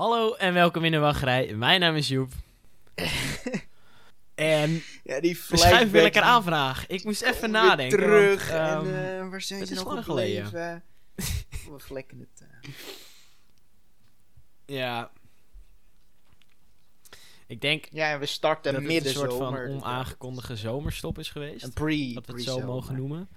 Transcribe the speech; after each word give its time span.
Hallo 0.00 0.34
en 0.34 0.52
welkom 0.54 0.84
in 0.84 0.92
de 0.92 0.98
wachtrij. 0.98 1.54
Mijn 1.54 1.80
naam 1.80 1.96
is 1.96 2.08
Joep. 2.08 2.32
en 4.34 4.82
Ja, 5.04 5.20
die 5.20 5.36
we 5.48 5.56
schuiven 5.56 5.56
weer 5.56 5.58
flashbacks 5.58 5.92
lekker 5.92 6.22
aan 6.22 6.42
vandaag. 6.42 6.86
Ik 6.86 7.04
moest 7.04 7.22
even 7.22 7.50
nadenken. 7.50 7.98
terug. 7.98 8.50
want, 8.50 8.86
en 8.86 8.94
ehm, 8.94 9.22
eh, 9.24 9.30
waar 9.30 9.40
zijn 9.40 9.66
ze 9.66 9.72
is 9.72 9.82
nog 9.82 10.04
gebleven? 10.04 10.52
we 11.70 11.78
vlekken 11.78 12.18
het. 12.20 12.46
eh. 12.48 12.70
ja. 14.76 15.10
Ik 17.46 17.60
denk 17.60 17.86
Ja, 17.90 18.10
en 18.12 18.18
we 18.18 18.26
starten 18.26 18.72
dat 18.72 18.82
het 18.82 18.90
een 18.90 18.96
midden 18.96 19.12
soort 19.12 19.30
van 19.32 19.38
zomer. 19.38 19.68
onaangekondigde 19.68 20.56
zomerstop 20.56 21.18
is 21.18 21.28
geweest. 21.28 21.64
Een 21.64 21.72
pre. 21.72 22.12
dat 22.14 22.26
we 22.26 22.32
het 22.32 22.42
zo 22.42 22.60
mogen 22.60 22.96
noemen. 22.96 23.28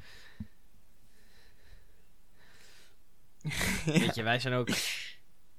Weet 3.85 4.15
je, 4.15 4.23
wij 4.23 4.39
zijn 4.39 4.53
ook... 4.53 4.69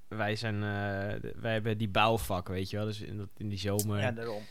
Wij 0.07 0.35
zijn... 0.35 0.55
eh, 0.55 1.31
wij 1.41 1.51
hebben 1.53 1.77
die 1.77 1.89
bouwvak, 1.89 2.47
weet 2.47 2.69
je 2.69 2.77
wel. 2.77 2.85
Dus 2.85 3.01
in, 3.01 3.29
in 3.37 3.49
die 3.49 3.59
zomer... 3.59 3.99
Ja, 3.99 4.11
daarom. 4.11 4.41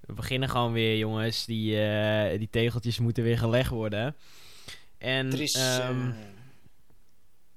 We 0.00 0.12
beginnen 0.12 0.48
gewoon 0.48 0.72
weer, 0.72 0.96
jongens. 0.96 1.44
Die, 1.44 1.80
eh, 1.86 2.38
die 2.38 2.48
tegeltjes 2.50 2.98
moeten 2.98 3.22
weer 3.22 3.38
gelegd 3.38 3.70
worden. 3.70 4.16
En 4.98 5.32
Er 5.32 5.40
is. 5.40 5.54
ehm, 5.54 6.08
eh, 6.08 6.14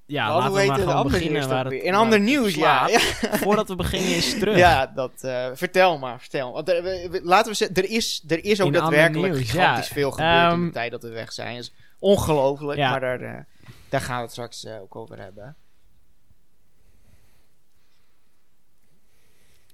ja, 0.05 0.37
laten 0.37 0.53
we 0.53 0.65
maar 0.65 0.79
gewoon 0.79 1.03
beginnen 1.07 1.47
waar 1.49 1.65
het? 1.65 1.73
In 1.73 1.91
waar 1.91 1.99
ander 2.01 2.19
nieuws, 2.19 2.55
ja. 2.55 2.87
slaat. 2.87 2.91
ja. 3.21 3.37
Voordat 3.45 3.67
we 3.67 3.75
beginnen 3.75 4.15
is 4.15 4.39
terug. 4.39 4.57
Ja, 4.57 4.85
dat. 4.95 5.11
vertel 5.53 5.97
maar, 5.97 6.19
vertel. 6.19 6.51
Want 6.53 6.69
er, 6.69 6.83
we- 6.83 7.19
laten 7.23 7.51
we 7.51 7.57
zeggen, 7.57 7.75
er 7.75 7.89
is, 7.89 8.23
er 8.27 8.43
is 8.45 8.61
ook 8.61 8.67
In 8.67 8.73
daadwerkelijk 8.73 9.33
nieuws, 9.33 9.49
gigantisch 9.51 9.87
ja. 9.87 9.93
veel 9.93 10.11
gebeurd 10.11 10.31
in 10.43 10.49
Ehm, 10.49 10.65
de 10.65 10.71
tijd 10.71 10.91
dat 10.91 11.01
we 11.03 11.09
weg 11.09 11.31
zijn. 11.33 11.55
Dat 11.55 11.63
is 11.63 11.71
ongelooflijk, 11.99 12.77
Ja. 12.79 12.89
maar 12.91 12.99
daar, 12.99 13.47
daar 13.89 14.01
gaan 14.01 14.15
we 14.17 14.21
het 14.21 14.31
straks 14.31 14.65
ook 14.67 14.95
over 14.95 15.19
hebben. 15.19 15.55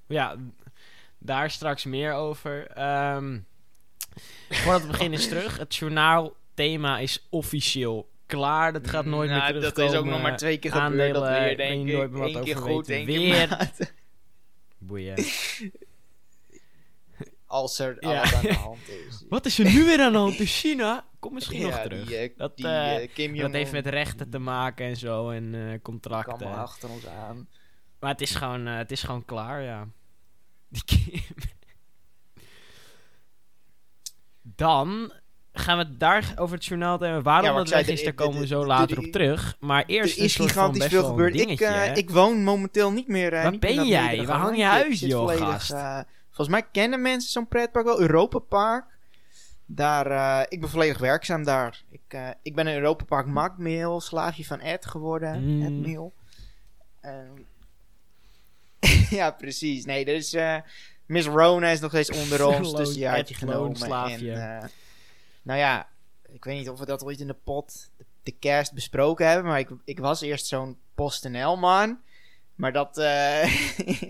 Ja, 0.08 0.36
daar 1.18 1.52
straks 1.52 1.84
meer 1.84 2.14
over. 2.14 2.68
Ehm, 2.68 3.40
voordat 4.50 4.82
we 4.82 4.88
beginnen 4.88 5.20
is 5.20 5.28
terug. 5.28 5.58
Het 5.58 5.76
journaalthema 5.76 7.00
is 7.00 7.28
officieel 7.30 8.10
klaar. 8.26 8.74
Dat 8.74 8.90
gaat 8.90 9.06
nooit 9.06 9.30
Nou, 9.30 9.42
meer 9.42 9.50
terugkomen. 9.62 9.92
Dat 9.92 9.94
is 9.94 10.00
ook 10.00 10.14
nog 10.14 10.22
maar 10.22 10.38
twee 10.38 10.58
keer 10.58 10.72
gebeurd. 10.72 11.14
Dat 11.14 11.24
we 11.24 11.30
hier 11.40 11.52
ik 11.52 11.58
weet 11.58 11.68
denk 11.68 11.86
nooit 11.86 12.04
ik 12.04 12.12
meer 12.18 12.34
wat 12.34 12.44
keer 12.44 12.58
over 12.58 12.70
goed, 12.72 12.88
weten. 12.88 13.06
Weer. 13.06 13.70
Boeien. 14.78 15.16
Als 17.46 17.80
er 17.80 17.98
Ja. 18.00 18.10
alles 18.18 18.34
aan 18.36 18.42
de 18.42 18.54
hand 18.54 18.88
is. 18.88 19.24
Wat 19.30 19.46
is 19.46 19.60
er 19.60 19.66
nu 19.66 19.86
weer 19.86 20.00
aan 20.02 20.12
de 20.12 20.18
hand 20.18 20.40
in 20.40 20.46
China? 20.46 21.06
Kom 21.20 21.34
misschien 21.34 21.62
nog 21.62 21.80
terug. 21.80 22.08
Die, 22.08 22.18
eh, 22.18 22.38
Dat, 22.38 22.58
die, 22.58 22.68
eh, 22.68 23.04
eh, 23.34 23.38
dat 23.42 23.52
heeft 23.52 23.72
met 23.72 23.88
rechten 23.88 24.30
te 24.30 24.40
maken 24.40 24.86
en 24.86 24.96
zo 24.98 25.30
en 25.30 25.52
kan 25.52 25.82
contracten. 25.82 26.34
allemaal 26.34 26.64
achter 26.64 26.90
ons 26.90 27.08
aan. 27.08 27.48
Maar 28.04 28.12
het 28.12 28.22
is 28.22 28.36
gewoon, 28.36 28.68
eh, 28.68 28.78
het 28.78 28.92
is 28.92 29.04
gewoon 29.04 29.26
klaar, 29.26 29.62
ja. 29.62 29.88
Die 30.68 30.84
Kim. 30.86 31.22
Dan 34.56 35.12
gaan 35.54 35.78
we 35.78 35.84
het 35.84 36.00
daar 36.00 36.34
over 36.36 36.56
het 36.56 36.66
journaal 36.66 37.00
hebben. 37.00 37.24
Waarom 37.24 37.56
dat 37.56 37.70
weg 37.70 37.88
is, 37.88 38.04
daar 38.04 38.14
komen 38.14 38.40
we 38.40 38.48
zo 38.48 38.66
later 38.66 38.98
op 38.98 39.06
terug. 39.06 39.58
Maar 39.60 39.84
eerst 39.86 40.14
er 40.14 40.20
een 40.20 40.26
is 40.26 40.34
soort 40.34 40.52
van 40.52 40.58
gigantisch 40.64 40.80
best 40.82 40.92
veel 40.92 41.10
gebeurd. 41.10 41.40
Ik, 41.40 41.60
eh, 41.60 41.96
ik 41.96 42.10
woon 42.10 42.44
momenteel 42.44 42.92
niet 42.92 43.08
meer. 43.08 43.32
Waar 43.32 43.58
ben 43.58 43.86
jij? 43.88 44.26
Waar 44.26 44.40
hang 44.40 44.58
je 44.58 44.64
huis, 44.64 45.00
joh, 45.00 45.32
gast? 45.32 45.72
eh, 45.72 46.00
volgens 46.26 46.48
mij 46.48 46.68
kennen 46.72 47.02
mensen 47.02 47.32
zo'n 47.32 47.48
pretpark 47.48 47.86
wel. 47.86 48.02
Europa 48.02 48.40
Park. 48.40 48.86
Daar, 49.66 50.46
ik 50.50 50.60
ben 50.60 50.70
volledig 50.70 50.98
werkzaam 50.98 51.44
daar. 51.44 51.84
Ik, 51.90 52.18
ik 52.42 52.56
ben 52.56 52.68
in 52.68 52.76
Europa 52.76 53.04
Park 53.04 53.28
Macmail, 53.28 54.02
slaafje 54.02 54.46
van 54.46 54.60
Ed 54.60 54.86
geworden. 54.86 55.44
Mm. 55.44 55.66
Edmail. 55.66 56.14
En- 57.02 57.52
ja, 59.10 59.32
precies. 59.32 59.86
Nee, 59.86 60.06
dus 60.06 60.34
eh, 60.34 60.58
Miss 61.06 61.28
Rona 61.28 61.70
is 61.70 61.80
nog 61.80 61.92
steeds 61.92 62.12
onder 62.12 62.46
ons. 62.56 62.72
Loon- 62.72 62.76
dus 62.76 62.94
die 62.94 63.08
had 63.08 63.30
je 63.30 63.36
genomen. 63.36 64.10
En, 64.12 64.62
eh, 64.62 64.70
nou 65.42 65.60
ja, 65.60 65.88
ik 66.32 66.44
weet 66.44 66.58
niet 66.58 66.70
of 66.70 66.80
we 66.80 66.86
dat 66.86 67.04
ooit 67.04 67.20
in 67.20 67.28
de 67.28 67.36
pot, 67.44 67.92
de, 67.98 68.06
de 68.24 68.32
kerst 68.32 68.74
besproken 68.74 69.28
hebben. 69.28 69.46
Maar 69.46 69.60
ik, 69.60 69.70
ik 69.86 70.00
was 70.00 70.22
eerst 70.22 70.46
zo'n 70.46 70.78
PostNL 70.96 71.58
man. 71.58 72.00
Maar 72.56 72.72
dat, 72.72 72.98
eh, 72.98 73.56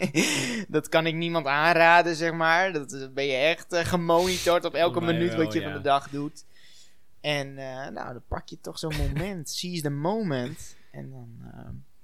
dat 0.75 0.89
kan 0.89 1.05
ik 1.05 1.15
niemand 1.15 1.45
aanraden, 1.45 2.15
zeg 2.15 2.33
maar. 2.33 2.73
Dat 2.73 3.13
ben 3.13 3.25
je 3.25 3.35
echt 3.35 3.75
gemonitord 3.75 4.65
op 4.65 4.73
elke 4.73 5.01
minuut 5.01 5.33
wel, 5.33 5.43
wat 5.43 5.53
je 5.53 5.59
ja. 5.59 5.65
van 5.65 5.73
de 5.73 5.81
dag 5.81 6.09
doet. 6.09 6.45
En 7.21 7.53
nou, 7.53 7.93
dan 7.93 8.23
pak 8.27 8.47
je 8.47 8.59
toch 8.61 8.79
zo'n 8.79 8.95
moment. 8.95 9.49
Seize 9.49 9.81
the 9.81 9.89
moment. 9.89 10.75
En 10.91 11.09
dan 11.09 11.27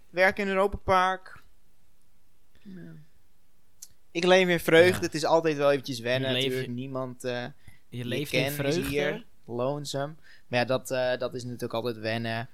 werken 0.09 0.43
in 0.43 0.49
Europa 0.49 0.77
Park. 0.77 1.38
Ja. 2.63 2.91
Ik 4.11 4.23
leef 4.23 4.47
in 4.47 4.59
vreugde. 4.59 4.95
Ja. 4.99 5.05
Het 5.05 5.13
is 5.13 5.25
altijd 5.25 5.57
wel 5.57 5.71
eventjes 5.71 5.99
wennen 5.99 6.29
Je 6.29 6.35
leeft- 6.35 6.47
natuurlijk. 6.47 6.73
Niemand 6.73 7.23
eh 7.23 7.43
Je 7.43 7.51
die 7.89 8.05
leeft 8.05 8.33
ik 8.33 8.39
in 8.39 8.45
ken 8.45 8.53
vreugde. 8.53 8.81
hier. 8.81 9.25
Lonesome. 9.45 10.13
Maar 10.47 10.59
ja, 10.59 10.65
dat, 10.65 10.91
eh, 10.91 11.17
dat 11.17 11.33
is 11.33 11.43
natuurlijk 11.43 11.73
altijd 11.73 11.97
wennen. 11.97 12.49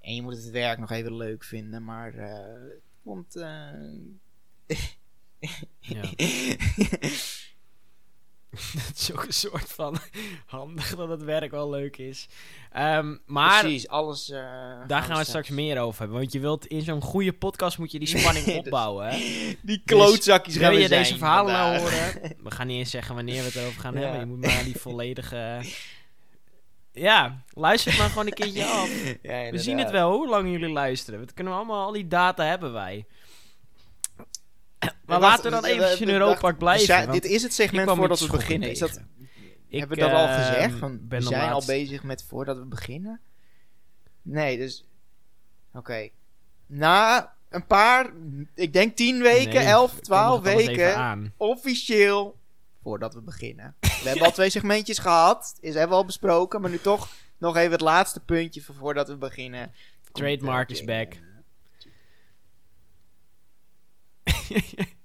En 0.00 0.14
je 0.14 0.22
moet 0.22 0.36
het 0.36 0.50
werk 0.50 0.78
nog 0.78 0.90
even 0.90 1.16
leuk 1.16 1.44
vinden. 1.44 1.84
Maar 1.84 2.12
het 2.12 2.80
komt... 3.02 3.34
Ja. 5.78 6.02
Dat 8.86 8.96
is 8.96 9.12
ook 9.12 9.24
een 9.24 9.32
soort 9.32 9.72
van 9.72 9.96
handig 10.46 10.96
dat 10.96 11.08
het 11.08 11.22
werk 11.22 11.50
wel 11.50 11.70
leuk 11.70 11.96
is. 11.96 12.26
Ehm, 12.72 13.16
maar 13.26 13.60
Precies, 13.60 13.88
alles... 13.88 14.30
eh, 14.30 14.40
daar 14.86 15.02
gaan 15.02 15.18
we 15.18 15.24
straks 15.24 15.48
meer 15.48 15.78
over 15.80 15.98
hebben. 16.00 16.18
Want 16.18 16.32
je 16.32 16.40
wilt 16.40 16.66
in 16.66 16.82
zo'n 16.82 17.00
goede 17.02 17.32
podcast 17.32 17.78
moet 17.78 17.92
je 17.92 17.98
die 17.98 18.08
spanning 18.18 18.44
Dus- 18.44 18.56
opbouwen. 18.56 19.06
Hè? 19.08 19.18
Die 19.62 19.82
klootzakjes 19.84 20.54
Wil 20.54 20.64
gaan 20.64 20.74
we 20.74 20.80
je 20.80 20.88
deze 20.88 21.18
verhalen 21.18 21.52
nou 21.52 21.78
horen? 21.78 22.34
We 22.42 22.50
gaan 22.50 22.66
niet 22.66 22.78
eens 22.78 22.90
zeggen 22.90 23.14
wanneer 23.14 23.38
we 23.38 23.44
het 23.46 23.54
erover 23.56 23.80
gaan 23.80 23.94
Ja. 23.94 24.00
hebben. 24.00 24.20
Je 24.20 24.26
moet 24.26 24.40
maar 24.40 24.64
die 24.64 24.78
volledige... 24.80 25.60
Ja, 26.92 27.42
luister 27.52 27.90
het 27.90 28.00
maar 28.00 28.08
gewoon 28.08 28.26
een 28.26 28.32
keertje 28.32 28.64
af. 28.64 28.90
Ja, 29.22 29.50
We 29.50 29.58
zien 29.58 29.78
het 29.78 29.90
wel 29.90 30.12
hoe 30.12 30.28
lang 30.28 30.50
jullie 30.50 30.68
luisteren. 30.72 31.20
Dat 31.20 31.34
kunnen 31.34 31.52
we 31.52 31.58
allemaal, 31.58 31.86
al 31.86 31.92
die 31.92 32.08
data 32.08 32.44
hebben 32.44 32.72
wij. 32.72 33.06
Maar 35.06 35.20
laten 35.20 35.44
we 35.44 35.50
dan 35.50 35.64
eventjes 35.64 36.00
in 36.00 36.08
Europa 36.08 36.52
blijven. 36.52 36.96
want 36.96 37.12
dit 37.22 37.24
is 37.24 37.42
het 37.42 37.54
segment 37.54 37.90
voordat 37.90 38.20
we 38.20 38.30
beginnen. 38.30 38.70
Is 38.70 38.78
dat. 38.78 39.00
Ik, 39.68 39.78
hebben 39.78 39.96
we 39.98 40.04
dat 40.04 40.12
al 40.12 40.26
ehm, 40.26 40.38
gezegd? 40.38 40.78
Van, 40.78 41.00
we 41.08 41.20
zijn 41.20 41.50
al 41.50 41.64
bezig 41.66 42.02
met 42.02 42.24
voordat 42.28 42.58
we 42.58 42.64
beginnen? 42.64 43.20
Nee, 44.22 44.58
dus... 44.58 44.84
Oké. 45.72 46.08
Na 46.66 47.32
een 47.48 47.66
paar, 47.66 48.10
ik 48.54 48.72
denk 48.72 48.96
tien 48.96 49.22
weken, 49.22 49.54
Nee, 49.54 49.64
elf, 49.64 49.92
kom 49.92 50.00
twaalf 50.00 50.42
nog 50.42 50.52
alles 50.52 50.60
even 50.60 50.76
weken, 50.76 50.96
aan. 50.96 51.32
officieel, 51.36 52.38
voordat 52.82 53.14
we 53.14 53.20
beginnen. 53.20 53.74
We 53.80 54.08
hebben 54.08 54.24
al 54.24 54.32
twee 54.32 54.50
segmentjes 54.50 54.98
gehad, 54.98 55.56
is 55.60 55.72
hebben 55.72 55.90
we 55.90 55.96
al 55.96 56.04
besproken, 56.04 56.60
maar 56.60 56.70
nu 56.70 56.78
toch 56.78 57.08
nog 57.38 57.56
even 57.56 57.72
het 57.72 57.80
laatste 57.80 58.20
puntje 58.20 58.62
voor 58.62 58.74
voordat 58.74 59.08
we 59.08 59.16
beginnen. 59.16 59.72
Trademark 60.12 60.70
is 60.70 60.84
back. 60.84 61.12
eh, 64.22 64.34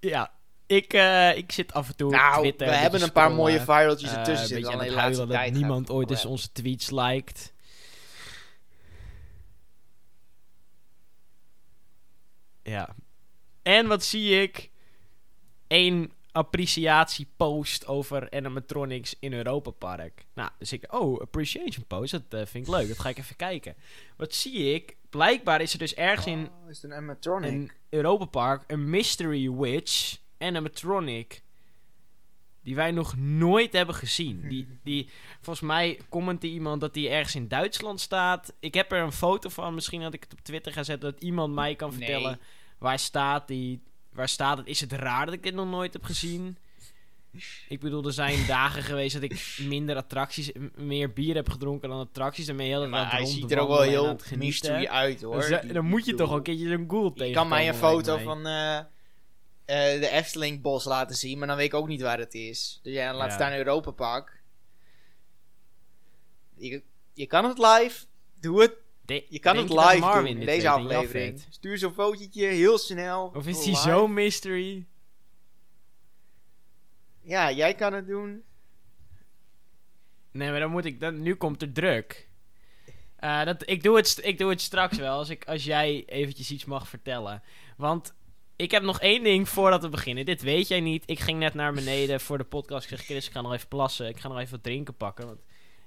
Ja, 0.00 0.32
ik, 0.66 0.92
eh, 0.92 1.36
ik 1.36 1.52
zit 1.52 1.72
af 1.72 1.88
en 1.88 1.96
toe 1.96 2.06
op 2.06 2.12
Nou, 2.14 2.40
Twitter. 2.40 2.66
we 2.66 2.74
hebben 2.74 3.02
een 3.02 3.12
paar 3.12 3.32
mooie 3.32 3.60
viraltjes 3.60 4.10
Eh, 4.10 4.16
ertussen 4.18 4.48
zitten. 4.48 4.72
Alleen 4.72 4.92
laatste 4.92 5.26
dat 5.26 5.50
niemand 5.50 5.90
ooit 5.90 6.10
eens 6.10 6.24
onze 6.24 6.52
tweets 6.52 6.90
liked. 6.90 7.52
Ja. 12.62 12.94
En 13.62 13.86
wat 13.86 14.04
zie 14.04 14.42
ik? 14.42 14.70
Eén 15.68 16.12
appreciatiepost 16.32 17.86
over 17.86 18.30
animatronics 18.30 19.16
in 19.20 19.32
Europa 19.32 19.70
Park. 19.70 20.26
Nou, 20.34 20.50
dus 20.58 20.72
ik, 20.72 20.94
oh, 20.94 21.20
appreciation 21.20 21.86
post, 21.86 22.12
dat 22.12 22.22
eh, 22.28 22.46
vind 22.46 22.66
ik 22.66 22.72
leuk. 22.72 22.88
Dat 22.88 22.98
ga 22.98 23.08
ik 23.08 23.18
even 23.18 23.36
kijken. 23.36 23.76
Wat 24.16 24.34
zie 24.34 24.74
ik? 24.74 24.96
Blijkbaar 25.16 25.60
is 25.60 25.72
er 25.72 25.78
dus 25.78 25.94
ergens 25.94 26.26
in 26.26 26.48
Oh, 26.64 26.70
is 26.70 26.82
het 26.82 26.90
een 26.90 26.96
animatronic? 26.96 27.50
in 27.52 27.70
Europa 27.88 28.24
Park 28.24 28.64
een 28.66 28.90
Mystery 28.90 29.50
Witch 29.50 30.16
animatronic. 30.38 31.42
Die 32.62 32.74
wij 32.74 32.90
nog 32.90 33.16
nooit 33.16 33.72
hebben 33.72 33.94
gezien. 33.94 34.48
Die, 34.48 34.66
die, 34.84 35.08
volgens 35.40 35.66
mij 35.66 36.00
commentte 36.08 36.46
iemand 36.46 36.80
dat 36.80 36.94
die 36.94 37.08
ergens 37.08 37.34
in 37.34 37.48
Duitsland 37.48 38.00
staat. 38.00 38.52
Ik 38.60 38.74
heb 38.74 38.92
er 38.92 39.02
een 39.02 39.12
foto 39.12 39.48
van. 39.48 39.74
Misschien 39.74 40.00
dat 40.00 40.14
ik 40.14 40.22
het 40.22 40.32
op 40.32 40.40
Twitter 40.40 40.72
ga 40.72 40.82
zetten. 40.82 41.12
Dat 41.12 41.22
iemand 41.22 41.54
mij 41.54 41.74
kan 41.74 41.88
Nee. 41.88 41.98
vertellen 41.98 42.40
waar 42.78 42.98
staat 42.98 43.48
die. 43.48 43.82
Waar 44.12 44.28
staat 44.28 44.58
het? 44.58 44.66
Is 44.66 44.80
het 44.80 44.92
raar 44.92 45.24
dat 45.26 45.34
ik 45.34 45.44
het 45.44 45.54
nog 45.54 45.68
nooit 45.68 45.92
heb 45.92 46.04
gezien? 46.04 46.56
Ik 47.68 47.80
bedoel, 47.80 48.04
er 48.04 48.12
zijn 48.12 48.46
dagen 48.46 48.82
geweest 48.82 49.14
dat 49.14 49.22
ik 49.22 49.58
minder 49.60 49.96
attracties, 49.96 50.50
meer 50.74 51.12
bier 51.12 51.34
heb 51.34 51.48
gedronken 51.48 51.88
dan 51.88 51.98
attracties. 52.00 52.46
Daarmee 52.46 52.68
heel 52.68 52.88
maar 52.88 53.10
hij 53.10 53.24
ziet 53.26 53.50
er 53.50 53.58
ook 53.58 53.68
wel 53.68 53.80
heel 53.80 54.16
mystery 54.36 54.86
uit 54.86 55.22
hoor. 55.22 55.32
Dan, 55.34 55.42
z- 55.42 55.60
Die- 55.60 55.72
dan 55.72 55.84
moet 55.84 56.04
je 56.04 56.14
toch 56.14 56.30
ook 56.30 56.36
een 56.36 56.42
keertje 56.42 56.66
een 56.70 56.84
ghoul 56.88 57.12
tegen. 57.12 57.26
Je 57.28 57.32
kan 57.34 57.48
mij 57.48 57.68
een 57.68 57.74
foto 57.74 58.18
van 58.18 58.46
eh, 58.46 58.76
eh, 58.78 60.00
de 60.00 60.08
Efteling 60.10 60.62
bos 60.62 60.84
laten 60.84 61.16
zien, 61.16 61.38
maar 61.38 61.46
dan 61.48 61.56
weet 61.56 61.66
ik 61.66 61.74
ook 61.74 61.88
niet 61.88 62.00
waar 62.00 62.18
het 62.18 62.34
is. 62.34 62.80
Dus 62.82 62.92
ja, 62.94 63.08
dan 63.08 63.16
laat 63.16 63.28
Ja. 63.28 63.34
staan 63.34 63.52
Europa 63.52 63.90
Park. 63.90 64.42
Je, 66.56 66.82
je 67.12 67.26
kan 67.26 67.44
het 67.44 67.58
live, 67.58 68.04
doe 68.40 68.60
het. 68.62 68.72
De- 69.04 69.26
Je 69.28 69.38
kan 69.38 69.56
het 69.56 69.68
live 69.70 70.10
doen 70.14 70.26
in 70.26 70.40
deze 70.46 70.66
en 70.66 70.72
aflevering. 70.72 71.44
Stuur 71.50 71.78
zo'n 71.78 71.92
fotootje 71.92 72.46
heel 72.46 72.78
snel. 72.78 73.32
Of 73.34 73.46
is 73.46 73.64
live. 73.66 73.80
zo 73.80 74.08
mystery? 74.08 74.86
Ja, 77.26 77.52
jij 77.52 77.74
kan 77.74 77.92
het 77.92 78.06
doen. 78.06 78.42
Nee, 80.30 80.50
maar 80.50 80.60
dan 80.60 80.70
moet 80.70 80.84
ik... 80.84 81.00
Dan, 81.00 81.22
nu 81.22 81.34
komt 81.34 81.62
er 81.62 81.72
druk. 81.72 82.28
Eh, 83.16 83.44
dat, 83.44 83.68
ik, 83.68 83.82
doe 83.82 83.96
het, 83.96 84.20
ik 84.22 84.38
doe 84.38 84.50
het 84.50 84.60
straks 84.60 84.98
wel, 84.98 85.18
als, 85.18 85.28
ik, 85.28 85.44
als 85.44 85.64
jij 85.64 86.04
eventjes 86.06 86.50
iets 86.50 86.64
mag 86.64 86.88
vertellen. 86.88 87.42
Want 87.76 88.14
ik 88.56 88.70
heb 88.70 88.82
nog 88.82 89.00
één 89.00 89.22
ding 89.22 89.48
voordat 89.48 89.82
we 89.82 89.88
beginnen. 89.88 90.24
Dit 90.24 90.42
weet 90.42 90.68
jij 90.68 90.80
niet. 90.80 91.02
Ik 91.06 91.20
ging 91.20 91.38
net 91.38 91.54
naar 91.54 91.72
beneden 91.72 92.20
voor 92.20 92.38
de 92.38 92.44
podcast. 92.44 92.82
Ik 92.82 92.98
zeg, 92.98 93.06
Chris, 93.06 93.26
ik 93.26 93.32
ga 93.32 93.40
nog 93.40 93.52
even 93.52 93.68
plassen. 93.68 94.08
Ik 94.08 94.18
ga 94.18 94.28
nog 94.28 94.38
even 94.38 94.50
wat 94.50 94.62
drinken 94.62 94.94
pakken. 94.94 95.26
Want 95.26 95.40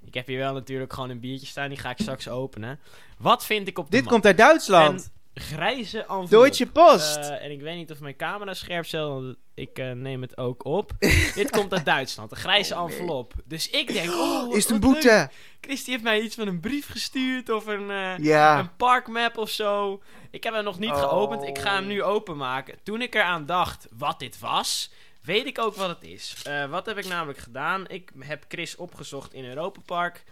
ik 0.04 0.14
heb 0.14 0.26
hier 0.26 0.38
wel 0.38 0.52
natuurlijk 0.52 0.92
gewoon 0.92 1.10
een 1.10 1.20
biertje 1.20 1.46
staan. 1.46 1.68
Die 1.68 1.78
ga 1.78 1.90
ik 1.90 1.98
straks 2.00 2.28
openen. 2.28 2.80
Wat 3.18 3.46
vind 3.46 3.68
ik 3.68 3.78
op 3.78 3.90
de 3.90 3.96
Dit 3.96 4.06
komt 4.06 4.26
uit 4.26 4.38
Duitsland. 4.38 5.12
Grijze 5.34 5.98
envelop. 6.00 6.30
Deutsche 6.30 6.66
Post. 6.66 7.16
Eh, 7.16 7.44
en 7.44 7.50
ik 7.50 7.60
weet 7.60 7.76
niet 7.76 7.90
of 7.90 8.00
mijn 8.00 8.16
camera 8.16 8.54
scherp 8.54 8.86
zit, 8.86 9.00
want 9.00 9.36
ik 9.54 9.78
eh, 9.78 9.90
neem 9.90 10.22
het 10.22 10.36
ook 10.38 10.64
op. 10.64 10.90
Dit 11.34 11.50
komt 11.50 11.72
uit 11.72 11.84
Duitsland, 11.84 12.30
een 12.30 12.36
grijze 12.36 12.74
Oh, 12.74 12.84
nee. 12.84 12.90
envelop. 12.96 13.34
Dus 13.44 13.70
ik 13.70 13.92
denk, 13.92 14.10
oh, 14.20 14.46
wat- 14.46 14.56
is 14.56 14.62
het 14.62 14.72
een 14.72 14.80
leuk. 14.80 14.92
boete? 14.92 15.30
Christy 15.60 15.90
heeft 15.90 16.02
mij 16.02 16.20
iets 16.20 16.34
van 16.34 16.46
een 16.48 16.60
brief 16.60 16.90
gestuurd 16.90 17.50
of 17.50 17.66
een, 17.66 17.90
eh, 17.90 18.18
Ja. 18.18 18.58
een 18.58 18.76
parkmap 18.76 19.36
of 19.38 19.50
zo. 19.50 20.02
Ik 20.30 20.44
heb 20.44 20.54
hem 20.54 20.64
nog 20.64 20.78
niet 20.78 20.90
Oh. 20.90 20.98
geopend, 21.08 21.42
ik 21.42 21.58
ga 21.58 21.74
hem 21.74 21.86
nu 21.86 22.02
openmaken. 22.02 22.74
Toen 22.82 23.02
ik 23.02 23.14
eraan 23.14 23.46
dacht 23.46 23.86
wat 23.98 24.18
dit 24.18 24.38
was, 24.38 24.90
weet 25.22 25.46
ik 25.46 25.58
ook 25.58 25.74
wat 25.74 25.88
het 25.88 26.02
is. 26.10 26.34
Eh, 26.44 26.64
wat 26.70 26.86
heb 26.86 26.98
ik 26.98 27.06
namelijk 27.06 27.38
gedaan? 27.38 27.88
Ik 27.88 28.10
heb 28.18 28.44
Chris 28.48 28.76
opgezocht 28.76 29.32
in 29.32 29.44
Europa 29.44 29.80
Park. 29.86 30.24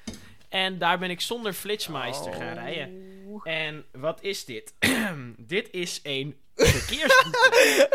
En 0.49 0.79
daar 0.79 0.99
ben 0.99 1.11
ik 1.11 1.21
zonder 1.21 1.53
Flitsmeister 1.53 2.33
gaan 2.33 2.55
rijden. 2.55 3.17
En 3.45 3.85
wat 3.93 4.23
is 4.23 4.45
dit? 4.45 4.75
dit 5.37 5.69
is 5.71 6.01
een 6.03 6.41
verkeersboete. 6.55 7.89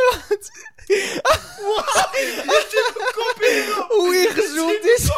Hoe 3.88 4.28
ingezoomd 4.28 4.84
is 4.84 5.10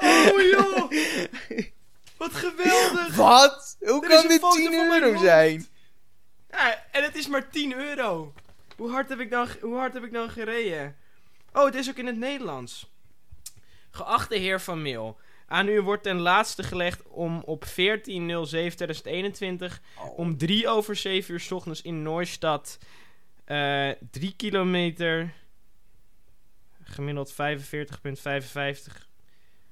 Oh 0.00 0.40
joh! 0.50 0.90
Wat 2.16 2.34
geweldig! 2.34 3.16
Wat? 3.16 3.76
Hoe 3.80 4.04
Er 4.04 4.10
is 4.10 4.14
kan 4.14 4.22
een 4.22 4.28
dit 4.28 4.40
foto 4.40 4.56
10 4.56 4.72
van 4.72 4.88
mijn 4.88 5.02
euro 5.02 5.18
zijn? 5.18 5.66
Ja, 6.50 6.84
en 6.90 7.02
het 7.02 7.16
is 7.16 7.26
maar 7.26 7.50
10 7.50 7.74
euro. 7.74 8.32
Hoe 8.76 8.90
hard 8.90 9.08
heb 9.08 9.20
ik 9.20 9.30
dan, 9.30 9.48
hoe 9.60 9.76
hard 9.76 9.94
heb 9.94 10.04
ik 10.04 10.12
dan 10.12 10.30
gereden? 10.30 10.96
Oh, 11.52 11.64
het 11.64 11.74
is 11.74 11.88
ook 11.88 11.96
in 11.96 12.06
het 12.06 12.16
Nederlands. 12.16 12.92
Geachte 13.94 14.36
heer 14.36 14.60
Van 14.60 14.82
Meel. 14.82 15.18
Aan 15.46 15.68
u 15.68 15.80
wordt 15.80 16.02
ten 16.02 16.18
laatste 16.18 16.62
gelegd 16.62 17.02
om 17.08 17.42
op 17.44 17.64
14.07.2021 17.64 17.72
om 20.16 20.36
3 20.36 20.68
over 20.68 20.96
7 20.96 21.34
uur 21.34 21.40
's 21.40 21.50
ochtends 21.50 21.82
in 21.82 22.02
Nooistad 22.02 22.78
eh 23.44 23.90
3 24.10 24.34
kilometer 24.36 25.32
gemiddeld 26.82 27.32
45,55 27.32 27.36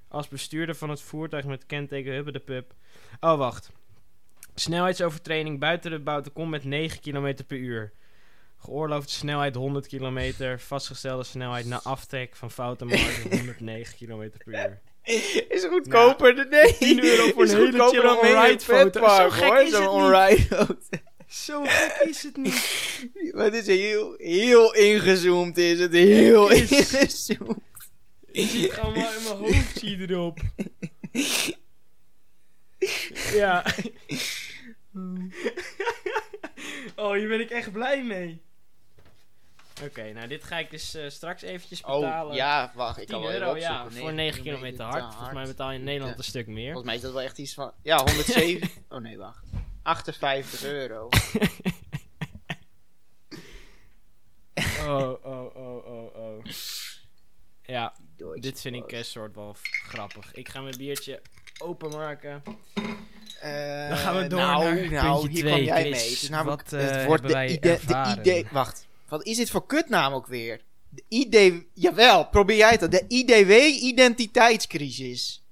als 0.08 0.28
bestuurder 0.28 0.74
van 0.74 0.90
het 0.90 1.00
voertuig 1.00 1.44
met 1.44 1.66
kenteken 1.66 2.12
Hubbe 2.12 2.32
de 2.32 2.40
Pub. 2.40 2.74
Oh, 3.20 3.38
wacht. 3.38 3.70
Snelheidsovertreding 4.54 5.58
buiten 5.58 5.90
de 5.90 5.98
bouten 5.98 6.32
komt 6.32 6.50
met 6.50 6.64
9 6.64 7.00
km 7.00 7.34
per 7.46 7.58
uur. 7.58 7.92
Geoorloofde 8.62 9.10
snelheid 9.10 9.54
100 9.54 9.86
km. 9.86 10.32
Vastgestelde 10.58 11.24
snelheid 11.24 11.66
na 11.66 11.80
aftrek 11.82 12.36
van 12.36 12.50
foute 12.50 12.84
marge 12.84 13.28
109 13.36 13.96
km 13.96 14.28
per 14.44 14.46
uur. 14.54 14.80
Is 15.48 15.64
goedkoper 15.64 16.34
dan 16.36 16.48
nee. 16.48 16.76
10 16.78 17.04
euro 17.04 17.26
voor 17.32 17.42
een 17.42 17.48
hele 17.48 17.70
goedkoper 17.70 18.10
on-ride 18.16 18.52
het 18.52 18.64
foto. 18.64 19.08
Zo 19.08 19.30
gek 19.30 19.48
hoor, 19.48 19.60
is 19.60 19.72
het 19.72 19.80
niet. 20.48 21.00
Zo 21.26 21.64
gek 21.64 22.08
is 22.08 22.22
het 22.22 22.36
niet. 22.36 22.90
Maar 23.34 23.44
het 23.44 23.54
is 23.54 23.66
heel, 23.66 24.14
heel 24.16 24.74
ingezoomd 24.74 25.58
is 25.58 25.78
het. 25.80 25.92
Heel 25.92 26.50
is- 26.50 26.70
ingezoomd. 26.72 27.58
Ik 28.32 28.48
zit 28.48 28.72
gewoon 28.72 28.92
maar 28.98 29.16
in 29.16 29.22
mijn 29.22 29.36
hoofd 29.36 29.78
zie 29.78 29.98
je 29.98 30.10
erop. 30.10 30.38
Ja. 33.32 33.64
Oh, 36.96 37.12
hier 37.12 37.28
ben 37.28 37.40
ik 37.40 37.50
echt 37.50 37.72
blij 37.72 38.04
mee. 38.04 38.42
Oké, 39.84 40.12
nou 40.12 40.28
dit 40.28 40.44
ga 40.44 40.58
ik 40.58 40.70
dus 40.70 40.94
eh, 40.94 41.08
straks 41.08 41.42
eventjes 41.42 41.80
betalen. 41.80 42.26
Oh, 42.26 42.34
ja, 42.34 42.72
wacht. 42.74 42.98
Ik 43.00 43.06
10 43.06 43.14
kan 43.14 43.24
wel 43.24 43.32
euro, 43.32 43.56
ja, 43.56 43.90
voor 43.90 44.12
9 44.12 44.42
kilometer 44.42 44.84
hard. 44.84 45.14
Volgens 45.14 45.34
mij 45.34 45.46
betaal 45.46 45.70
je 45.70 45.78
in 45.78 45.84
Nederland 45.84 46.18
een 46.18 46.24
stuk 46.24 46.46
meer. 46.46 46.64
Volgens 46.64 46.84
mij 46.84 46.94
is 46.94 47.00
dat 47.00 47.12
wel 47.12 47.22
echt 47.22 47.38
iets 47.38 47.54
van... 47.54 47.72
Ja, 47.82 47.96
107... 47.96 48.70
oh 48.88 48.98
nee, 49.00 49.18
wacht. 49.18 49.44
58 49.82 50.64
euro. 50.64 51.08
Oh, 54.86 55.24
oh, 55.24 55.56
oh, 55.56 55.86
oh, 55.86 56.16
oh. 56.16 56.44
Ja, 57.62 57.92
Deutsche 58.16 58.40
dit 58.40 58.60
vind 58.60 58.74
ik 58.76 58.92
een 58.92 59.04
soort 59.04 59.34
wel 59.34 59.56
grappig. 59.88 60.34
Ik 60.34 60.48
ga 60.48 60.60
mijn 60.60 60.76
biertje 60.76 61.20
openmaken. 61.58 62.42
Eh, 63.40 63.88
Dan 63.88 63.96
gaan 63.98 64.16
we 64.16 64.26
door 64.26 64.38
nou, 64.38 64.64
naar 64.64 64.90
nou, 64.90 65.20
puntje 65.20 65.28
hier 65.28 65.40
twee, 65.40 65.52
kwam 65.52 65.64
jij 65.64 65.80
Chris. 65.80 66.00
mee. 66.00 66.10
Het 66.10 66.22
is 66.22 66.28
namelijk 66.28 66.62
Wat, 66.70 66.80
eh, 66.80 66.90
het 66.90 67.04
wordt 67.04 67.28
de, 67.28 67.44
ide- 67.48 67.80
de 67.86 68.14
idee... 68.18 68.46
Wacht, 68.50 68.86
wat 69.12 69.24
is 69.26 69.36
dit 69.36 69.50
voor 69.50 69.66
kutnaam 69.66 70.12
ook 70.12 70.26
weer? 70.26 70.60
De 70.88 71.02
ID... 71.08 71.64
Jawel, 71.74 72.28
probeer 72.28 72.56
jij 72.56 72.70
het. 72.70 72.90
De 72.90 73.04
IDW 73.08 73.50
identiteitscrisis. 73.82 75.42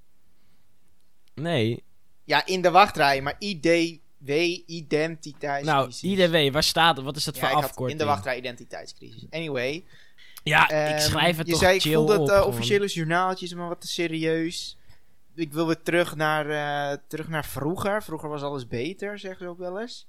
Nee, 1.35 1.83
Ja, 2.25 2.47
in 2.47 2.63
de 2.63 2.71
wachtrij, 2.71 3.23
maar 3.23 3.37
IDW 3.39 4.31
identiteitscrisis. 4.67 6.03
nou, 6.03 6.13
IDW, 6.23 6.53
waar 6.53 6.63
staat 6.63 6.97
het? 6.97 7.05
Wat 7.05 7.17
is 7.17 7.25
dat 7.25 7.37
Ja, 7.37 7.49
voor 7.49 7.57
afkorting? 7.57 7.91
in 7.91 7.99
de 7.99 8.05
wachtrij 8.05 8.37
identiteitscrisis. 8.37 9.27
Anyway. 9.31 9.85
Ja, 10.43 10.65
ik 10.65 10.71
ehm, 10.71 10.99
schrijf 10.99 11.37
het 11.37 11.47
je 11.47 11.53
toch 11.53 11.63
zei, 11.63 11.75
ik 11.75 11.81
chill 11.81 11.95
voel 11.95 12.07
dat 12.07 12.21
op, 12.21 12.29
eh, 12.29 12.47
officiële 12.47 12.87
journaaltjes, 12.87 13.55
maar 13.55 13.69
wat 13.69 13.81
te 13.81 13.89
serieus. 13.89 14.77
Ik 15.35 15.53
wil 15.53 15.67
weer 15.67 15.83
terug 15.83 16.17
naar, 16.17 16.51
eh, 16.51 16.99
terug 17.09 17.29
naar 17.29 17.45
vroeger. 17.45 18.03
Vroeger 18.03 18.29
was 18.29 18.43
alles 18.43 18.67
beter, 18.67 19.19
zeggen 19.19 19.45
ze 19.45 19.51
ook 19.51 19.59
wel 19.59 19.81
eens. 19.81 20.09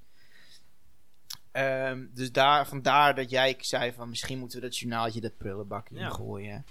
Ehm, 1.52 2.06
dus 2.14 2.32
daar, 2.32 2.68
vandaar 2.68 3.16
dat 3.16 3.30
jij 3.30 3.56
zei 3.60 3.94
van 3.94 4.10
misschien 4.10 4.40
moeten 4.40 4.60
we 4.60 4.66
dat 4.66 4.78
journaaltje 4.78 5.22
dat 5.22 5.38
prullenbakje 5.38 5.96
Ja. 5.96 6.10
gooien. 6.10 6.66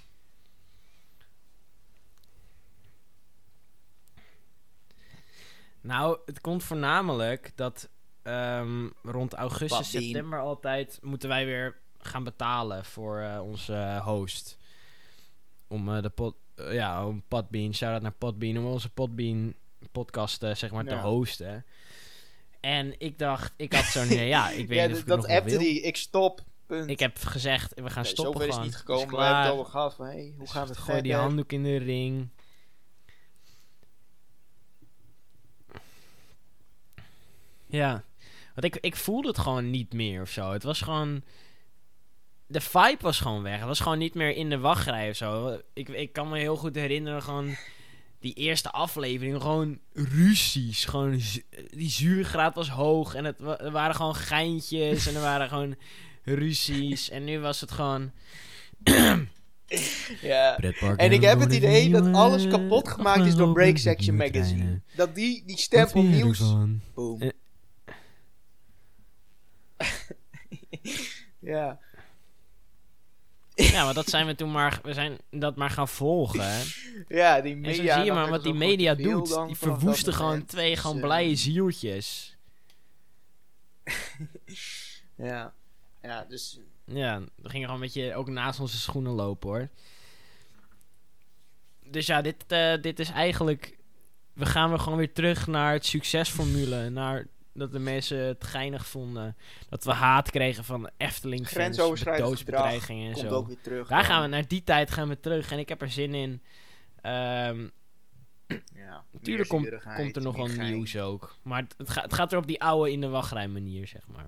Nou, 5.80 6.18
het 6.24 6.40
komt 6.40 6.64
voornamelijk 6.64 7.52
dat 7.54 7.88
ehm, 8.22 8.88
rond 9.02 9.32
augustus, 9.32 9.90
september 9.90 10.40
altijd 10.40 10.98
moeten 11.02 11.28
wij 11.28 11.44
weer 11.44 11.76
gaan 11.98 12.24
betalen 12.24 12.84
voor 12.84 13.20
eh, 13.20 13.40
onze 13.42 14.00
host. 14.04 14.58
Om 15.68 15.94
eh, 15.96 16.02
de 16.02 16.10
pot, 16.10 16.34
eh, 16.54 16.72
ja, 16.74 17.06
om 17.06 17.22
Podbean, 17.28 17.74
shout-out 17.74 18.02
naar 18.02 18.12
Podbean, 18.12 18.58
om 18.58 18.64
onze 18.64 18.90
Podbean 18.90 19.54
podcast 19.92 20.40
zeg 20.40 20.70
maar 20.70 20.84
te 20.84 20.94
hosten. 20.94 21.64
En 22.60 22.94
ik 22.98 23.18
dacht, 23.18 23.52
ik 23.56 23.72
had 23.72 23.84
zo'n 23.84 24.06
idee, 24.06 24.28
ja, 24.38 24.50
ik 24.50 24.68
weet 24.68 24.78
ja, 24.78 24.86
niet 24.86 24.96
of 24.96 25.04
dat 25.04 25.26
appte 25.26 25.50
wil. 25.50 25.58
die. 25.58 25.80
Ik 25.80 25.96
stop. 25.96 26.40
Punt. 26.66 26.90
Ik 26.90 26.98
heb 26.98 27.18
gezegd, 27.18 27.74
we 27.74 27.90
gaan 27.90 28.02
Nee, 28.02 28.12
stoppen 28.12 28.32
zover 28.32 28.48
is 28.48 28.54
gewoon. 28.54 28.66
het 28.66 28.70
niet 28.70 28.76
gekomen. 28.76 29.04
Is 29.04 29.10
We 29.10 29.22
hebben 29.22 29.42
het 29.42 29.52
over 29.52 29.70
gehad 29.70 29.94
van, 29.94 30.06
hey, 30.06 30.34
hoe 30.38 30.48
gaan 30.50 30.62
we 30.62 30.68
het 30.68 30.78
Gooi 30.78 31.02
die 31.02 31.14
handdoek 31.14 31.52
in 31.52 31.62
de 31.62 31.76
ring. 31.76 32.28
Ja. 37.66 38.04
Want 38.54 38.74
ik, 38.74 38.76
ik 38.82 38.96
voelde 38.96 39.28
het 39.28 39.38
gewoon 39.38 39.70
niet 39.70 39.92
meer 39.92 40.22
of 40.22 40.30
zo. 40.30 40.52
Het 40.52 40.62
was 40.62 40.80
gewoon... 40.80 41.22
De 42.46 42.60
vibe 42.60 42.96
was 43.00 43.20
gewoon 43.20 43.42
weg. 43.42 43.56
Het 43.58 43.66
was 43.66 43.80
gewoon 43.80 43.98
niet 43.98 44.14
meer 44.14 44.36
in 44.36 44.50
de 44.50 44.58
wachtrij 44.58 45.10
of 45.10 45.16
zo. 45.16 45.60
Ik, 45.72 45.88
ik 45.88 46.12
kan 46.12 46.28
me 46.28 46.38
heel 46.38 46.56
goed 46.56 46.74
herinneren 46.74 47.22
gewoon... 47.22 47.56
Die 48.20 48.34
eerste 48.34 48.70
aflevering, 48.70 49.40
gewoon 49.40 49.78
ruzies. 49.92 50.84
Gewoon, 50.84 51.20
die 51.70 51.90
zuurgraad 51.90 52.54
was 52.54 52.68
hoog. 52.68 53.14
En 53.14 53.24
het 53.24 53.40
er 53.40 53.70
waren 53.70 53.94
gewoon 53.94 54.14
geintjes. 54.14 55.06
en 55.06 55.14
er 55.14 55.20
waren 55.20 55.48
gewoon 55.54 55.76
ruzies. 56.24 57.10
En 57.10 57.24
nu 57.24 57.38
was 57.38 57.60
het 57.60 57.70
gewoon... 57.70 58.10
Ja. 60.20 60.58
En 60.96 61.12
ik 61.12 61.22
heb 61.22 61.40
het 61.40 61.52
idee 61.52 61.90
dat 61.90 62.14
alles 62.14 62.48
kapot 62.48 62.88
gemaakt 62.88 63.26
is 63.26 63.34
door 63.34 63.52
Break 63.52 63.76
Section 63.76 64.16
Magazine. 64.16 64.80
Dat 64.96 65.14
die, 65.14 65.42
die 65.46 65.58
stempel 65.58 66.02
nieuws... 66.02 66.54
Boom. 66.94 67.20
Eh. 67.20 67.30
ja. 71.52 71.78
Ja, 73.72 73.84
maar 73.84 73.94
dat 73.94 74.08
zijn 74.08 74.26
we 74.26 74.34
toen 74.34 74.50
maar, 74.50 74.80
we 74.82 74.92
zijn 74.92 75.18
dat 75.30 75.56
maar 75.56 75.70
gaan 75.70 75.88
volgen. 75.88 76.40
Hè. 76.40 76.62
ja, 77.08 77.40
die 77.40 77.52
En 77.52 77.60
media... 77.60 77.94
zo 77.94 77.98
zie 78.00 78.04
je 78.04 78.12
maar 78.12 78.30
wat 78.30 78.42
die 78.42 78.54
media 78.54 78.94
doet. 78.94 79.46
Die 79.46 79.56
verwoesten 79.56 80.14
gewoon 80.14 80.44
twee 80.44 80.70
Dus, 80.70 80.80
gewoon 80.80 80.96
eh, 80.96 81.02
blije 81.02 81.36
zieltjes. 81.36 82.36
Ja. 85.16 85.52
Ja, 86.02 86.24
dus... 86.28 86.58
Ja, 86.84 87.20
we 87.34 87.48
gingen 87.48 87.66
gewoon 87.66 87.82
een 87.82 87.86
beetje 87.86 88.14
ook 88.14 88.28
naast 88.28 88.60
onze 88.60 88.78
schoenen 88.78 89.12
lopen 89.12 89.48
hoor. 89.48 89.68
dus 91.84 92.06
ja, 92.06 92.22
dit, 92.22 92.44
eh, 92.46 92.74
dit 92.80 92.98
is 92.98 93.10
eigenlijk... 93.10 93.78
We 94.32 94.46
gaan 94.46 94.68
weer 94.68 94.78
gewoon 94.78 94.98
weer 94.98 95.12
terug 95.12 95.46
naar 95.46 95.72
het 95.72 95.86
succesformule. 95.86 96.88
Naar 96.88 97.26
dat 97.60 97.72
de 97.72 97.78
mensen 97.78 98.18
het 98.18 98.44
geinig 98.44 98.86
vonden. 98.86 99.36
Dat 99.68 99.84
we 99.84 99.92
haat 99.92 100.30
kregen 100.30 100.64
van 100.64 100.90
Efteling 100.96 101.48
fans. 101.48 101.76
Doodsbedreigingen 101.76 103.06
en 103.06 103.12
Komt 103.12 103.28
zo. 103.28 103.34
ook 103.34 103.46
weer 103.46 103.60
terug. 103.62 103.88
Daar 103.88 104.04
gaan 104.04 104.22
we, 104.22 104.28
naar 104.28 104.48
die 104.48 104.64
tijd 104.64 104.90
gaan 104.90 105.08
we 105.08 105.20
terug. 105.20 105.52
En 105.52 105.58
ik 105.58 105.68
heb 105.68 105.82
er 105.82 105.90
zin 105.90 106.14
in. 106.14 106.42
Ehm, 107.00 107.68
Ja, 108.74 109.04
Natuurlijk 109.12 109.48
komt, 109.48 109.68
komt 109.96 110.16
er 110.16 110.22
nog 110.22 110.36
wel 110.36 110.46
gein. 110.46 110.72
nieuws 110.72 110.96
ook. 110.96 111.36
Maar 111.42 111.62
het, 111.62 111.74
het, 111.78 111.90
gaat, 111.90 112.02
het 112.04 112.14
gaat 112.14 112.32
er 112.32 112.38
op 112.38 112.46
die 112.46 112.62
oude 112.62 112.92
in 112.92 113.00
de 113.00 113.08
wachtrij 113.08 113.48
manier, 113.48 113.86
zeg 113.86 114.02
maar. 114.06 114.26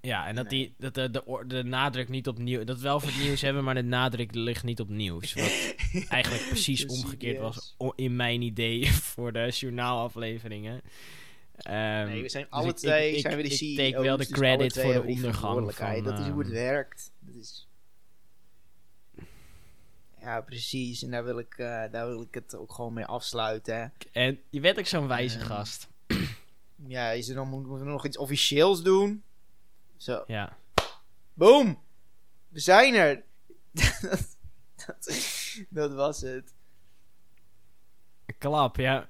Ja, 0.00 0.26
en 0.26 0.34
dat, 0.34 0.50
Nee. 0.50 0.58
die, 0.78 0.90
dat 0.90 0.94
de, 1.12 1.44
de, 1.46 1.62
nadruk 1.64 2.08
niet 2.08 2.28
op 2.28 2.38
nieuws... 2.38 2.64
Dat 2.64 2.76
we 2.76 2.82
wel 2.82 3.00
voor 3.00 3.10
het 3.10 3.20
nieuws 3.20 3.40
hebben, 3.40 3.64
maar 3.64 3.74
de 3.74 3.82
nadruk 3.82 4.34
ligt 4.34 4.64
niet 4.64 4.80
op 4.80 4.88
nieuws. 4.88 5.34
Wat 5.34 5.74
eigenlijk 6.08 6.46
precies 6.54 6.86
omgekeerd 6.86 7.38
was 7.38 7.76
in 7.94 8.16
mijn 8.16 8.42
idee 8.42 8.92
voor 9.12 9.32
de 9.32 9.48
journaalafleveringen. 9.48 10.80
Ehm, 11.62 12.06
Nee, 12.06 12.22
we 12.22 12.28
zijn 12.28 12.44
dus 12.44 12.52
alle 12.52 12.72
twee 12.72 13.14
ik, 13.14 13.20
zijn 13.20 13.36
we 13.36 13.42
de 13.42 13.50
CEO's. 13.50 13.78
Ik 13.78 13.92
take 13.92 14.02
wel 14.02 14.16
de 14.16 14.26
dus 14.26 14.32
alle 14.32 14.40
credit 14.40 14.72
voor 14.72 14.92
de 14.92 15.02
ondergang 15.02 15.74
van... 15.74 16.02
Dat 16.02 16.18
is 16.18 16.26
hoe 16.26 16.38
het 16.38 16.46
ehm, 16.46 16.56
werkt. 16.56 17.12
Dat 17.18 17.34
is... 17.34 17.68
Ja, 20.20 20.40
precies. 20.40 21.02
En 21.02 21.10
daar 21.10 21.24
wil, 21.24 21.38
ik, 21.38 21.54
eh, 21.54 21.66
daar 21.66 22.06
wil 22.06 22.22
ik 22.22 22.34
het 22.34 22.54
ook 22.54 22.72
gewoon 22.72 22.92
mee 22.92 23.04
afsluiten. 23.04 23.76
Hè. 23.76 23.86
En 24.12 24.40
je 24.50 24.60
bent 24.60 24.78
ook 24.78 24.86
zo'n 24.86 25.06
wijze 25.08 25.38
Ehm, 25.38 25.46
gast. 25.46 25.88
Ja, 26.86 27.10
is 27.10 27.28
er 27.28 27.34
dan, 27.34 27.48
moeten 27.48 27.72
we 27.72 27.84
nog 27.84 28.06
iets 28.06 28.16
officieels 28.16 28.82
doen? 28.82 29.22
Zo. 29.96 30.24
Ja. 30.26 30.56
Boom! 31.34 31.82
We 32.48 32.60
zijn 32.60 32.94
er! 32.94 33.22
dat, 33.70 34.36
dat, 34.86 35.16
dat 35.68 35.92
was 35.92 36.20
het. 36.20 36.54
Klap, 38.38 38.76
ja. 38.76 39.08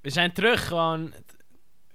We 0.00 0.10
zijn 0.10 0.32
terug 0.32 0.66
gewoon. 0.66 1.12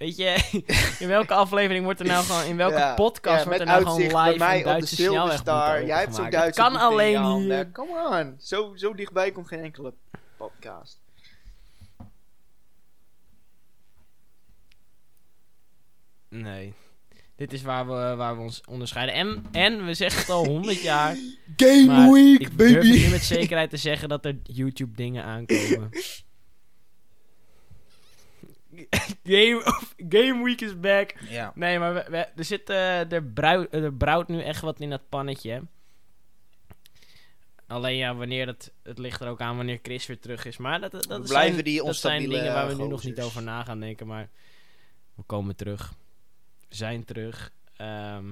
Weet 0.02 0.18
je, 0.18 0.62
in 1.04 1.08
welke 1.08 1.34
aflevering 1.34 1.84
wordt 1.84 2.00
er 2.00 2.06
nou 2.06 2.26
gewoon, 2.26 2.46
in 2.46 2.58
welke 2.58 2.78
Ja, 2.78 2.94
podcast 2.94 3.40
ja, 3.40 3.46
wordt 3.46 3.60
er 3.60 3.66
nou 3.66 3.84
gewoon 3.86 4.02
live 4.02 4.38
mij 4.38 4.54
een 4.54 4.58
op 4.58 4.64
de 4.64 4.70
Duitse 4.70 4.96
snelweg. 4.96 5.86
Jij 5.86 6.00
hebt 6.00 6.16
zo'n 6.16 6.30
Duitse 6.30 6.62
kan 6.62 6.76
alleen 6.76 7.24
hier. 7.24 7.72
Come 7.72 8.20
on. 8.20 8.36
Zo, 8.40 8.72
zo 8.76 8.94
dichtbij 8.94 9.32
komt 9.32 9.48
geen 9.48 9.64
enkele 9.64 9.94
podcast. 10.38 11.02
Nee. 16.30 16.74
Dit 17.36 17.54
is 17.54 17.62
waar 17.62 17.88
we, 17.88 18.16
waar 18.16 18.36
we 18.36 18.42
ons 18.42 18.62
onderscheiden. 18.68 19.16
En, 19.16 19.46
en 19.52 19.86
we 19.86 19.94
zeggen 19.94 20.22
het 20.22 20.30
al 20.30 20.46
honderd 20.46 20.82
jaar. 20.82 21.16
Game 21.58 21.86
Maar 21.86 22.18
ik 22.18 22.58
durf 22.58 22.84
nu 22.84 23.10
met 23.10 23.24
zekerheid 23.24 23.70
te 23.70 23.78
zeggen 23.78 24.10
dat 24.10 24.26
er 24.26 24.40
YouTube 24.44 24.96
dingen 24.96 25.24
aankomen. 25.24 25.90
Game, 29.24 29.62
Game 30.10 30.44
Week 30.44 30.62
is 30.62 30.80
back. 30.80 31.14
Ja. 31.30 31.52
Nee, 31.56 31.80
maar 31.80 31.94
we, 31.94 32.06
we- 32.10 32.18
er, 32.18 32.44
zit, 32.46 32.70
eh, 32.70 33.12
er, 33.12 33.24
er 33.72 33.94
brouwt 33.94 34.28
nu 34.28 34.42
echt 34.42 34.62
wat 34.62 34.80
in 34.80 34.90
dat 34.90 35.10
pannetje. 35.10 35.62
Alleen 37.68 37.98
ja, 37.98 38.16
wanneer 38.16 38.48
het, 38.48 38.72
het 38.84 38.98
ligt 38.98 39.22
er 39.22 39.28
ook 39.28 39.42
aan 39.42 39.56
wanneer 39.56 39.80
Chris 39.82 40.06
weer 40.06 40.20
terug 40.20 40.46
is. 40.46 40.58
Maar 40.58 40.80
dat, 40.82 40.92
dat, 40.92 41.06
We 41.06 41.12
zijn, 41.14 41.24
blijven 41.24 41.64
die 41.64 41.84
dat 41.84 41.96
zijn 41.96 42.30
dingen 42.30 42.54
waar 42.54 42.68
we 42.68 42.76
nu 42.84 42.88
nog 42.88 43.04
niet 43.04 43.22
over 43.22 43.44
na 43.44 43.64
gaan 43.64 43.80
denken. 43.80 44.08
Maar 44.08 44.30
we 45.16 45.24
komen 45.24 45.56
terug. 45.56 45.94
We 46.70 46.76
zijn 46.76 47.06
terug. 47.06 47.52
Ehm, 47.76 48.26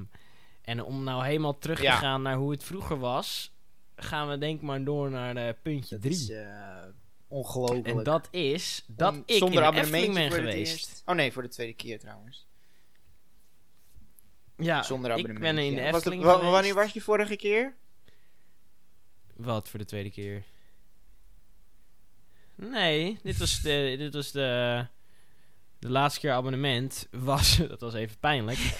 en 0.62 0.84
om 0.84 1.04
nou 1.04 1.26
helemaal 1.26 1.58
terug 1.58 1.82
Ja. 1.82 1.92
te 1.94 2.02
gaan 2.02 2.22
naar 2.22 2.36
hoe 2.36 2.52
het 2.52 2.64
vroeger 2.64 2.98
was... 3.00 3.52
gaan 3.96 4.30
we 4.30 4.38
denk 4.38 4.62
maar 4.62 4.84
door 4.84 5.10
naar 5.10 5.36
eh, 5.36 5.54
puntje 5.62 5.96
Dat 6.00 6.02
3. 6.02 6.38
Ongelooflijk. 7.30 7.88
En 7.88 8.04
dat 8.04 8.28
is 8.32 8.84
dat 8.88 9.14
Om- 9.14 9.24
ik 9.26 9.42
in 9.44 9.50
ben 10.14 10.14
voor 10.14 10.24
het 10.24 10.34
geweest. 10.34 11.02
Oh 11.06 11.16
nee, 11.16 11.32
voor 11.32 11.42
de 11.42 11.48
tweede 11.48 11.74
keer 11.74 12.00
trouwens. 12.00 12.48
Ja, 14.58 14.84
Zonder 14.84 15.12
ik 15.12 15.18
abonnement. 15.18 15.56
ben 15.56 15.64
in 15.66 15.76
de 15.76 15.82
ja. 15.82 15.86
Was 15.86 15.86
het- 15.88 15.96
Efteling 15.96 16.24
wa- 16.24 16.32
geweest. 16.34 16.52
Wanneer 16.52 16.74
was 16.74 16.92
je 16.92 17.02
vorige 17.02 17.36
keer? 17.36 17.76
Wat 19.36 19.70
voor 19.70 19.80
de 19.80 19.86
tweede 19.86 20.12
keer? 20.12 20.44
Nee, 22.56 23.20
dit 23.24 23.38
was 23.38 23.62
de, 23.62 23.96
dit 23.98 24.14
was 24.14 24.32
de, 24.32 24.86
de 25.80 25.90
laatste 25.90 26.20
keer 26.20 26.32
abonnement. 26.32 27.08
Was, 27.12 27.58
dat 27.68 27.82
was 27.82 27.94
even 27.94 28.18
pijnlijk. 28.20 28.60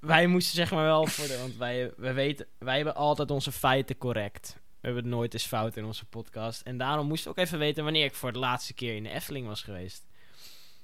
Wij 0.00 0.26
moesten 0.26 0.54
zeg 0.54 0.70
maar 0.70 0.84
wel 0.84 1.06
voor 1.06 1.26
de, 1.26 1.38
want 1.38 1.56
wij, 1.56 1.92
wij 1.96 2.14
weten, 2.14 2.46
wij 2.58 2.76
hebben 2.76 2.94
altijd 2.94 3.30
onze 3.30 3.52
feiten 3.52 3.98
correct. 3.98 4.56
We 4.86 4.92
hebben 4.92 5.10
het 5.10 5.18
nooit 5.20 5.32
eens 5.34 5.46
fout 5.46 5.76
in 5.76 5.84
onze 5.84 6.04
podcast. 6.04 6.60
En 6.60 6.78
daarom 6.78 7.06
moesten 7.06 7.32
we 7.32 7.38
ook 7.40 7.44
even 7.46 7.58
weten 7.58 7.84
wanneer 7.84 8.04
ik 8.04 8.14
voor 8.14 8.32
de 8.32 8.38
laatste 8.38 8.74
keer 8.74 8.96
in 8.96 9.02
de 9.02 9.08
Efteling 9.10 9.46
was 9.46 9.62
geweest. 9.62 10.04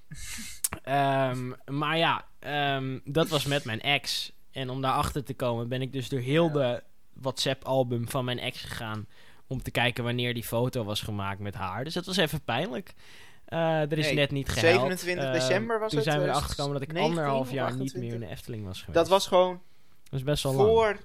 Ehm, 0.83 1.53
maar 1.67 1.99
ja, 1.99 2.25
ehm, 2.39 2.99
dat 3.05 3.29
was 3.29 3.45
met 3.45 3.65
mijn 3.65 3.81
ex. 3.81 4.33
En 4.51 4.71
om 4.71 4.81
daarachter 4.81 5.25
te 5.25 5.35
komen 5.35 5.69
ben 5.69 5.83
ik 5.83 5.93
dus 5.93 6.09
door 6.09 6.21
heel 6.21 6.47
Ja. 6.47 6.53
de 6.53 6.83
WhatsApp-album 7.13 8.09
van 8.09 8.25
mijn 8.25 8.39
ex 8.39 8.61
gegaan. 8.61 9.07
Om 9.47 9.63
te 9.63 9.71
kijken 9.71 10.05
wanneer 10.05 10.35
die 10.35 10.45
foto 10.45 10.85
was 10.85 11.01
gemaakt 11.01 11.41
met 11.41 11.55
haar. 11.55 11.85
Dus 11.85 11.95
dat 11.95 12.07
was 12.07 12.17
even 12.17 12.41
pijnlijk. 12.45 12.95
Eh, 13.45 13.59
er 13.93 13.99
is 13.99 14.05
Nee, 14.07 14.15
net 14.15 14.31
niet 14.31 14.49
gehuild. 14.49 14.79
27 14.81 15.25
Ehm, 15.25 15.33
december 15.33 15.79
was 15.81 15.89
Toen 15.91 15.99
het, 15.99 16.09
zijn 16.09 16.21
we 16.21 16.25
2019 16.25 16.29
erachter 16.31 16.55
gekomen 16.55 16.81
dat 16.81 16.83
ik 16.83 16.97
anderhalf 17.11 17.51
jaar 17.51 17.71
niet 17.71 17.81
28? 17.81 18.01
meer 18.03 18.15
in 18.15 18.21
de 18.21 18.27
Efteling 18.35 18.65
was 18.65 18.79
geweest. 18.79 18.95
Dat 18.99 19.09
was 19.09 19.27
gewoon 19.27 19.61
Dat 20.11 20.19
is 20.19 20.25
best 20.25 20.43
wel 20.43 20.53
lang. 20.55 20.69
voor 20.69 20.99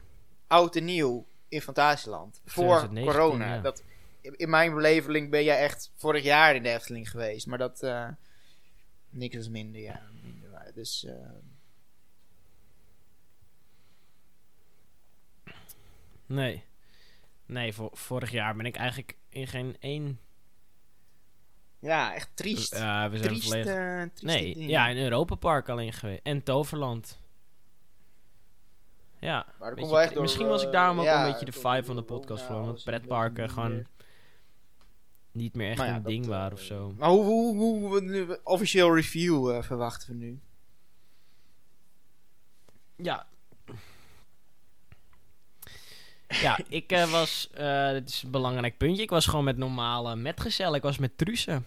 oud 0.48 0.76
en 0.76 0.86
nieuw 0.86 1.26
in 1.50 1.62
Fantasieland. 1.62 2.42
Voor 2.46 2.78
2019, 2.78 3.14
corona. 3.14 3.54
ja. 3.56 3.62
Dat, 3.62 3.84
in 4.22 4.50
mijn 4.50 4.74
beleving 4.74 5.30
ben 5.30 5.44
jij 5.44 5.58
echt 5.60 5.92
vorig 5.96 6.24
jaar 6.24 6.56
in 6.56 6.64
de 6.64 6.70
Efteling 6.70 7.10
geweest. 7.10 7.48
Maar 7.48 7.58
dat... 7.58 7.84
eh 7.84 8.08
niks 9.10 9.36
is 9.36 9.50
minder, 9.50 9.82
ja. 9.82 10.02
Minder 10.24 10.50
waar. 10.52 10.72
Dus... 10.74 11.06
eh, 11.06 11.14
Nee. 16.26 16.64
Nee, 17.46 17.74
vo- 17.74 17.90
vorig 17.94 18.32
jaar 18.32 18.56
ben 18.56 18.66
ik 18.66 18.76
eigenlijk 18.76 19.16
in 19.30 19.48
geen 19.48 19.76
één... 19.80 20.20
ja, 21.80 22.14
echt 22.16 22.30
triest. 22.34 22.72
We 22.72 22.78
zijn 22.78 23.12
triest, 23.22 23.44
volledig... 23.48 23.74
eh, 23.74 24.04
Nee, 24.22 24.54
dingen. 24.54 24.70
ja, 24.70 24.88
in 24.88 24.98
Europa 24.98 25.36
Park 25.36 25.70
alleen 25.70 25.94
geweest. 25.94 26.20
En 26.24 26.44
Toverland. 26.44 27.20
Ja, 29.20 29.36
Maar 29.36 29.46
dat 29.58 29.68
weet 29.68 29.76
komt 29.78 29.86
je, 29.88 29.92
wel 29.96 30.02
echt 30.02 30.14
door, 30.14 30.22
misschien 30.22 30.48
was 30.48 30.62
ik 30.62 30.68
eh, 30.68 30.74
daarom 30.74 31.00
ook 31.00 31.06
ja, 31.06 31.26
een 31.26 31.32
beetje 31.32 31.46
de 31.46 31.52
vibe 31.52 31.84
van 31.84 31.96
de 31.96 32.02
podcast 32.02 32.48
Dat 32.48 32.68
een 32.68 32.80
pretparken 32.84 33.50
gewoon 33.50 33.86
niet 35.32 35.56
meer 35.56 35.70
echt 35.70 35.82
ja, 35.82 35.96
een 35.96 36.04
ding 36.04 36.24
eh, 36.24 36.30
waren 36.30 36.54
of 36.54 36.62
zo. 36.62 36.94
Maar 36.98 37.10
hoe, 37.10 37.24
hoe, 37.26 37.56
hoe, 37.58 37.88
hoe- 37.88 38.02
nu- 38.02 38.38
officieel 38.44 38.96
review 38.96 39.50
eh, 39.52 39.62
verwachten 39.64 40.10
we 40.10 40.16
nu? 40.16 40.40
Ja. 42.96 43.28
Ja, 46.28 46.60
ik 46.68 46.92
eh, 46.92 47.12
was, 47.12 47.50
eh 47.54 47.90
dit 47.92 48.10
is 48.10 48.24
een 48.24 48.32
belangrijk 48.32 48.78
puntje, 48.78 49.02
ik 49.02 49.10
was 49.10 49.26
gewoon 49.26 49.44
met 49.46 49.58
normale 49.58 50.16
metgezel. 50.16 50.76
Ik 50.76 50.82
was 50.82 50.98
met 50.98 51.18
Truce. 51.18 51.62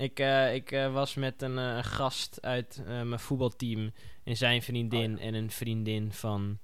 Ik, 0.00 0.18
eh, 0.18 0.54
ik 0.54 0.72
eh, 0.72 0.92
was 0.92 1.14
met 1.14 1.42
een 1.42 1.58
eh, 1.58 1.78
gast 1.82 2.38
uit 2.42 2.82
mijn 2.86 3.20
voetbalteam 3.20 3.92
en 4.24 4.36
zijn 4.36 4.62
vriendin 4.62 5.16
Oh 5.16 5.24
en 5.24 5.34
een 5.34 5.50
vriendin 5.50 6.12
van 6.12 6.58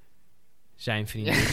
zijn 0.75 1.09
vriendin. 1.13 1.45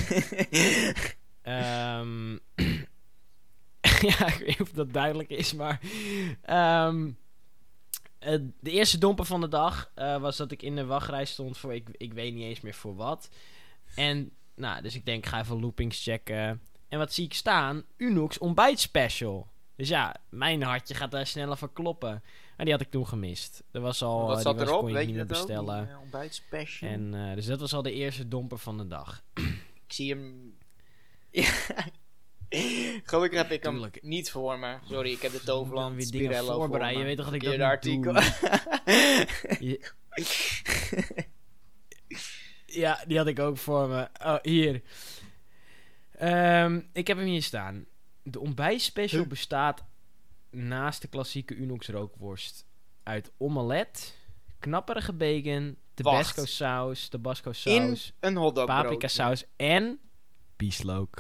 Ehm, 1.42 2.32
ja, 4.10 4.28
ik 4.28 4.36
weet 4.38 4.48
niet 4.48 4.62
of 4.62 4.72
dat 4.72 4.94
duidelijk 4.94 5.30
is, 5.30 5.54
maar... 5.54 5.80
ehm, 6.42 7.12
eh, 8.20 8.40
de 8.60 8.72
eerste 8.72 8.98
domper 8.98 9.26
van 9.26 9.42
de 9.42 9.48
dag 9.48 9.92
was 9.96 10.38
dat 10.38 10.52
ik 10.52 10.62
in 10.62 10.76
de 10.76 10.86
wachtrij 10.86 11.26
stond 11.26 11.58
voor... 11.58 11.74
Ik, 11.74 11.88
ik 11.92 12.14
weet 12.14 12.34
niet 12.34 12.44
eens 12.44 12.62
meer 12.62 12.74
voor 12.74 12.96
wat. 12.96 13.30
En, 13.96 14.32
nou, 14.56 14.82
dus 14.82 14.96
ik 14.96 15.06
denk, 15.06 15.24
ik 15.24 15.30
ga 15.30 15.40
even 15.40 15.60
loopings 15.60 16.04
checken. 16.04 16.62
En 16.88 16.98
wat 16.98 17.14
zie 17.14 17.26
ik 17.26 17.34
staan? 17.34 17.84
Unox 17.98 18.38
ontbijt 18.38 18.80
special. 18.80 19.52
Dus 19.76 19.88
ja, 19.90 20.16
mijn 20.30 20.64
hartje 20.64 20.94
gaat 20.94 21.12
daar 21.12 21.28
sneller 21.28 21.58
van 21.58 21.74
kloppen. 21.74 22.24
Maar 22.58 22.66
die 22.66 22.72
had 22.76 22.82
ik 22.84 22.92
toen 22.92 23.08
gemist. 23.08 23.64
Er 23.72 23.82
was 23.82 24.02
al... 24.02 24.28
Wat 24.28 24.38
eh, 24.38 24.44
zat 24.44 24.62
erop? 24.62 24.86
Weet 24.90 25.08
niet 25.08 25.16
je 25.16 25.26
dat 25.26 25.38
ook? 25.38 25.46
bestellen. 25.46 25.84
Die, 25.86 25.94
eh, 25.94 26.00
ontbijtspecial. 26.02 26.92
En, 26.92 27.14
eh, 27.30 27.36
dus 27.36 27.46
dat 27.46 27.60
was 27.60 27.74
al 27.74 27.82
de 27.82 27.92
eerste 27.92 28.28
domper 28.28 28.58
van 28.58 28.78
de 28.78 28.88
dag. 28.88 29.22
Ik 29.86 29.94
zie 29.94 30.10
hem... 30.10 30.54
Gelukkig 33.04 33.40
heb 33.40 33.52
ik 33.52 33.64
hem 33.64 33.72
Tuurlijk. 33.74 34.02
niet 34.02 34.32
voor 34.32 34.60
me. 34.60 34.78
Sorry, 34.90 35.12
ik 35.12 35.22
heb 35.22 35.32
de 35.32 35.44
Toverland 35.44 35.96
weer 35.96 36.12
dingen 36.12 36.26
Spirello 36.34 36.56
voorbereiden. 36.56 36.92
Je 36.92 36.98
voor 36.98 37.06
weet 37.06 37.18
toch 37.18 37.26
dat 37.26 37.36
ik 37.36 37.44
dat 37.44 37.52
niet 37.52 37.62
artikel. 37.62 38.14
Je- 39.60 39.92
Ja, 42.66 43.04
die 43.08 43.18
had 43.18 43.28
ik 43.28 43.40
ook 43.40 43.58
voor 43.58 43.88
me. 43.88 44.08
Oh, 44.24 44.36
hier. 44.42 44.82
Ehm, 46.12 46.82
ik 46.94 47.08
heb 47.08 47.18
hem 47.18 47.26
hier 47.26 47.44
staan. 47.44 47.86
De 48.24 48.40
ontbijtspecial 48.40 49.20
Huh? 49.22 49.30
bestaat 49.30 49.84
naast 50.50 51.02
de 51.02 51.08
klassieke 51.08 51.56
Unox 51.56 51.88
rookworst 51.88 52.66
uit 53.04 53.32
omelet, 53.38 54.18
knapperige 54.60 55.14
bacon, 55.14 55.78
tabasco 55.94 56.42
Wacht. 56.42 56.54
saus, 56.54 57.08
tabasco 57.08 57.50
In 57.50 57.56
saus, 57.56 58.14
een 58.20 58.36
hotdog 58.36 58.66
paprika 58.66 59.08
saus 59.08 59.44
en 59.56 60.00
bieslook. 60.56 61.16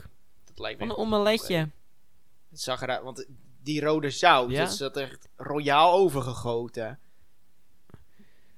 Dat 0.45 0.59
lijkt 0.59 0.79
me 0.79 0.85
Van 0.87 0.95
een 0.95 1.01
omeletje. 1.01 1.69
Het 2.49 2.61
zag 2.61 2.81
eruit, 2.81 3.03
want 3.03 3.25
die 3.63 3.81
rode 3.81 4.09
zout, 4.09 4.49
Ja? 4.51 4.63
dat 4.63 4.73
zat 4.73 4.97
echt 4.97 5.29
royaal 5.35 5.93
overgegoten. 5.93 6.99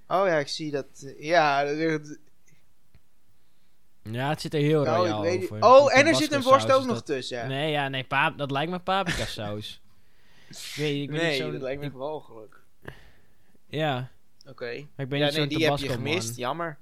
Oh 0.07 0.27
ja, 0.27 0.37
ik 0.37 0.47
zie 0.47 0.71
dat. 0.71 1.01
eh, 1.01 1.23
Ja, 1.23 1.63
dat 1.63 1.75
is 1.77 1.83
echt- 1.99 2.19
Ja, 4.11 4.29
het 4.29 4.41
zit 4.41 4.53
er 4.53 4.59
heel 4.59 4.83
nou, 4.83 4.97
royaal 4.97 5.21
niet. 5.23 5.43
over. 5.43 5.61
Oh, 5.63 5.97
en 5.97 6.07
er 6.07 6.15
zit 6.15 6.31
een 6.31 6.41
worst 6.41 6.71
ook 6.71 6.85
nog 6.85 6.95
dat- 6.95 7.05
tussen. 7.05 7.47
Nee, 7.47 7.71
ja, 7.71 7.87
nee, 7.89 8.03
paap, 8.03 8.37
dat 8.37 8.51
lijkt 8.51 8.71
me 8.71 8.79
paprika 8.79 9.25
saus. 9.25 9.81
weet, 10.75 11.01
ik 11.01 11.09
ben 11.09 11.17
nee 11.19 11.29
niet 11.31 11.41
zo'n- 11.41 11.51
dat 11.51 11.61
lijkt 11.61 11.81
me 11.81 11.91
walgelijk. 11.91 12.59
Ja, 13.67 14.09
Oké. 14.47 14.65
maar 14.95 15.05
ik 15.05 15.09
ben 15.09 15.19
Ja, 15.19 15.25
niet 15.25 15.35
nee, 15.37 15.47
die 15.47 15.65
heb 15.69 15.77
je 15.77 15.89
gemist. 15.89 16.27
man. 16.27 16.35
Jammer. 16.37 16.77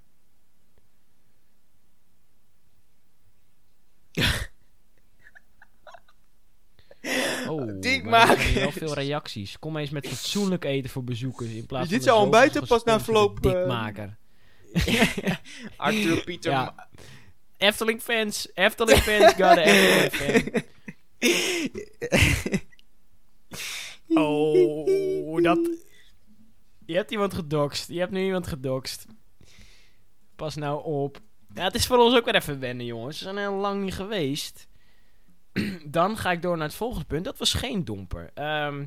Oh, 7.47 7.61
er 7.85 8.05
maken. 8.05 8.53
wel 8.53 8.71
veel 8.71 8.93
reacties. 8.93 9.59
Kom 9.59 9.77
eens 9.77 9.89
met 9.89 10.07
fatsoenlijk 10.07 10.63
eten 10.65 10.89
voor 10.89 11.03
bezoekers 11.03 11.49
in 11.51 11.65
plaats 11.65 11.89
Dit 11.89 11.97
van 11.97 12.07
zou 12.07 12.17
de 12.17 12.23
ontbijten 12.23 12.53
zoveel 12.59 12.67
pas 12.77 12.83
na 12.83 12.99
verloop, 13.03 13.45
eh, 13.45 13.51
Dikmaker. 13.51 14.17
Arthur 15.77 16.23
Pieter. 16.23 16.51
Ja. 16.51 16.89
Efteling 17.57 18.01
fans, 18.01 18.47
Efteling 18.53 18.99
fans, 19.07 19.33
got 19.33 19.57
a 19.57 19.63
Efteling 19.63 20.11
fan. 20.11 20.61
Oh, 24.15 25.43
dat... 25.43 25.69
Je 26.85 26.95
hebt 26.95 27.11
iemand 27.11 27.33
gedoxt. 27.33 27.87
Je 27.87 27.99
hebt 27.99 28.11
nu 28.11 28.23
iemand 28.23 28.47
gedoxt. 28.47 29.05
Pas 30.35 30.55
nou 30.55 30.83
op. 30.83 31.19
Ja, 31.53 31.63
het 31.63 31.75
is 31.75 31.85
voor 31.85 31.97
ons 31.97 32.15
ook 32.15 32.25
weer 32.25 32.35
even 32.35 32.59
wennen, 32.59 32.85
jongens. 32.85 33.17
We 33.17 33.23
zijn 33.23 33.37
heel 33.37 33.53
lang 33.53 33.83
niet 33.83 33.93
geweest. 33.93 34.67
Dan 35.85 36.17
ga 36.17 36.31
ik 36.31 36.41
door 36.41 36.57
naar 36.57 36.67
het 36.67 36.75
volgende 36.75 37.05
punt. 37.05 37.25
Dat 37.25 37.37
was 37.37 37.53
geen 37.53 37.85
domper. 37.85 38.31
Ehm, 38.33 38.85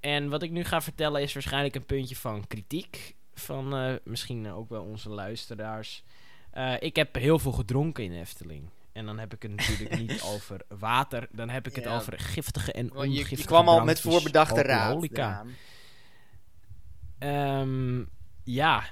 en 0.00 0.28
wat 0.28 0.42
ik 0.42 0.50
nu 0.50 0.64
ga 0.64 0.80
vertellen 0.80 1.22
is 1.22 1.32
waarschijnlijk 1.32 1.74
een 1.74 1.86
puntje 1.86 2.16
van 2.16 2.46
kritiek. 2.46 3.16
Van 3.34 3.76
eh, 3.76 3.94
misschien 4.04 4.52
ook 4.52 4.68
wel 4.68 4.82
onze 4.82 5.08
luisteraars. 5.08 6.04
Eh, 6.50 6.74
ik 6.78 6.96
heb 6.96 7.14
heel 7.14 7.38
veel 7.38 7.52
gedronken 7.52 8.04
in 8.04 8.12
Efteling. 8.12 8.68
En 8.92 9.06
dan 9.06 9.18
heb 9.18 9.34
ik 9.34 9.42
het 9.42 9.50
natuurlijk 9.50 9.98
niet 10.06 10.22
over 10.22 10.60
water. 10.78 11.28
Dan 11.30 11.48
heb 11.48 11.66
ik 11.66 11.74
het 11.74 11.86
over 11.86 12.18
giftige 12.18 12.72
en 12.72 12.88
Want 12.88 13.02
je, 13.02 13.08
ongiftige 13.08 13.40
je 13.40 13.46
kwam 13.46 13.68
al 13.68 13.84
met 13.84 14.00
voorbedachte 14.00 14.62
raad. 14.62 15.08
Ehm, 17.18 18.04
ja. 18.44 18.84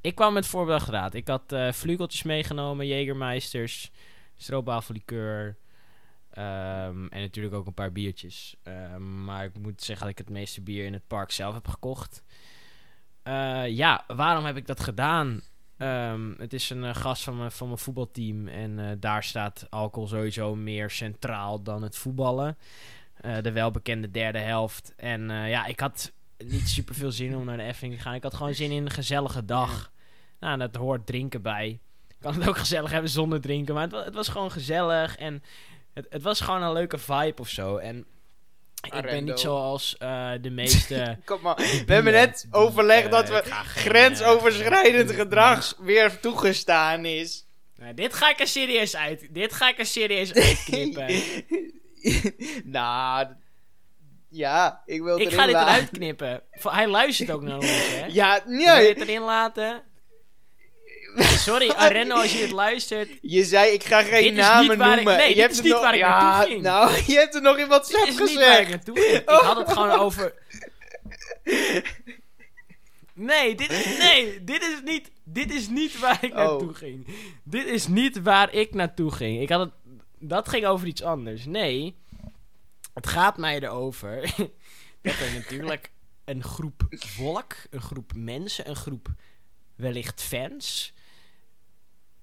Ik 0.00 0.14
kwam 0.14 0.32
met 0.32 0.46
voorbedachte 0.46 0.90
raad. 0.90 1.14
Ik 1.14 1.28
had 1.28 1.52
eh 1.52 1.72
vlugeltjes 1.72 2.22
meegenomen, 2.22 2.86
Jägermeisters, 2.86 3.90
stroopwafellikeur. 4.36 5.56
Ehm 6.32 7.06
en 7.06 7.20
natuurlijk 7.20 7.54
ook 7.54 7.66
een 7.66 7.74
paar 7.74 7.92
biertjes. 7.92 8.56
Ehm, 8.62 9.24
maar 9.24 9.44
ik 9.44 9.58
moet 9.58 9.82
zeggen 9.82 10.06
dat 10.06 10.18
ik 10.18 10.26
het 10.26 10.34
meeste 10.34 10.60
bier 10.60 10.84
in 10.84 10.92
het 10.92 11.06
park 11.06 11.30
zelf 11.30 11.54
heb 11.54 11.68
gekocht. 11.68 12.22
Eh, 13.22 13.68
ja, 13.68 14.04
waarom 14.06 14.44
heb 14.44 14.56
ik 14.56 14.66
dat 14.66 14.80
gedaan? 14.80 15.40
Ehm, 15.76 16.32
het 16.38 16.52
is 16.52 16.70
een 16.70 16.84
eh, 16.84 16.94
gast 16.94 17.22
van 17.22 17.36
mijn, 17.36 17.52
van 17.52 17.66
mijn 17.66 17.78
voetbalteam. 17.78 18.48
En 18.48 18.78
eh, 18.78 18.96
daar 18.98 19.24
staat 19.24 19.66
alcohol 19.70 20.08
sowieso 20.08 20.54
meer 20.54 20.90
centraal 20.90 21.62
dan 21.62 21.82
het 21.82 21.96
voetballen. 21.96 22.56
De 23.42 23.52
welbekende 23.52 24.10
derde 24.10 24.38
helft. 24.38 24.92
En 24.96 25.28
ja, 25.28 25.66
ik 25.66 25.80
had 25.80 26.12
niet 26.38 26.68
super 26.68 26.94
veel 26.94 27.12
zin 27.12 27.36
om 27.36 27.44
naar 27.44 27.56
de 27.56 27.62
Efteling 27.62 27.96
te 27.96 28.02
gaan. 28.02 28.14
Ik 28.14 28.22
had 28.22 28.34
gewoon 28.34 28.54
zin 28.54 28.70
in 28.70 28.84
een 28.84 28.90
gezellige 28.90 29.44
dag. 29.44 29.92
Nou, 30.40 30.58
dat 30.58 30.76
hoort 30.76 31.06
drinken 31.06 31.42
bij. 31.42 31.80
Ik 32.08 32.16
kan 32.20 32.34
het 32.34 32.48
ook 32.48 32.58
gezellig 32.58 32.90
hebben 32.90 33.10
zonder 33.10 33.40
drinken. 33.40 33.74
Maar 33.74 33.82
het, 33.82 34.04
het 34.04 34.14
was 34.14 34.28
gewoon 34.28 34.50
gezellig. 34.50 35.16
En 35.16 35.42
het, 35.94 36.06
het 36.10 36.22
was 36.22 36.40
gewoon 36.40 36.62
een 36.62 36.72
leuke 36.72 36.98
vibe 36.98 37.40
of 37.40 37.48
zo. 37.48 37.76
En 37.76 38.06
ik 38.82 39.02
ben 39.02 39.24
niet 39.24 39.40
zoals 39.40 39.96
eh, 39.98 40.30
de 40.40 40.50
meeste... 40.50 41.16
Kom 41.24 41.40
maar. 41.40 41.56
We 41.56 41.92
hebben 41.92 42.12
net 42.12 42.46
overlegd 42.50 43.04
eh, 43.04 43.10
dat 43.10 43.28
ik 43.28 43.34
we 43.34 43.42
geen, 43.42 43.64
grensoverschrijdend 43.64 45.10
eh, 45.10 45.16
gedrag 45.16 45.76
weer 45.78 46.20
toegestaan 46.20 47.04
is. 47.04 47.46
Nou, 47.76 47.94
dit 47.94 48.14
ga 48.14 48.30
ik 48.30 48.40
er 48.40 48.46
serieus 48.46 48.96
uit. 48.96 49.28
Dit 49.30 49.52
ga 49.52 49.68
ik 49.68 49.78
er 49.78 49.86
serieus 49.86 50.34
uitknippen. 50.34 51.22
nou, 52.64 53.26
ja, 54.28 54.82
ik 54.86 55.02
wil 55.02 55.18
ik 55.18 55.26
erin 55.26 55.38
ga 55.38 55.44
dit 55.44 55.54
laten. 55.54 55.74
eruit 55.74 55.90
knippen. 55.90 56.42
Hij 56.50 56.88
luistert 56.88 57.30
ook 57.30 57.42
naar 57.42 57.56
ons, 57.56 57.66
hè? 57.66 58.06
Ja, 58.06 58.42
nee. 58.46 58.60
je 58.60 58.88
het 58.88 59.00
erin 59.00 59.22
laten? 59.22 59.82
Sorry, 61.16 61.68
Arendo, 61.84 62.14
als 62.14 62.32
je 62.32 62.38
dit 62.38 62.50
luistert. 62.50 63.08
Je 63.22 63.44
zei, 63.44 63.72
ik 63.72 63.84
ga 63.84 64.02
geen 64.02 64.34
namen 64.34 64.72
ik- 64.72 64.78
noemen. 64.78 65.16
nee, 65.16 65.28
je 65.28 65.34
dit 65.34 65.36
hebt 65.36 65.50
is 65.50 65.56
het 65.56 65.64
niet 65.66 65.72
nog- 65.74 65.82
waar 65.82 65.94
ik 65.94 66.00
ja, 66.00 66.20
naartoe 66.20 66.50
ging. 66.50 66.62
Nou, 66.62 66.90
je 67.12 67.14
hebt 67.18 67.34
er 67.34 67.42
nog 67.42 67.56
in 67.58 67.68
wat 67.68 67.86
Dit 67.86 67.96
is 68.08 68.18
niet 68.18 68.18
waar 68.18 68.28
ik 68.28 68.36
gezegd. 68.38 68.68
naartoe 68.70 68.98
ging. 69.00 69.16
Ik 69.18 69.28
had 69.28 69.56
het 69.56 69.72
gewoon 69.76 69.90
over... 69.90 70.34
Nee, 73.14 73.54
dit 73.54 73.70
is, 73.70 73.98
nee, 73.98 74.44
dit 74.44 74.62
is 74.62 74.80
niet, 74.84 75.10
dit 75.24 75.52
is 75.54 75.68
niet 75.68 75.98
waar 75.98 76.24
ik 76.24 76.30
Oh. 76.32 76.36
naartoe 76.38 76.74
ging. 76.74 77.06
Dit 77.44 77.66
is 77.66 77.86
niet 77.86 78.22
waar 78.22 78.54
ik 78.54 78.74
naartoe 78.74 79.10
ging. 79.12 79.40
Ik 79.40 79.48
had 79.48 79.60
het, 79.60 79.70
dat 80.18 80.48
ging 80.48 80.66
over 80.66 80.86
iets 80.86 81.02
anders. 81.02 81.44
Nee, 81.44 81.96
het 82.94 83.06
gaat 83.06 83.36
mij 83.36 83.60
erover 83.60 84.20
dat 85.02 85.14
er 85.18 85.32
natuurlijk 85.34 85.90
een 86.24 86.42
groep 86.44 86.82
volk, 86.90 87.54
een 87.70 87.80
groep 87.82 88.12
mensen, 88.16 88.68
een 88.68 88.76
groep 88.76 89.08
wellicht 89.76 90.22
fans 90.22 90.91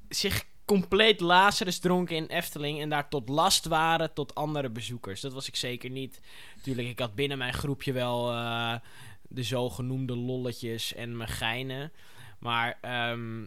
zich 0.10 0.46
compleet 0.66 1.20
Lazarus 1.20 1.80
dronken 1.80 2.16
in 2.16 2.26
Efteling 2.26 2.82
en 2.82 2.90
daar 2.90 3.10
tot 3.10 3.30
last 3.30 3.66
waren 3.66 4.14
tot 4.14 4.36
andere 4.36 4.70
bezoekers. 4.70 5.22
Dat 5.22 5.34
was 5.34 5.48
ik 5.48 5.56
zeker 5.56 5.90
niet. 5.90 6.22
Natuurlijk, 6.56 6.88
ik 6.88 7.00
had 7.00 7.16
binnen 7.16 7.38
mijn 7.38 7.54
groepje 7.54 7.92
wel 7.92 8.32
eh, 8.32 8.76
de 9.22 9.44
zogenoemde 9.44 10.16
lolletjes 10.16 10.94
en 10.94 11.18
mijn 11.18 11.30
geinen. 11.30 11.92
Maar 12.40 12.78
ehm, 12.82 13.46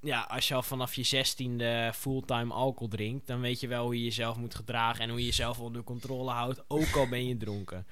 ja, 0.00 0.20
als 0.20 0.48
je 0.48 0.54
al 0.54 0.62
vanaf 0.62 0.94
je 0.94 1.02
zestiende 1.02 1.90
fulltime 1.94 2.54
alcohol 2.54 2.88
drinkt, 2.88 3.26
dan 3.26 3.40
weet 3.40 3.60
je 3.60 3.68
wel 3.68 3.84
hoe 3.84 3.96
je 3.96 4.04
jezelf 4.04 4.36
moet 4.36 4.54
gedragen 4.54 5.00
en 5.00 5.10
hoe 5.10 5.18
je 5.18 5.24
jezelf 5.24 5.60
onder 5.60 5.82
controle 5.82 6.30
houdt, 6.30 6.64
ook 6.68 6.96
al 6.96 7.08
ben 7.08 7.26
je 7.26 7.36
dronken. 7.36 7.86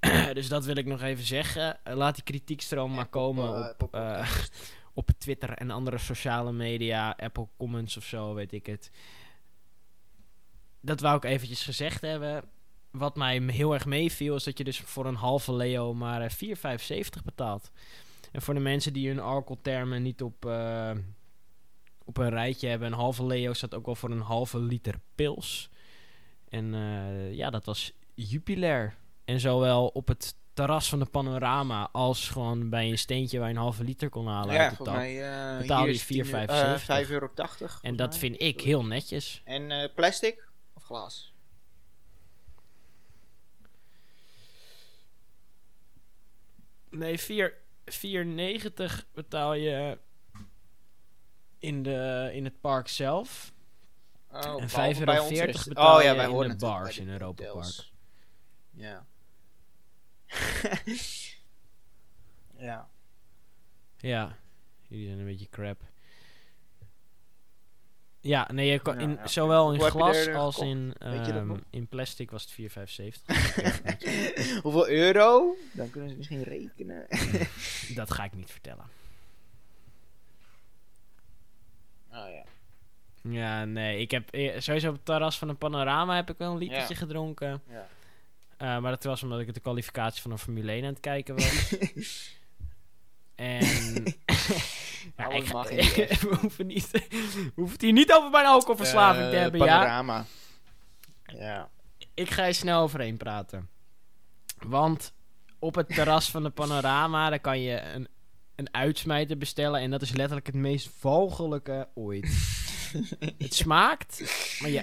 dus 0.34 0.48
dat 0.48 0.64
wil 0.64 0.76
ik 0.76 0.86
nog 0.86 1.02
even 1.02 1.24
zeggen. 1.24 1.84
Eh, 1.84 1.96
laat 1.96 2.14
die 2.14 2.24
kritiekstroom 2.24 2.94
maar 2.94 3.06
komen 3.06 3.74
op, 3.78 3.94
eh, 3.94 4.28
op 4.94 5.10
Twitter 5.18 5.50
en 5.50 5.70
andere 5.70 5.98
sociale 5.98 6.52
media, 6.52 7.10
Apple 7.10 7.48
Comments 7.56 7.96
of 7.96 8.04
zo, 8.04 8.34
weet 8.34 8.52
ik 8.52 8.66
het. 8.66 8.90
Dat 10.80 11.00
wou 11.00 11.16
ik 11.16 11.24
eventjes 11.24 11.64
gezegd 11.64 12.00
hebben. 12.00 12.44
Wat 12.90 13.16
mij 13.16 13.38
heel 13.38 13.72
erg 13.74 13.86
meeviel, 13.86 14.34
is 14.34 14.44
dat 14.44 14.58
je 14.58 14.64
dus 14.64 14.80
voor 14.80 15.06
een 15.06 15.14
halve 15.14 15.52
Leo 15.54 15.94
maar 15.94 16.20
eh, 16.20 16.30
4,75 17.16 17.24
betaalt. 17.24 17.70
En 18.32 18.42
voor 18.42 18.54
de 18.54 18.60
mensen 18.60 18.92
die 18.92 19.08
hun 19.08 19.20
alcoholtermen 19.20 20.02
niet 20.02 20.22
op, 20.22 20.46
eh, 20.46 20.90
op 22.04 22.16
een 22.16 22.30
rijtje 22.30 22.68
hebben, 22.68 22.88
een 22.88 22.98
halve 22.98 23.26
Leo 23.26 23.52
staat 23.52 23.74
ook 23.74 23.86
wel 23.86 23.94
voor 23.94 24.10
een 24.10 24.20
halve 24.20 24.58
liter 24.58 25.00
pils. 25.14 25.70
En 26.48 26.74
eh, 26.74 27.34
ja, 27.34 27.50
dat 27.50 27.64
was 27.64 27.92
jupilair. 28.14 28.94
En 29.24 29.40
zowel 29.40 29.86
op 29.86 30.08
het 30.08 30.36
terras 30.54 30.88
van 30.88 30.98
de 30.98 31.04
panorama 31.04 31.88
als 31.92 32.28
gewoon 32.28 32.68
bij 32.68 32.90
een 32.90 32.98
steentje 32.98 33.38
waar 33.38 33.48
je 33.48 33.54
een 33.54 33.60
halve 33.60 33.84
liter 33.84 34.08
kon 34.08 34.26
halen 34.26 34.54
Ja, 34.54 34.60
uit 34.60 34.70
de 34.70 34.76
volgens 34.76 34.96
tap. 34.96 35.06
mij 35.06 35.52
uh, 35.54 35.58
Betaal 35.58 35.86
je 35.86 35.92
is 35.92 36.06
10 36.06 36.24
4,75. 36.26 36.30
eh, 36.30 37.04
5,80 37.04 37.10
euro. 37.10 37.30
En 37.82 37.96
dat 37.96 38.18
vind 38.18 38.40
ik 38.42 38.60
heel 38.60 38.84
netjes. 38.84 39.40
En 39.44 39.70
eh, 39.70 39.94
plastic 39.94 40.48
of 40.74 40.82
glas? 40.84 41.32
Nee, 46.90 47.18
4 47.18 47.62
4,90 47.84 49.12
betaal 49.12 49.54
je 49.54 49.98
in, 51.58 51.82
de, 51.82 52.30
in 52.32 52.44
het 52.44 52.60
park 52.60 52.88
zelf. 52.88 53.52
Oh, 54.30 54.62
En 54.62 54.66
behalve 54.66 55.00
5,40 55.00 55.04
bij 55.04 55.18
ons 55.18 55.30
euro 55.66 55.96
oh, 55.96 56.02
ja, 56.02 56.14
wij 56.14 56.24
in 56.24 56.30
horen 56.30 56.50
de 56.50 56.56
bars 56.56 56.98
in 56.98 57.08
Europa 57.08 57.44
hotels. 57.44 57.92
Ja. 58.70 59.06
ja. 62.58 62.88
Ja, 63.96 64.36
jullie 64.88 65.06
zijn 65.06 65.18
een 65.18 65.24
beetje 65.26 65.48
crap. 65.50 65.80
Ja, 68.20 68.48
nee, 68.52 68.70
je 68.70 68.78
kan 68.78 69.00
in, 69.00 69.10
ja. 69.10 69.26
zowel 69.26 69.72
in 69.72 69.80
Hoe 69.80 69.90
glas 69.90 70.16
als 70.28 70.54
gekocht? 70.54 70.60
in, 70.60 70.94
ehm, 70.98 71.56
in 71.70 71.86
plastic 71.88 72.30
was 72.30 72.42
het 72.42 72.52
4,75. 72.52 73.22
Hoeveel 74.62 74.88
euro? 74.88 75.56
Dan 75.72 75.90
kunnen 75.90 76.10
ze 76.10 76.16
misschien 76.16 76.42
rekenen. 76.42 77.06
Dat 77.94 78.10
ga 78.10 78.24
ik 78.24 78.34
niet 78.34 78.50
vertellen. 78.50 78.84
Oh 82.12 82.28
ja. 82.30 82.44
Ja, 83.30 83.64
nee, 83.64 84.00
ik 84.00 84.10
heb 84.10 84.30
eh, 84.30 84.60
sowieso 84.60 84.88
op 84.88 84.94
het 84.94 85.04
terras 85.04 85.38
van 85.38 85.48
een 85.48 85.58
panorama 85.58 86.16
heb 86.16 86.30
ik 86.30 86.38
wel 86.38 86.52
een 86.52 86.58
litertje 86.58 86.94
Ja. 86.94 87.00
gedronken. 87.00 87.62
ja. 87.70 87.86
Eh, 88.64 88.78
maar 88.78 88.90
dat 88.90 89.04
was 89.04 89.22
omdat 89.22 89.40
ik 89.40 89.54
de 89.54 89.60
kwalificatie 89.60 90.22
van 90.22 90.30
een 90.30 90.38
Formule 90.38 90.72
1 90.72 90.82
aan 90.82 90.88
het 90.88 91.00
kijken 91.00 91.34
was. 91.34 91.74
en... 93.34 93.64
ja, 95.16 95.28
ik, 95.30 95.52
mag 95.52 95.68
we, 95.70 96.36
hoeven 96.40 96.66
niet, 96.66 96.90
we 96.90 97.52
hoeven 97.54 97.72
het 97.72 97.80
hier 97.82 97.92
niet 97.92 98.12
over 98.12 98.30
mijn 98.30 98.46
alcoholverslaving 98.46 99.28
te 99.28 99.36
Eh, 99.36 99.40
hebben, 99.42 99.60
ja. 99.64 99.78
panorama. 99.78 100.24
Ja. 101.24 101.68
Ik 102.14 102.30
ga 102.30 102.44
je 102.44 102.52
snel 102.52 102.82
overheen 102.82 103.16
praten. 103.16 103.68
Want 104.58 105.12
op 105.58 105.74
het 105.74 105.88
terras 105.88 106.30
van 106.30 106.42
de 106.42 106.50
panorama, 106.50 107.30
daar 107.30 107.40
kan 107.40 107.60
je 107.60 107.80
een, 107.80 108.08
een 108.54 108.74
uitsmijter 108.74 109.38
bestellen. 109.38 109.80
En 109.80 109.90
dat 109.90 110.02
is 110.02 110.12
letterlijk 110.12 110.46
het 110.46 110.54
meest 110.56 110.90
walgelijke 111.00 111.88
ooit. 111.94 112.24
het 113.38 113.54
smaakt, 113.54 114.22
maar 114.60 114.70
ja, 114.70 114.82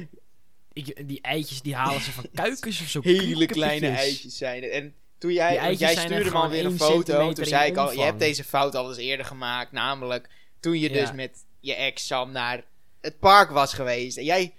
ik, 0.74 1.08
die 1.08 1.22
eitjes 1.22 1.62
die 1.62 1.76
halen 1.76 2.02
ze 2.02 2.12
van 2.12 2.26
kuikens 2.34 2.82
of 2.82 2.88
zo. 2.88 3.00
Hele 3.04 3.46
kleine 3.46 3.88
eitjes 3.88 4.38
zijn 4.38 4.64
het. 4.64 4.72
En 4.72 4.96
toen 5.18 5.34
jij, 5.34 5.74
jij 5.74 5.96
stuurde 5.96 6.30
me 6.30 6.38
alweer 6.38 6.66
een 6.66 6.78
foto. 6.78 7.34
Toen 7.34 7.46
zei 7.46 7.70
ik 7.70 7.78
al, 7.78 7.92
je 7.92 8.02
hebt 8.02 8.20
deze 8.20 8.44
fout 8.44 8.76
al 8.76 8.90
eens 8.90 8.98
eerder 8.98 9.26
gemaakt. 9.26 9.72
Namelijk 9.72 10.30
toen 10.60 10.80
je 10.80 10.90
dus 10.90 11.12
met 11.12 11.46
je 11.60 11.76
ex 11.76 12.08
Sam 12.08 12.32
naar 12.32 12.64
het 13.02 13.20
park 13.20 13.50
was 13.50 13.74
geweest. 13.74 14.18
En 14.18 14.24
jij, 14.24 14.54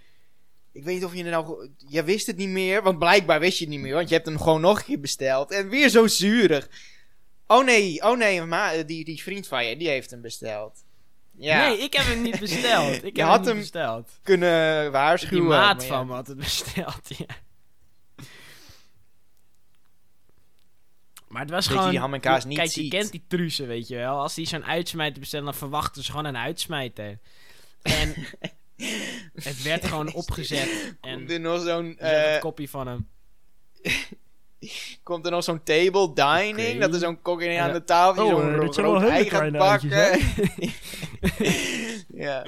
ik 0.72 0.84
weet 0.84 0.94
niet 0.94 1.04
of 1.04 1.14
je 1.14 1.24
er 1.24 1.30
nou, 1.30 1.68
je 1.88 2.02
wist 2.04 2.26
het 2.26 2.36
niet 2.36 2.48
meer. 2.48 2.82
Want 2.82 2.98
blijkbaar 2.98 3.40
wist 3.40 3.58
je 3.58 3.64
het 3.64 3.72
niet 3.72 3.82
meer. 3.82 3.94
Want 3.94 4.08
je 4.08 4.14
hebt 4.14 4.26
hem 4.26 4.38
gewoon 4.38 4.60
nog 4.60 4.78
een 4.78 4.84
keer 4.84 5.00
besteld. 5.00 5.50
En 5.50 5.68
weer 5.68 5.88
zo 5.88 6.06
zurig. 6.06 6.68
Oh 7.46 7.64
nee, 7.64 8.02
oh 8.02 8.16
nee, 8.16 8.42
maar 8.42 8.86
die, 8.86 9.04
die 9.04 9.22
vriend 9.22 9.46
van 9.46 9.66
je, 9.66 9.76
die 9.76 9.88
heeft 9.88 10.10
hem 10.10 10.20
besteld. 10.20 10.84
Ja, 11.36 11.66
Nee, 11.68 11.78
ik 11.78 11.92
heb 11.92 12.04
hem 12.06 12.22
niet 12.22 12.40
besteld. 12.40 13.04
Ik 13.04 13.16
Je 13.16 13.20
heb 13.22 13.30
had 13.30 13.34
hem 13.36 13.38
niet 13.40 13.46
hem 13.46 13.56
besteld. 13.58 14.10
kunnen 14.22 14.82
Die 14.82 14.90
waarschuwen. 14.90 15.46
maat 15.46 15.76
maar 15.76 15.86
ja. 15.86 15.92
van 15.92 16.06
me 16.06 16.12
had 16.12 16.26
het 16.26 16.36
besteld, 16.46 17.08
ja. 17.18 17.26
Maar 21.28 21.40
het 21.42 21.50
was 21.50 21.64
Dat 21.66 21.74
gewoon... 21.76 21.90
die 21.90 21.98
ham 21.98 22.14
en 22.14 22.20
kaas 22.20 22.44
niet 22.44 22.58
Kijk, 22.58 22.70
je 22.70 22.88
kent 22.88 23.10
die 23.10 23.24
truzen, 23.28 23.66
weet 23.66 23.88
je 23.88 23.96
wel. 23.96 24.20
Als 24.20 24.34
die 24.34 24.46
zo'n 24.46 24.64
uitsmijter 24.64 25.20
bestellen, 25.20 25.44
dan 25.44 25.54
verwachten 25.54 26.02
ze 26.04 26.10
gewoon 26.10 26.24
een 26.26 26.36
uitsmijter. 26.36 27.18
En 27.82 28.14
het 29.34 29.62
werd 29.62 29.86
gewoon 29.86 30.12
opgezet. 30.12 30.94
En 31.00 31.30
er 31.30 31.40
nog 31.40 31.62
zo'n... 31.62 31.98
eh, 31.98 32.32
het 32.32 32.40
kopje 32.40 32.68
van 32.68 32.86
hem. 32.86 33.08
Komt 35.02 35.24
er 35.24 35.30
nog 35.30 35.44
zo'n 35.44 35.62
table 35.62 36.12
dining? 36.12 36.80
Dat 36.80 36.94
er 36.94 37.00
zo'n 37.00 37.22
kok 37.22 37.40
in 37.40 37.60
aan 37.60 37.72
de 37.72 37.84
tafel 37.84 38.24
die 38.24 38.34
Oh, 38.34 38.72
zo'n 38.72 39.02
hele 39.02 39.10
ei 39.10 39.30
gaat 39.30 39.54
eitjes, 39.54 40.24
ja. 42.24 42.46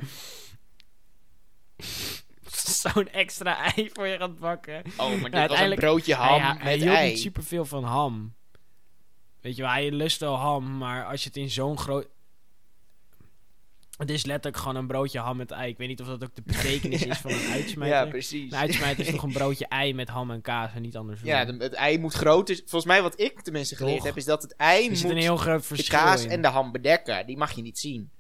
Zo'n 2.47 3.09
extra 3.09 3.75
ei 3.75 3.91
voor 3.93 4.07
je 4.07 4.19
gaat 4.19 4.39
bakken. 4.39 4.83
Oh, 4.97 5.21
maar 5.21 5.31
dit 5.31 5.49
was 5.49 5.61
een 5.61 5.75
broodje 5.75 6.17
Hij, 6.17 6.27
ham 6.27 6.41
hij, 6.41 6.57
hij 6.59 6.73
met 6.73 6.83
hield 6.83 6.97
ei. 6.97 7.09
niet 7.09 7.19
superveel 7.19 7.65
van 7.65 7.85
ham. 7.85 8.35
Weet 9.41 9.57
je 9.57 9.63
wel, 9.63 9.71
hij 9.71 9.91
lust 9.91 10.21
wel 10.21 10.37
ham, 10.37 10.79
maar 10.79 11.05
als 11.05 11.23
je 11.23 11.29
het 11.29 11.37
in 11.37 11.51
zo'n 11.51 11.79
groot... 11.79 12.07
Het 13.99 14.11
is 14.11 14.25
letterlijk 14.25 14.57
gewoon 14.63 14.77
een 14.77 14.87
broodje 14.87 15.19
ham 15.19 15.37
met 15.37 15.51
ei. 15.51 15.71
Ik 15.71 15.79
weet 15.79 15.89
niet 15.89 16.01
of 16.01 16.07
dat 16.07 16.25
ook 16.25 16.35
de 16.35 16.43
betekenis 16.45 17.03
is 17.07 17.19
van 17.19 17.31
een 17.31 17.51
uitsmijter. 17.53 17.99
Ja, 17.99 18.07
precies. 18.07 18.53
Een 18.53 18.59
uitsmijter 18.59 19.05
is 19.07 19.11
toch 19.13 19.23
een 19.23 19.33
broodje 19.43 19.67
ei 19.69 19.95
met 19.95 20.09
ham 20.09 20.31
en 20.31 20.41
kaas 20.41 20.75
en 20.75 20.83
niet 20.83 20.97
andersom. 20.97 21.27
Ja, 21.29 21.45
de- 21.45 21.57
het 21.65 21.73
ei 21.73 21.99
moet 21.99 22.15
groot. 22.15 22.47
Dus 22.47 22.59
volgens 22.59 22.85
mij 22.85 23.03
wat 23.03 23.21
ik 23.21 23.41
tenminste 23.41 23.77
geleerd 23.77 23.97
Toch? 23.97 24.07
heb, 24.07 24.17
is 24.17 24.25
dat 24.25 24.43
het 24.43 24.57
ei 24.57 24.89
er 24.89 24.97
zit 24.97 25.05
moet 25.07 25.13
een 25.17 25.23
heel 25.23 25.37
groot 25.37 25.61
de 25.61 25.67
verschil 25.67 25.99
kaas 25.99 26.25
in. 26.25 26.31
en 26.31 26.43
de 26.43 26.49
ham 26.49 26.73
bedekken. 26.73 27.27
Die 27.27 27.37
mag 27.37 27.53
je 27.53 27.63
niet 27.63 27.79
zien. 27.79 28.11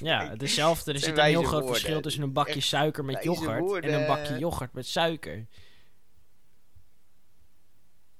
Ja, 0.00 0.34
hetzelfde. 0.36 0.92
Er 0.92 0.98
zijn 0.98 1.14
zit 1.14 1.24
een 1.24 1.30
heel 1.30 1.42
groot 1.42 1.50
woorden. 1.52 1.68
verschil 1.80 2.00
tussen 2.00 2.22
een 2.22 2.32
bakje 2.32 2.60
suiker 2.60 3.04
met 3.04 3.14
wijze 3.14 3.30
yoghurt 3.30 3.84
en 3.84 3.92
een 4.00 4.06
bakje 4.06 4.38
yoghurt 4.38 4.72
met 4.72 4.86
suiker. 4.86 5.46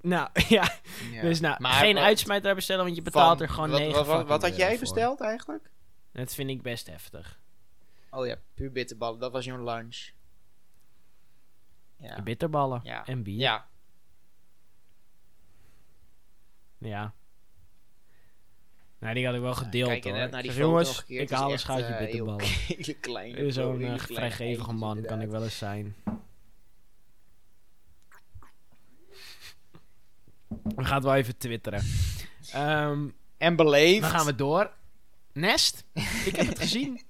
Nou, 0.09 0.29
ja. 0.49 0.79
Ja. 1.13 1.21
Dus 1.23 1.41
nou, 1.41 1.57
Maar 1.61 1.73
geen 1.73 1.95
wat- 1.95 2.05
uitsmijter 2.05 2.55
bestellen, 2.55 2.85
want 2.85 2.97
je 2.97 3.03
betaalt 3.03 3.39
van- 3.39 3.47
er 3.47 3.53
gewoon 3.53 3.71
wat, 3.71 3.79
9 3.81 4.07
wat, 4.07 4.27
wat, 4.27 4.43
had 4.43 4.57
jij 4.57 4.71
voor. 4.71 4.79
besteld 4.79 5.21
eigenlijk? 5.21 5.71
Dat 6.13 6.35
vind 6.35 6.51
ik 6.51 6.63
best 6.63 6.87
heftig. 6.87 7.41
Oh 8.11 8.27
ja, 8.27 8.37
puur 8.55 8.73
bitterballen. 8.73 9.19
Dat 9.21 9.33
was 9.33 9.45
jouw 9.45 9.65
lunch. 9.65 10.11
Ja. 11.97 12.23
Bitterballen 12.23 12.81
Ja. 12.85 13.07
en 13.07 13.23
bier. 13.23 13.39
Ja. 13.41 13.67
Ja. 16.79 17.13
Nou, 18.99 19.15
die 19.15 19.27
had 19.27 19.35
ik 19.35 19.41
wel 19.41 19.55
gedeeld 19.55 19.89
Kijk 19.89 20.05
hoor. 20.05 20.29
naar 20.29 20.43
die 20.43 20.53
jongens, 20.53 21.05
ik 21.07 21.31
haal 21.31 21.53
een 21.53 21.59
schuitje 21.59 21.93
heel 21.93 22.07
bitterballen. 22.07 22.45
Hele 22.69 22.95
kleine. 22.95 23.51
Zo'n 23.51 23.77
kleine 23.77 23.99
vrijgevige 23.99 24.73
man 24.73 25.03
kan 25.03 25.21
ik 25.21 25.29
wel 25.29 25.43
eens 25.43 25.59
zijn. 25.59 25.97
We 30.49 30.85
gaan 30.85 30.95
het 30.95 31.05
wel 31.05 31.15
even 31.15 31.37
twitteren. 31.37 31.85
Ehm, 32.53 33.09
En 33.39 33.57
beleefd. 33.57 34.01
dan 34.01 34.11
gaan 34.11 34.27
we 34.27 34.35
door. 34.35 34.71
Nest. 35.33 35.85
Ik 36.25 36.37
heb 36.37 36.47
het 36.47 36.59
gezien. 36.59 37.03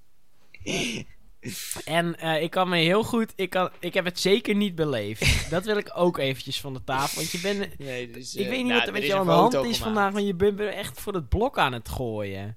En 1.85 2.19
eh, 2.19 2.43
ik 2.43 2.51
kan 2.51 2.69
me 2.69 2.77
heel 2.77 3.05
goed... 3.05 3.33
Ik, 3.37 3.51
kan, 3.51 3.71
ik 3.79 3.95
heb 3.95 4.05
het 4.05 4.21
zeker 4.21 4.55
niet 4.55 4.75
beleefd. 4.75 5.51
Dat 5.51 5.65
wil 5.65 5.77
ik 5.77 5.91
ook 5.95 6.19
eventjes 6.19 6.61
van 6.61 6.75
de 6.75 6.85
tafel. 6.85 7.17
Want 7.17 7.31
je 7.31 7.41
bent... 7.41 7.79
Nee, 7.79 8.11
dus, 8.11 8.35
Ik 8.35 8.45
eh, 8.45 8.49
weet 8.49 8.59
niet 8.59 8.67
nou, 8.67 8.79
wat 8.79 8.87
er 8.87 8.93
met 8.93 9.07
jou 9.07 9.21
aan 9.21 9.27
de 9.27 9.33
hand 9.33 9.53
is 9.55 9.61
gemaakt. 9.61 9.79
vandaag, 9.79 10.13
maar 10.13 10.23
je 10.23 10.35
bent 10.35 10.61
echt 10.61 11.01
voor 11.01 11.15
het 11.15 11.29
blok 11.29 11.59
aan 11.59 11.73
het 11.73 11.89
gooien. 11.89 12.57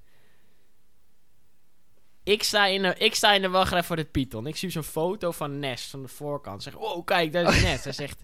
Ik 2.24 2.42
sta 2.42 2.66
in 2.66 2.82
de, 2.82 2.94
ik 2.98 3.14
sta 3.14 3.32
in 3.32 3.42
de 3.42 3.48
wachtrij 3.48 3.82
voor 3.82 3.96
het 3.96 4.10
Python. 4.10 4.46
Ik 4.46 4.56
zie 4.56 4.70
zo'n 4.70 4.82
foto 4.82 5.30
van 5.30 5.58
Nest 5.58 5.90
van 5.90 6.02
de 6.02 6.08
voorkant. 6.08 6.62
Zeg, 6.62 6.76
oh 6.76 7.04
kijk, 7.04 7.32
daar 7.32 7.54
is 7.54 7.62
Nest. 7.62 7.84
Hij 7.84 7.92
zegt, 7.92 8.22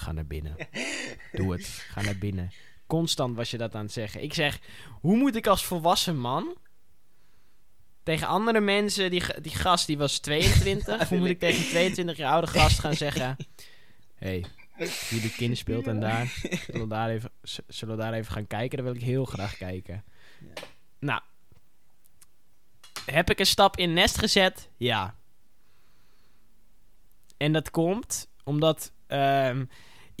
ga 0.00 0.12
naar 0.12 0.26
binnen. 0.26 0.56
Doe 1.32 1.52
het, 1.52 1.66
ga 1.66 2.02
naar 2.02 2.18
binnen. 2.18 2.52
Constant 2.86 3.36
was 3.36 3.50
je 3.50 3.58
dat 3.58 3.74
aan 3.74 3.82
het 3.84 3.92
zeggen. 3.92 4.22
Ik 4.22 4.34
zeg, 4.34 4.58
hoe 5.00 5.16
moet 5.16 5.36
ik 5.36 5.46
als 5.46 5.64
volwassen 5.64 6.18
man... 6.18 6.56
Tegen 8.02 8.26
andere 8.26 8.60
mensen, 8.60 9.10
die, 9.10 9.40
die 9.40 9.54
gast 9.54 9.86
die 9.86 9.98
was 9.98 10.18
22. 10.28 11.08
hoe 11.08 11.18
moet 11.18 11.28
ik 11.28 11.38
tegen 11.38 11.62
een 11.64 11.68
22 11.68 12.16
jaar 12.16 12.32
oude 12.32 12.46
gast 12.46 12.78
gaan 12.78 12.94
zeggen... 12.94 13.36
hey, 14.14 14.44
jullie 15.10 15.30
kind 15.36 15.58
speelt 15.58 15.86
en 15.86 16.00
daar. 16.00 16.26
Zullen 16.66 16.80
we 16.80 16.86
daar, 16.86 17.08
even, 17.10 17.30
z- 17.42 17.58
zullen 17.68 17.96
we 17.96 18.02
daar 18.02 18.12
even 18.12 18.32
gaan 18.32 18.46
kijken? 18.46 18.76
Dan 18.76 18.86
wil 18.86 18.94
ik 18.94 19.02
heel 19.02 19.24
graag 19.24 19.56
kijken. 19.56 20.04
Ja. 20.40 20.62
Nou. 20.98 21.20
Heb 23.04 23.30
ik 23.30 23.38
een 23.38 23.46
stap 23.46 23.76
in 23.76 23.92
nest 23.92 24.18
gezet? 24.18 24.68
Ja. 24.76 25.14
En 27.36 27.52
dat 27.52 27.70
komt 27.70 28.28
omdat 28.44 28.92
ehm, 29.06 29.64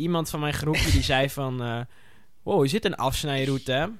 iemand 0.00 0.30
van 0.30 0.40
mijn 0.40 0.54
groepje 0.54 0.90
die 0.90 1.02
zei 1.02 1.30
van... 1.30 1.62
eh 1.62 1.80
wow, 2.42 2.64
is 2.64 2.70
dit 2.70 2.84
een 2.84 2.94
afsnijroute? 2.96 3.92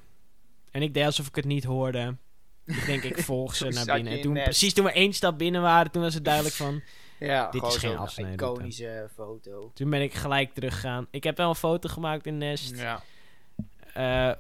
En 0.71 0.83
ik 0.83 0.95
deed 0.95 1.05
alsof 1.05 1.27
ik 1.27 1.35
het 1.35 1.45
niet 1.45 1.65
hoorde. 1.65 2.17
Ik 2.65 2.87
denk, 2.87 3.03
ik 3.03 3.19
volg 3.19 3.55
ze 3.57 3.69
naar 3.85 3.85
binnen. 3.95 4.13
En 4.13 4.21
toen, 4.21 4.33
precies 4.33 4.75
toen 4.75 4.85
we 4.85 4.93
één 4.93 5.13
stap 5.13 5.39
binnen 5.39 5.63
waren, 5.63 5.91
toen 5.91 6.03
was 6.03 6.15
het 6.15 6.25
duidelijk 6.25 6.55
van... 6.55 6.81
Ja, 7.19 7.51
Dit 7.51 7.63
is 7.67 7.77
geen 7.77 7.97
afsnijroute. 7.97 8.45
iconische 8.45 9.09
foto. 9.15 9.71
Toen 9.75 9.91
ben 9.91 10.03
ik 10.03 10.15
gelijk 10.15 10.55
teruggegaan. 10.55 11.07
Ik 11.11 11.25
heb 11.25 11.37
wel 11.37 11.49
een 11.49 11.55
foto 11.55 11.89
gemaakt 11.89 12.27
in 12.27 12.39
Nest. 12.39 12.77
Ja. 12.77 13.03
eh, 13.95 14.37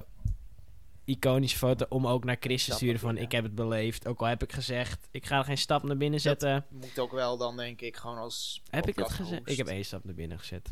iconische 1.04 1.58
foto 1.58 1.86
om 1.88 2.06
ook 2.06 2.24
naar 2.24 2.36
Chris 2.40 2.64
te 2.64 2.72
sturen 2.72 3.00
van 3.00 3.16
ik 3.16 3.32
heb 3.32 3.42
het 3.44 3.54
beleefd. 3.54 4.06
Ook 4.06 4.20
al 4.20 4.26
heb 4.26 4.42
ik 4.42 4.52
gezegd, 4.52 5.08
ik 5.10 5.26
ga 5.26 5.38
er 5.38 5.44
geen 5.44 5.58
stap 5.58 5.82
naar 5.82 5.96
binnen 5.96 6.22
Dat 6.22 6.40
zetten. 6.40 6.64
Moet 6.68 6.98
ook 6.98 7.12
wel 7.12 7.36
dan, 7.36 7.56
denk 7.56 7.80
ik, 7.80 7.96
gewoon 7.96 8.18
als 8.18 8.62
Heb 8.70 8.88
ik 8.88 8.96
het 8.96 9.04
podcast 9.06 9.20
gezegd? 9.28 9.50
Ik 9.50 9.56
heb 9.56 9.66
één 9.66 9.84
stap 9.84 10.04
naar 10.04 10.14
binnen 10.14 10.38
gezet. 10.38 10.68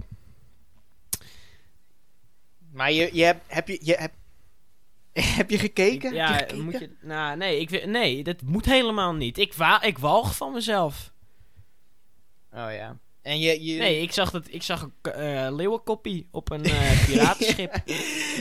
Maar 2.78 2.92
je, 2.92 3.10
je 3.12 3.24
hebt, 3.24 3.42
heb 3.46 3.68
je, 3.68 3.78
je 3.82 3.94
heb, 3.94 4.12
heb 5.38 5.50
je 5.50 5.58
gekeken? 5.58 6.14
ja, 6.14 6.26
heb 6.32 6.38
je 6.38 6.44
gekeken? 6.46 6.64
moet 6.64 6.78
je... 6.78 6.90
Nou, 7.00 7.36
nee, 7.36 7.60
ik, 7.60 7.86
nee, 7.86 8.22
dat 8.24 8.42
moet 8.42 8.64
helemaal 8.64 9.14
niet. 9.14 9.38
Ik, 9.38 9.54
wa 9.54 9.82
ik 9.82 9.98
walg 9.98 10.36
van 10.36 10.52
mezelf. 10.52 11.12
Oh 12.52 12.72
ja. 12.72 12.98
En 13.22 13.38
je, 13.38 13.64
je... 13.64 13.78
Nee, 13.78 14.02
ik 14.02 14.12
zag, 14.12 14.30
dat, 14.30 14.46
ik 14.50 14.62
zag 14.62 14.82
een 14.82 14.92
k- 15.00 15.06
eh, 15.06 15.48
leeuwenkoppie 15.50 16.28
op 16.30 16.50
een 16.50 16.64
eh, 16.64 17.04
piratenschip. 17.06 17.72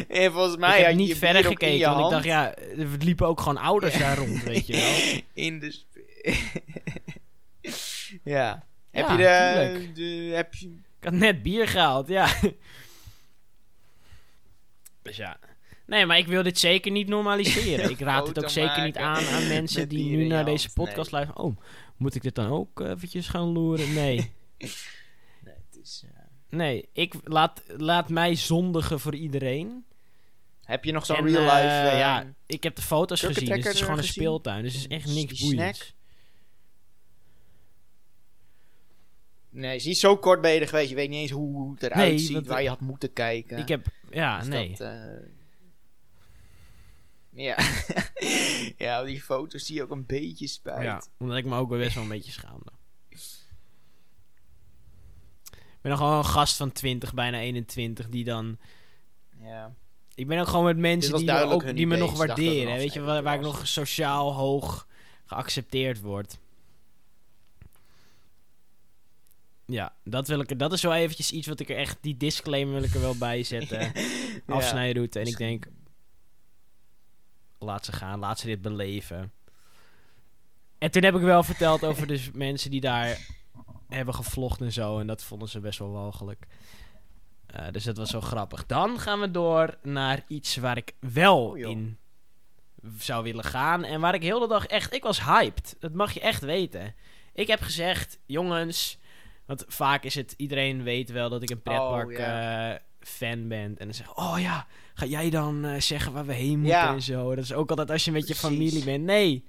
en 0.07 0.31
volgens 0.31 0.57
mij 0.57 0.77
ik 0.77 0.83
heb 0.83 0.91
je 0.91 0.97
niet 0.97 1.07
je 1.07 1.15
verder 1.15 1.43
gekeken, 1.43 1.89
want 1.89 2.05
ik 2.05 2.11
dacht, 2.11 2.23
ja, 2.23 2.55
er 2.55 2.87
liepen 2.99 3.27
ook 3.27 3.39
gewoon 3.39 3.57
ouders 3.57 3.97
daar 4.03 4.17
rond, 4.17 4.43
weet 4.43 4.67
je 4.67 4.73
wel. 4.73 5.21
In 5.33 5.59
de... 5.59 5.81
ja. 8.23 8.63
Heb 8.91 9.09
je 9.09 9.17
de, 9.17 9.91
de... 9.93 10.31
Heb 10.35 10.53
je... 10.53 10.67
Ik 10.99 11.03
had 11.03 11.13
net 11.13 11.43
bier 11.43 11.67
gehaald, 11.67 12.07
ja. 12.07 12.27
Dus 15.07 15.17
ja. 15.17 15.37
Nee, 15.85 16.05
maar 16.05 16.17
ik 16.17 16.27
wil 16.27 16.43
dit 16.43 16.59
zeker 16.59 16.91
niet 16.91 17.07
normaliseren. 17.07 17.89
Ik 17.95 17.99
raad 17.99 18.27
het 18.27 18.43
ook 18.43 18.49
zeker 18.49 18.83
niet 18.83 18.97
aan 18.97 19.25
aan 19.25 19.47
mensen 19.57 19.89
die 19.89 20.15
nu 20.15 20.27
naar 20.27 20.45
deze 20.45 20.73
podcast 20.73 21.11
Nee. 21.11 21.21
luisteren. 21.21 21.43
Oh, 21.51 21.57
moet 21.97 22.15
ik 22.15 22.21
dit 22.21 22.35
dan 22.35 22.49
ook 22.49 22.79
eventjes 22.79 23.27
gaan 23.27 23.47
loeren? 23.51 23.93
Nee. 23.93 24.15
Nee, 25.43 25.53
het 25.69 25.79
is... 25.81 26.03
eh, 26.05 26.21
Nee, 26.49 26.89
ik 26.93 27.13
laat, 27.23 27.63
laat 27.67 28.09
mij 28.09 28.35
zondigen 28.35 28.99
voor 28.99 29.15
iedereen. 29.15 29.85
Heb 30.63 30.83
je 30.83 30.91
nog 30.91 31.05
zo'n 31.05 31.15
real 31.15 31.41
life... 31.43 31.51
eh, 31.53 31.91
eh, 31.91 31.99
ja, 31.99 32.25
ik 32.45 32.63
heb 32.63 32.75
de 32.75 32.81
foto's 32.81 33.21
gezien, 33.21 33.45
dus 33.45 33.63
het 33.65 33.73
is 33.73 33.81
gewoon 33.81 33.97
een 33.97 34.03
speeltuin. 34.03 34.63
Dus 34.63 34.73
het 34.73 34.81
is 34.81 34.87
echt 34.97 35.05
niks 35.15 35.39
boeiends. 35.41 35.93
Nee, 39.57 39.79
zie 39.79 39.93
zo 39.93 40.17
kort 40.17 40.41
ben 40.41 40.51
je 40.51 40.59
er 40.59 40.67
geweest. 40.67 40.89
Je 40.89 40.95
weet 40.95 41.09
niet 41.09 41.19
eens 41.19 41.31
hoe, 41.31 41.71
het 41.71 41.83
eruit 41.83 42.09
Nee, 42.09 42.17
ziet, 42.17 42.47
waar 42.47 42.61
je 42.61 42.69
had 42.69 42.79
moeten 42.79 43.13
kijken. 43.13 43.57
Ik 43.57 43.67
heb, 43.67 43.85
ja, 44.09 44.39
Dus 44.39 44.47
nee. 44.47 44.69
dat, 44.69 44.79
eh, 44.79 44.95
Ja. 47.29 47.57
ja, 48.85 49.03
die 49.03 49.21
foto's 49.21 49.65
zie 49.65 49.75
je 49.75 49.83
ook 49.83 49.91
een 49.91 50.05
beetje 50.05 50.47
spijt. 50.47 50.83
Ja, 50.83 51.01
omdat 51.17 51.37
ik 51.37 51.45
me 51.45 51.57
ook 51.57 51.69
wel 51.69 51.79
best 51.79 51.93
wel 51.93 52.03
een 52.03 52.09
beetje 52.09 52.31
schaamde. 52.31 52.71
Ik 55.49 55.81
ben 55.81 55.91
nog 55.91 55.99
gewoon 55.99 56.17
een 56.17 56.25
gast 56.25 56.57
van 56.57 56.71
20, 56.71 57.13
bijna 57.13 57.39
21, 57.39 58.09
die 58.09 58.23
dan... 58.23 58.57
Ja. 59.41 59.73
Ik 60.15 60.27
ben 60.27 60.39
ook 60.39 60.47
gewoon 60.47 60.65
met 60.65 60.77
mensen 60.77 61.15
die 61.15 61.25
me, 61.25 61.43
ook, 61.43 61.75
die 61.75 61.87
me 61.87 61.97
nog 61.97 62.17
waarderen. 62.17 62.75
Weet 62.75 62.93
je, 62.93 63.01
waar, 63.01 63.23
waar 63.23 63.35
ik 63.35 63.41
nog 63.41 63.67
sociaal 63.67 64.33
hoog 64.33 64.87
geaccepteerd 65.25 66.01
word. 66.01 66.37
Ja, 69.67 69.93
dat, 70.03 70.27
wil 70.27 70.39
ik, 70.39 70.59
dat 70.59 70.73
is 70.73 70.81
wel 70.81 70.93
eventjes 70.93 71.31
iets 71.31 71.47
wat 71.47 71.59
ik 71.59 71.69
er 71.69 71.77
echt... 71.77 71.97
Die 72.01 72.17
disclaimer 72.17 72.73
wil 72.73 72.83
ik 72.83 72.93
er 72.93 73.01
wel 73.01 73.17
bij 73.17 73.43
zetten. 73.43 73.91
Afsnijroute. 74.45 75.19
En 75.19 75.25
ik 75.25 75.37
denk... 75.37 75.67
Laat 77.59 77.85
ze 77.85 77.91
gaan, 77.91 78.19
laat 78.19 78.39
ze 78.39 78.45
dit 78.45 78.61
beleven. 78.61 79.31
En 80.77 80.91
toen 80.91 81.03
heb 81.03 81.15
ik 81.15 81.21
wel 81.21 81.43
verteld 81.43 81.83
over 81.83 82.07
dus 82.07 82.31
mensen 82.47 82.71
die 82.71 82.81
daar 82.81 83.27
hebben 83.87 84.13
gevlogd 84.13 84.61
en 84.61 84.71
zo. 84.71 84.99
En 84.99 85.07
dat 85.07 85.23
vonden 85.23 85.49
ze 85.49 85.59
best 85.59 85.79
wel 85.79 85.91
walgelijk. 85.91 86.47
Eh, 87.45 87.71
dus 87.71 87.83
dat 87.83 87.97
was 87.97 88.11
wel 88.11 88.21
grappig. 88.21 88.65
Dan 88.65 88.99
gaan 88.99 89.19
we 89.19 89.31
door 89.31 89.77
naar 89.81 90.23
iets 90.27 90.55
waar 90.55 90.77
ik 90.77 90.93
wel 90.99 91.47
Oh, 91.47 91.57
in 91.57 91.97
zou 92.97 93.23
willen 93.23 93.43
gaan. 93.43 93.83
En 93.83 93.99
waar 93.99 94.13
ik 94.13 94.23
heel 94.23 94.39
de 94.39 94.47
dag 94.47 94.65
echt... 94.65 94.93
Ik 94.93 95.03
was 95.03 95.23
hyped. 95.23 95.75
Dat 95.79 95.93
mag 95.93 96.13
je 96.13 96.19
echt 96.19 96.41
weten. 96.41 96.95
Ik 97.33 97.47
heb 97.47 97.61
gezegd, 97.61 98.19
jongens... 98.25 98.99
Want 99.47 99.63
vaak 99.67 100.03
is 100.03 100.15
het... 100.15 100.33
Iedereen 100.37 100.83
weet 100.83 101.11
wel 101.11 101.29
dat 101.29 101.41
ik 101.43 101.49
een 101.49 101.61
pretpark 101.61 102.17
Oh, 102.19 102.25
eh, 102.25 102.75
fan 102.99 103.47
ben. 103.47 103.59
En 103.77 103.85
dan 103.85 103.93
zeg 103.93 104.15
oh 104.15 104.35
ja, 104.39 104.67
ga 104.93 105.05
jij 105.05 105.29
dan 105.29 105.65
eh, 105.65 105.79
zeggen 105.81 106.13
waar 106.13 106.25
we 106.25 106.33
heen 106.33 106.59
moeten 106.59 106.77
Ja. 106.77 106.93
en 106.93 107.01
zo. 107.01 107.35
Dat 107.35 107.43
is 107.43 107.53
ook 107.53 107.69
altijd 107.69 107.91
als 107.91 108.05
je 108.05 108.11
met 108.11 108.27
je 108.27 108.35
familie 108.35 108.83
bent. 108.83 109.03
Nee, 109.03 109.45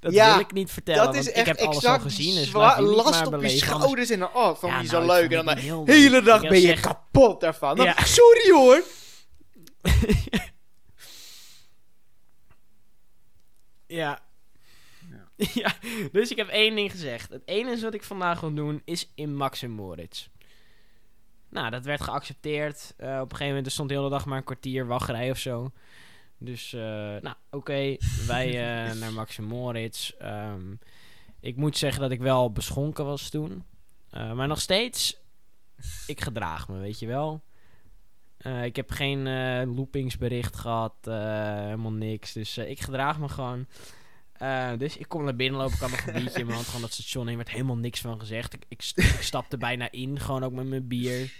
dat 0.00 0.12
Ja, 0.12 0.30
wil 0.32 0.40
ik 0.40 0.52
niet 0.52 0.70
vertellen. 0.70 1.04
Dat 1.04 1.14
is 1.14 1.24
want 1.24 1.36
echt 1.36 1.48
ik 1.48 1.56
heb 1.58 1.66
alles 1.68 1.84
al 1.86 1.98
gezien. 2.00 2.34
Dus 2.34 2.50
je 2.50 2.52
last 2.58 2.78
maar 2.78 3.26
op 3.26 3.32
je 3.32 3.38
beleven, 3.38 3.40
anders- 3.40 3.60
schouders 3.60 4.10
en 4.10 4.18
dan, 4.18 4.28
oh, 4.34 4.54
van 4.56 4.70
Ja, 4.70 4.80
die 4.80 4.90
nou, 4.90 5.04
zo 5.06 5.12
ik 5.12 5.20
leuk. 5.20 5.20
vond 5.20 5.32
En 5.58 5.66
dan 5.66 5.84
de 5.84 5.92
hele 5.92 6.10
leuk. 6.10 6.24
dag 6.24 6.40
ben 6.40 6.60
je 6.60 6.80
kapot 6.80 7.40
daarvan. 7.40 7.76
Dan. 7.76 7.94
Sorry 8.04 8.50
hoor. 8.50 8.82
Ja. 13.86 14.20
Ja. 15.62 15.74
Dus 16.12 16.30
ik 16.30 16.36
heb 16.36 16.48
één 16.48 16.74
ding 16.74 16.90
gezegd. 16.90 17.30
Het 17.30 17.42
enige 17.44 17.84
wat 17.84 17.94
ik 17.94 18.02
vandaag 18.02 18.40
wil 18.40 18.54
doen 18.54 18.82
is 18.84 19.10
in 19.14 19.36
Max 19.36 19.62
en 19.62 19.70
Moritz. 19.70 20.28
Nou, 21.48 21.70
dat 21.70 21.84
werd 21.84 22.00
geaccepteerd. 22.00 22.94
Eh, 22.96 23.08
op 23.08 23.14
een 23.14 23.20
gegeven 23.30 23.46
moment 23.46 23.66
er 23.66 23.72
stond 23.72 23.88
de 23.88 23.94
hele 23.94 24.10
dag 24.10 24.26
maar 24.26 24.38
een 24.38 24.44
kwartier 24.44 24.86
wachtrij 24.86 25.30
of 25.30 25.38
zo. 25.38 25.72
Dus, 26.38 26.72
eh, 26.72 26.80
nou, 27.20 27.34
oké. 27.50 27.96
wij 28.26 28.48
eh, 28.48 28.94
naar 29.00 29.12
Max 29.12 29.38
en 29.38 29.44
Moritz. 29.44 30.10
Ehm, 30.10 30.74
ik 31.40 31.56
moet 31.56 31.76
zeggen 31.76 32.00
dat 32.00 32.10
ik 32.10 32.20
wel 32.20 32.52
beschonken 32.52 33.04
was 33.04 33.28
toen. 33.28 33.64
Maar 34.10 34.48
nog 34.48 34.60
steeds, 34.60 35.20
ik 36.06 36.20
gedraag 36.20 36.68
me, 36.68 36.78
weet 36.78 36.98
je 36.98 37.06
wel. 37.06 37.42
Ik 38.62 38.76
heb 38.76 38.90
geen 38.90 39.24
loopingsbericht 39.74 40.56
gehad, 40.56 40.94
eh, 41.00 41.54
helemaal 41.54 41.92
niks. 41.92 42.32
Dus 42.32 42.58
ik 42.58 42.80
gedraag 42.80 43.18
me 43.18 43.28
gewoon. 43.28 43.66
Eh, 44.42 44.70
dus 44.78 44.96
ik 44.96 45.08
kom 45.08 45.24
naar 45.24 45.36
binnen 45.36 45.60
lopen, 45.60 45.74
ik 45.74 45.80
had 45.80 45.90
nog 45.90 46.06
een 46.06 46.12
biertje 46.12 46.38
in 46.38 46.44
mijn 46.44 46.54
hand, 46.54 46.66
gewoon 46.66 46.80
dat 46.82 46.92
station 46.92 47.26
heen, 47.26 47.36
werd 47.36 47.50
helemaal 47.50 47.76
niks 47.76 48.00
van 48.00 48.20
gezegd. 48.20 48.52
Ik, 48.54 48.64
ik, 48.68 48.82
st- 48.82 48.98
ik 48.98 49.22
stapte 49.22 49.56
bijna 49.56 49.90
in, 49.90 50.20
gewoon 50.20 50.44
ook 50.44 50.52
met 50.52 50.66
mijn 50.66 50.88
bier. 50.88 51.32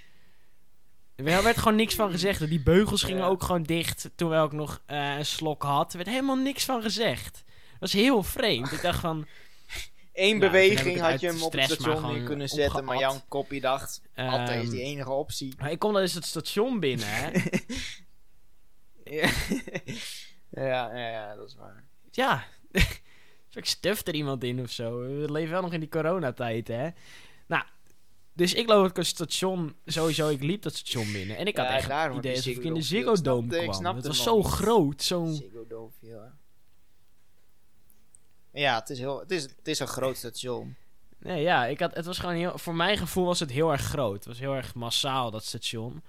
Er 1.15 1.25
werd- 1.25 1.59
gewoon 1.59 1.77
niks 1.77 1.95
van 1.95 2.11
gezegd. 2.11 2.49
Die 2.49 2.63
beugels 2.63 3.03
gingen 3.03 3.25
ook 3.25 3.43
gewoon 3.43 3.63
dicht, 3.63 4.11
terwijl 4.15 4.45
ik 4.45 4.53
nog 4.53 4.83
eh, 4.87 5.17
een 5.17 5.27
slok 5.27 5.63
had. 5.63 5.91
Er 5.93 5.97
werd 5.99 6.09
helemaal 6.11 6.37
niks 6.37 6.65
van 6.65 6.83
gezegd. 6.83 7.33
Dat 7.71 7.81
was 7.81 7.93
heel 7.93 8.23
vreemd. 8.23 8.73
Ik 8.73 8.83
dacht 8.83 9.01
van, 9.01 9.27
Eén 10.13 10.39
Nou, 10.39 10.51
beweging 10.51 11.01
had 11.01 11.21
je 11.21 11.27
hem 11.27 11.43
op 11.43 11.53
het 11.53 11.65
station 11.65 12.13
neer 12.13 12.23
kunnen 12.23 12.49
zetten, 12.49 12.85
maar 12.85 12.99
jouw 12.99 13.21
kopje 13.29 13.61
dacht, 13.61 14.03
altijd 14.15 14.59
is 14.59 14.69
ehm, 14.69 14.71
die 14.77 14.83
enige 14.83 15.11
optie. 15.11 15.55
maar 15.59 15.71
ik 15.71 15.79
kom 15.79 15.93
dan 15.93 16.03
eens 16.03 16.15
het 16.15 16.25
station 16.25 16.81
binnen, 16.81 17.07
hè. 17.09 17.31
ja. 19.05 19.31
ja, 20.67 20.97
ja, 20.97 21.09
ja, 21.09 21.35
dat 21.35 21.49
is 21.49 21.55
waar. 21.55 21.85
Ja, 22.11 22.45
ik 23.53 23.67
stuft 23.67 24.09
er 24.09 24.15
iemand 24.15 24.45
in 24.45 24.61
of 24.61 24.71
zo. 24.71 25.01
We 25.01 25.33
leven 25.33 25.51
wel 25.51 25.63
nog 25.63 25.73
in 25.73 25.81
die 25.81 25.89
coronatijd, 25.89 26.69
hè. 26.69 26.89
Nou, 27.47 27.65
dus 28.33 28.55
ik 28.55 28.69
loop 28.69 28.97
het 28.97 29.07
station, 29.07 29.77
sowieso, 29.85 30.29
ik 30.29 30.43
liep 30.43 30.63
dat 30.63 30.75
station 30.75 31.13
binnen. 31.13 31.37
En 31.37 31.47
ik 31.47 31.57
had 31.57 31.67
Ja, 31.67 31.77
echt 31.77 31.89
het 31.89 32.17
idee 32.17 32.37
alsof 32.37 32.55
ik 32.55 32.65
in 32.65 32.75
de 32.75 32.83
Ziggo 32.83 33.15
Dome. 33.15 33.47
Ik 33.47 33.53
ik 33.53 33.63
kwam. 33.63 33.75
snapte 33.75 33.97
Het 33.97 34.07
was 34.07 34.23
zo 34.23 34.37
niet. 34.37 34.47
groot, 34.47 35.03
zo... 35.03 35.27
Ziggo 35.27 35.67
Dome, 35.67 35.91
ja. 36.01 36.35
Ja, 38.53 38.79
het 38.79 38.91
is, 38.91 38.99
heel, 38.99 39.21
het, 39.21 39.31
is, 39.31 39.43
het 39.43 39.69
is 39.69 39.79
een 39.79 39.87
groot 39.87 40.17
station. 40.17 40.77
Nee, 41.19 41.43
ja, 41.43 41.67
ik 41.67 41.81
had, 41.81 41.95
het 41.95 42.05
was 42.05 42.19
gewoon 42.19 42.35
heel... 42.35 42.59
Voor 42.59 42.75
mijn 42.75 42.97
gevoel 42.99 43.25
was 43.25 43.41
het 43.41 43.51
heel 43.51 43.73
erg 43.73 43.81
groot. 43.81 44.15
Het 44.15 44.27
was 44.27 44.39
heel 44.39 44.55
erg 44.55 44.75
massaal, 44.75 45.31
dat 45.31 45.45
station. 45.45 46.03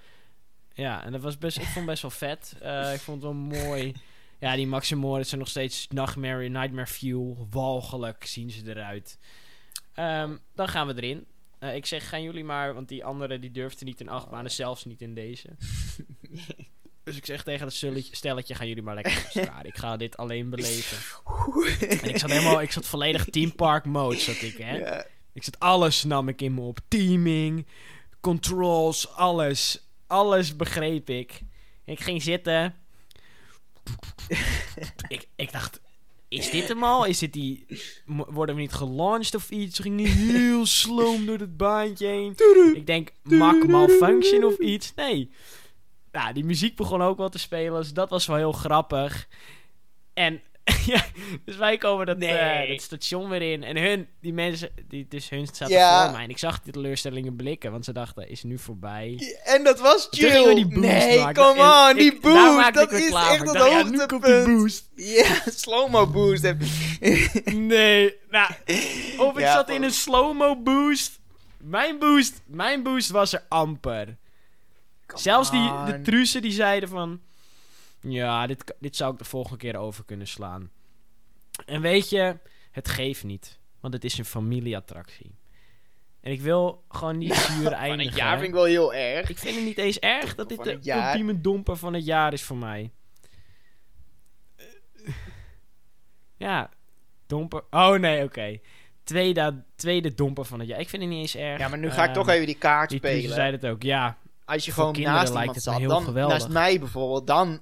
Ja, 0.74 1.04
en 1.04 1.12
dat 1.12 1.22
was 1.22 1.38
best... 1.38 1.58
Ik 1.58 1.64
vond 1.64 1.76
het 1.76 1.86
best 1.86 2.02
wel 2.02 2.12
vet. 2.12 2.56
Eh, 2.62 2.94
ik 2.94 3.00
vond 3.00 3.24
het 3.24 3.32
wel 3.32 3.42
mooi. 3.42 3.94
Ja, 4.44 4.56
die 4.56 4.68
Maximoris 4.68 5.28
zijn 5.28 5.40
nog 5.40 5.50
steeds 5.50 5.88
Nightmare, 5.88 6.48
Nightmare 6.48 6.88
Fuel. 6.88 7.48
Walgelijk 7.50 8.26
zien 8.26 8.50
ze 8.50 8.70
eruit. 8.70 9.18
Ehm, 9.94 10.36
dan 10.56 10.68
gaan 10.68 10.88
we 10.88 10.94
erin. 10.96 11.26
Eh, 11.60 11.76
ik 11.76 11.86
zeg, 11.86 12.10
gaan 12.10 12.24
jullie 12.24 12.44
maar... 12.44 12.74
Want 12.74 12.88
die 12.88 13.06
andere 13.06 13.40
die 13.40 13.52
durfden 13.52 13.86
niet 13.86 14.00
in 14.00 14.10
achtbanen, 14.10 14.52
zelfs 14.52 14.86
niet 14.86 15.02
in 15.02 15.14
deze. 15.14 15.50
Dus 17.04 17.18
ik 17.18 17.26
zeg 17.26 17.44
tegen 17.44 17.66
het 17.66 18.08
stelletje, 18.12 18.56
gaan 18.56 18.68
jullie 18.68 18.84
maar 18.84 18.96
lekker. 18.96 19.32
Ik 19.64 19.78
ga 19.78 19.98
dit 19.98 20.18
alleen 20.18 20.50
beleven. 20.50 20.98
En 22.02 22.10
ik 22.10 22.18
zat 22.18 22.30
helemaal... 22.30 22.62
Ik 22.62 22.72
zat 22.72 22.86
volledig 22.86 23.26
Team 23.26 23.56
Park 23.56 23.86
mode, 23.86 24.18
zat 24.20 24.42
ik, 24.42 24.58
hè. 24.58 24.78
Ja. 24.78 25.06
Ik 25.34 25.44
zat 25.44 25.60
alles 25.60 26.04
nam 26.04 26.28
ik 26.28 26.42
in 26.42 26.54
me 26.54 26.62
op. 26.62 26.80
Teaming, 26.88 27.68
controls, 28.22 29.10
alles. 29.10 29.88
Alles 30.08 30.56
begreep 30.56 31.10
ik. 31.10 31.42
Ik 31.86 32.00
ging 32.00 32.22
zitten. 32.22 32.83
ik, 35.08 35.28
ik 35.36 35.52
dacht, 35.52 35.82
is 36.28 36.50
dit 36.50 36.68
hem 36.68 36.84
al? 36.84 37.06
Is 37.06 37.20
dit 37.20 37.34
die... 37.34 37.66
Worden 38.06 38.56
we 38.56 38.62
niet 38.62 38.74
gelaunched 38.74 39.36
of 39.36 39.50
iets? 39.50 39.76
Ze 39.76 39.82
gingen 39.82 40.06
heel 40.06 40.66
sloom 40.66 41.26
door 41.26 41.38
het 41.38 41.58
baantje 41.58 42.08
heen. 42.08 42.36
Ik 42.74 42.88
denk, 42.88 43.12
mak 43.24 43.68
malfunction 43.68 44.44
of 44.44 44.58
iets. 44.58 44.94
Nee. 44.96 45.32
Nou, 46.12 46.34
die 46.34 46.46
muziek 46.46 46.76
begon 46.76 47.02
ook 47.02 47.18
wel 47.18 47.30
te 47.30 47.40
spelen. 47.40 47.82
Dus 47.82 47.94
dat 47.94 48.10
was 48.10 48.26
wel 48.26 48.38
heel 48.38 48.52
grappig. 48.52 49.28
En 50.14 50.42
ja, 50.86 51.06
dus 51.46 51.56
wij 51.58 51.78
komen 51.78 52.06
dat, 52.06 52.18
eh, 52.18 52.68
dat 52.70 52.82
station 52.82 53.30
weer 53.30 53.42
in. 53.52 53.64
En 53.64 53.78
hun, 53.78 54.08
die 54.22 54.34
mensen, 54.34 54.70
die, 54.88 55.06
dus 55.10 55.30
hun 55.30 55.48
zaten 55.52 55.70
Ja. 55.76 56.04
voor 56.04 56.14
mij. 56.16 56.24
En 56.24 56.30
ik 56.30 56.38
zag 56.38 56.62
die 56.62 56.74
teleurstellingen 56.74 57.36
blikken. 57.36 57.72
Want 57.72 57.86
ze 57.86 57.94
dachten, 57.94 58.30
is 58.30 58.44
nu 58.44 58.58
voorbij? 58.58 59.36
En 59.44 59.64
dat 59.64 59.80
was 59.80 60.08
chill. 60.12 60.56
die 60.56 60.66
boost 60.68 60.80
nee, 60.80 61.20
En 61.20 61.40
on, 61.40 61.96
die 61.98 62.12
ik- 62.14 62.22
boost. 62.22 62.74
Dat 62.74 62.92
is 62.92 63.08
klaar 63.08 63.30
echt 63.32 63.40
het 63.40 63.50
Ik 63.54 63.58
dacht, 63.60 63.72
ja, 63.72 63.84
die 63.84 63.98
hoogtepunt. 64.00 64.46
boost. 64.46 64.90
Ja, 64.96 65.42
slow-mo 65.46 66.08
boost. 66.08 66.44
Nee, 67.54 68.16
nou, 68.30 68.52
of 69.18 69.38
ik 69.38 69.46
zat 69.46 69.70
in 69.70 69.84
een 69.84 69.92
slow-mo 69.92 70.56
boost. 70.62 71.20
Mijn 71.58 72.00
boost, 72.00 72.42
mijn 72.46 72.84
boost 72.84 73.10
was 73.10 73.34
er 73.34 73.44
amper. 73.50 74.18
Come 75.06 75.22
Zelfs 75.22 75.52
die, 75.52 75.72
de 75.86 76.02
trussen 76.02 76.42
die 76.42 76.52
zeiden 76.52 76.90
van... 76.90 77.20
Ja, 78.08 78.48
dit, 78.48 78.76
dit 78.80 78.96
zou 78.96 79.12
ik 79.14 79.18
de 79.18 79.26
volgende 79.26 79.58
keer 79.58 79.76
over 79.76 80.04
kunnen 80.06 80.28
slaan. 80.28 80.72
En 81.66 81.82
weet 81.82 82.10
je, 82.10 82.38
het 82.72 82.88
geeft 82.90 83.24
niet. 83.24 83.60
Want 83.80 83.94
het 83.94 84.04
is 84.04 84.18
een 84.18 84.26
familieattractie. 84.26 85.36
En 86.22 86.32
ik 86.32 86.42
wil 86.42 86.84
gewoon 86.90 87.18
niet 87.18 87.36
zuur 87.50 87.64
Van 87.64 87.74
eindigen. 87.74 88.06
het 88.12 88.16
jaar 88.22 88.36
vind 88.38 88.48
ik 88.48 88.54
wel 88.54 88.64
heel 88.64 88.94
erg. 88.94 89.30
Ik 89.30 89.38
vind 89.38 89.56
het 89.56 89.66
niet 89.66 89.78
eens 89.78 90.00
erg 90.00 90.36
dat 90.36 90.50
dit 90.50 90.58
Van 90.58 90.68
de 90.68 90.78
jaar. 90.82 91.08
ultieme 91.08 91.42
domper 91.42 91.78
van 91.78 91.94
het 91.94 92.06
jaar 92.06 92.34
is 92.34 92.44
voor 92.44 92.58
mij. 92.58 92.92
Ja, 96.38 96.70
domper. 97.28 97.64
Oh 97.70 97.96
nee, 98.00 98.24
oké. 98.24 98.60
Tweede, 99.04 99.64
tweede 99.76 100.14
domper 100.14 100.46
van 100.46 100.60
het 100.60 100.68
jaar. 100.68 100.80
Ik 100.80 100.90
vind 100.90 101.02
het 101.02 101.12
niet 101.12 101.22
eens 101.22 101.36
erg. 101.36 101.60
Ja, 101.60 101.68
maar 101.68 101.78
nu 101.80 101.90
ga 101.90 102.02
ik 102.02 102.10
Ehm, 102.10 102.14
toch 102.18 102.30
even 102.30 102.46
die 102.46 102.58
kaart 102.58 102.90
Die 102.90 102.98
spelen. 102.98 103.34
zei 103.34 103.52
het 103.52 103.66
ook, 103.66 103.84
ja. 103.84 104.18
Als 104.46 104.66
je 104.66 104.72
gewoon 104.72 105.02
naast 105.02 105.34
lijkt 105.34 105.48
iemand 105.48 105.64
zat, 105.64 105.90
dan 105.90 106.04
geweldig. 106.04 106.38
naast 106.38 106.50
mij 106.50 106.80
bijvoorbeeld, 106.80 107.28
dan... 107.28 107.62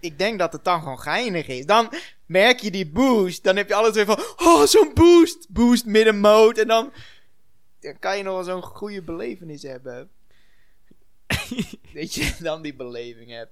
Ik 0.00 0.18
denk 0.18 0.38
dat 0.38 0.52
het 0.52 0.64
dan 0.64 0.80
gewoon 0.80 1.00
geinig 1.00 1.46
is. 1.46 1.66
Dan 1.66 1.92
merk 2.26 2.58
je 2.58 2.70
die 2.70 2.90
boost. 2.90 3.44
Dan 3.44 3.56
heb 3.56 3.68
je 3.68 3.74
alles 3.74 3.94
weer 3.94 4.06
van... 4.06 4.18
Oh, 4.36 4.62
zo'n 4.62 4.90
boost! 4.94 5.46
Boost 5.48 5.86
midden 5.86 6.20
mode. 6.20 6.60
En 6.60 6.68
dan, 6.68 6.92
dan 7.80 7.98
kan 7.98 8.16
je 8.16 8.22
nog 8.22 8.34
wel 8.34 8.44
zo'n 8.44 8.62
goede 8.62 9.02
belevenis 9.02 9.62
hebben. 9.62 10.10
dat 11.94 12.14
je 12.14 12.36
dan 12.40 12.62
die 12.62 12.74
beleving 12.74 13.30
hebt. 13.30 13.50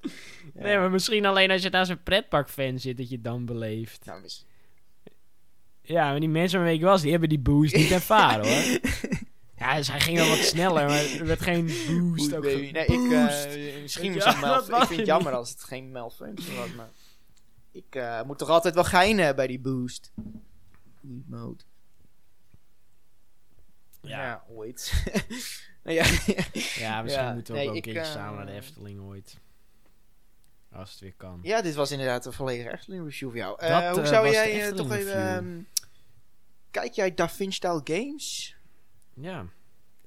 Ja. 0.54 0.62
Nee, 0.62 0.78
maar 0.78 0.90
misschien 0.90 1.26
alleen 1.26 1.50
als 1.50 1.62
je 1.62 1.70
naast 1.70 1.90
een 1.90 2.02
pretparkfan 2.02 2.78
zit, 2.78 2.96
dat 2.96 3.08
je 3.08 3.20
dan 3.20 3.44
beleeft. 3.44 4.04
Nou, 4.04 4.22
Ja, 5.82 6.10
maar 6.10 6.20
die 6.20 6.28
mensen 6.28 6.58
waarmee 6.58 6.76
ik 6.76 6.82
was, 6.82 7.02
die 7.02 7.10
hebben 7.10 7.28
die 7.28 7.38
boost 7.38 7.76
niet 7.76 7.90
ervaren 7.90 8.46
hoor. 8.52 8.80
Ja, 9.66 9.76
dus 9.76 9.88
hij 9.88 10.00
ging 10.00 10.18
wel 10.18 10.28
wat 10.28 10.38
sneller, 10.38 10.86
maar 10.86 11.04
er 11.04 11.26
werd 11.26 11.40
geen 11.42 11.64
boost. 11.64 12.34
Ook 12.34 12.42
baby. 12.42 12.70
Nee, 12.70 12.86
ik, 12.86 13.08
boost. 13.08 13.44
eh, 13.44 13.82
misschien 13.82 14.14
was 14.14 14.24
het 14.66 14.68
Ik 14.68 14.86
vind 14.86 14.98
het 14.98 15.06
jammer 15.06 15.32
als 15.32 15.50
het 15.50 15.64
geen 15.64 15.92
malfunction 15.92 16.56
was, 16.56 16.72
maar... 16.74 16.88
ik 17.72 17.94
eh, 17.94 18.22
moet 18.22 18.38
toch 18.38 18.48
altijd 18.48 18.74
wel 18.74 18.84
geinen 18.84 19.36
bij 19.36 19.46
die 19.46 19.60
boost. 19.60 20.12
Boost 21.00 21.28
mode. 21.28 21.64
Ja, 24.00 24.20
Ja. 24.20 24.44
ooit. 24.48 24.92
nou 25.84 25.96
ja, 25.96 26.04
Ja, 26.78 27.02
misschien 27.02 27.24
Ja, 27.24 27.32
moeten 27.32 27.54
we 27.54 27.60
nee, 27.60 27.68
ook 27.68 27.74
een 27.74 27.82
keertje 27.82 28.00
eh, 28.00 28.10
samen 28.10 28.36
naar 28.36 28.46
de 28.46 28.52
Efteling 28.52 29.00
ooit. 29.00 29.40
Als 30.72 30.90
het 30.90 31.00
weer 31.00 31.14
kan. 31.16 31.40
ja, 31.42 31.62
dit 31.62 31.74
was 31.74 31.90
inderdaad 31.90 32.26
een 32.26 32.32
volledige 32.32 32.72
Efteling 32.72 33.04
review 33.04 33.28
voor 33.28 33.38
jou. 33.38 33.60
Dat, 33.66 33.96
hoe 33.96 34.06
zou 34.06 34.30
jij 34.30 34.72
toch 34.72 34.92
even... 34.92 35.14
ehm, 35.14 35.60
kijk 36.70 36.92
jij 36.92 37.14
Da 37.14 37.28
Vinci 37.28 37.56
Style 37.56 37.80
Games? 37.84 38.56
Ja. 39.14 39.46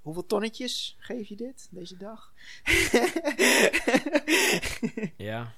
Hoeveel 0.10 0.28
tonnetjes 0.28 0.96
geef 1.00 1.28
je 1.28 1.36
dit 1.36 1.68
deze 1.72 1.98
dag? 1.98 2.34
Ja. 5.18 5.54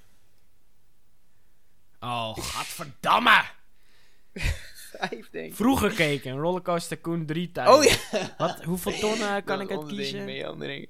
Oh, 2.00 2.38
gadverdamme! 2.38 3.44
Vijf, 4.34 5.30
denk 5.30 5.50
ik. 5.52 5.56
Vroeger 5.56 5.92
keken, 5.94 6.38
Rollercoaster 6.38 6.98
Tycoon 6.98 7.26
3 7.26 7.52
tijd. 7.52 7.70
Oh 7.70 7.84
ja. 7.84 7.96
Wat, 8.38 8.64
hoeveel 8.64 9.00
tonnen 9.00 9.44
kan 9.50 9.62
ik 9.62 9.70
onderding, 9.70 10.00
kiezen? 10.00 10.26
meandering. 10.26 10.90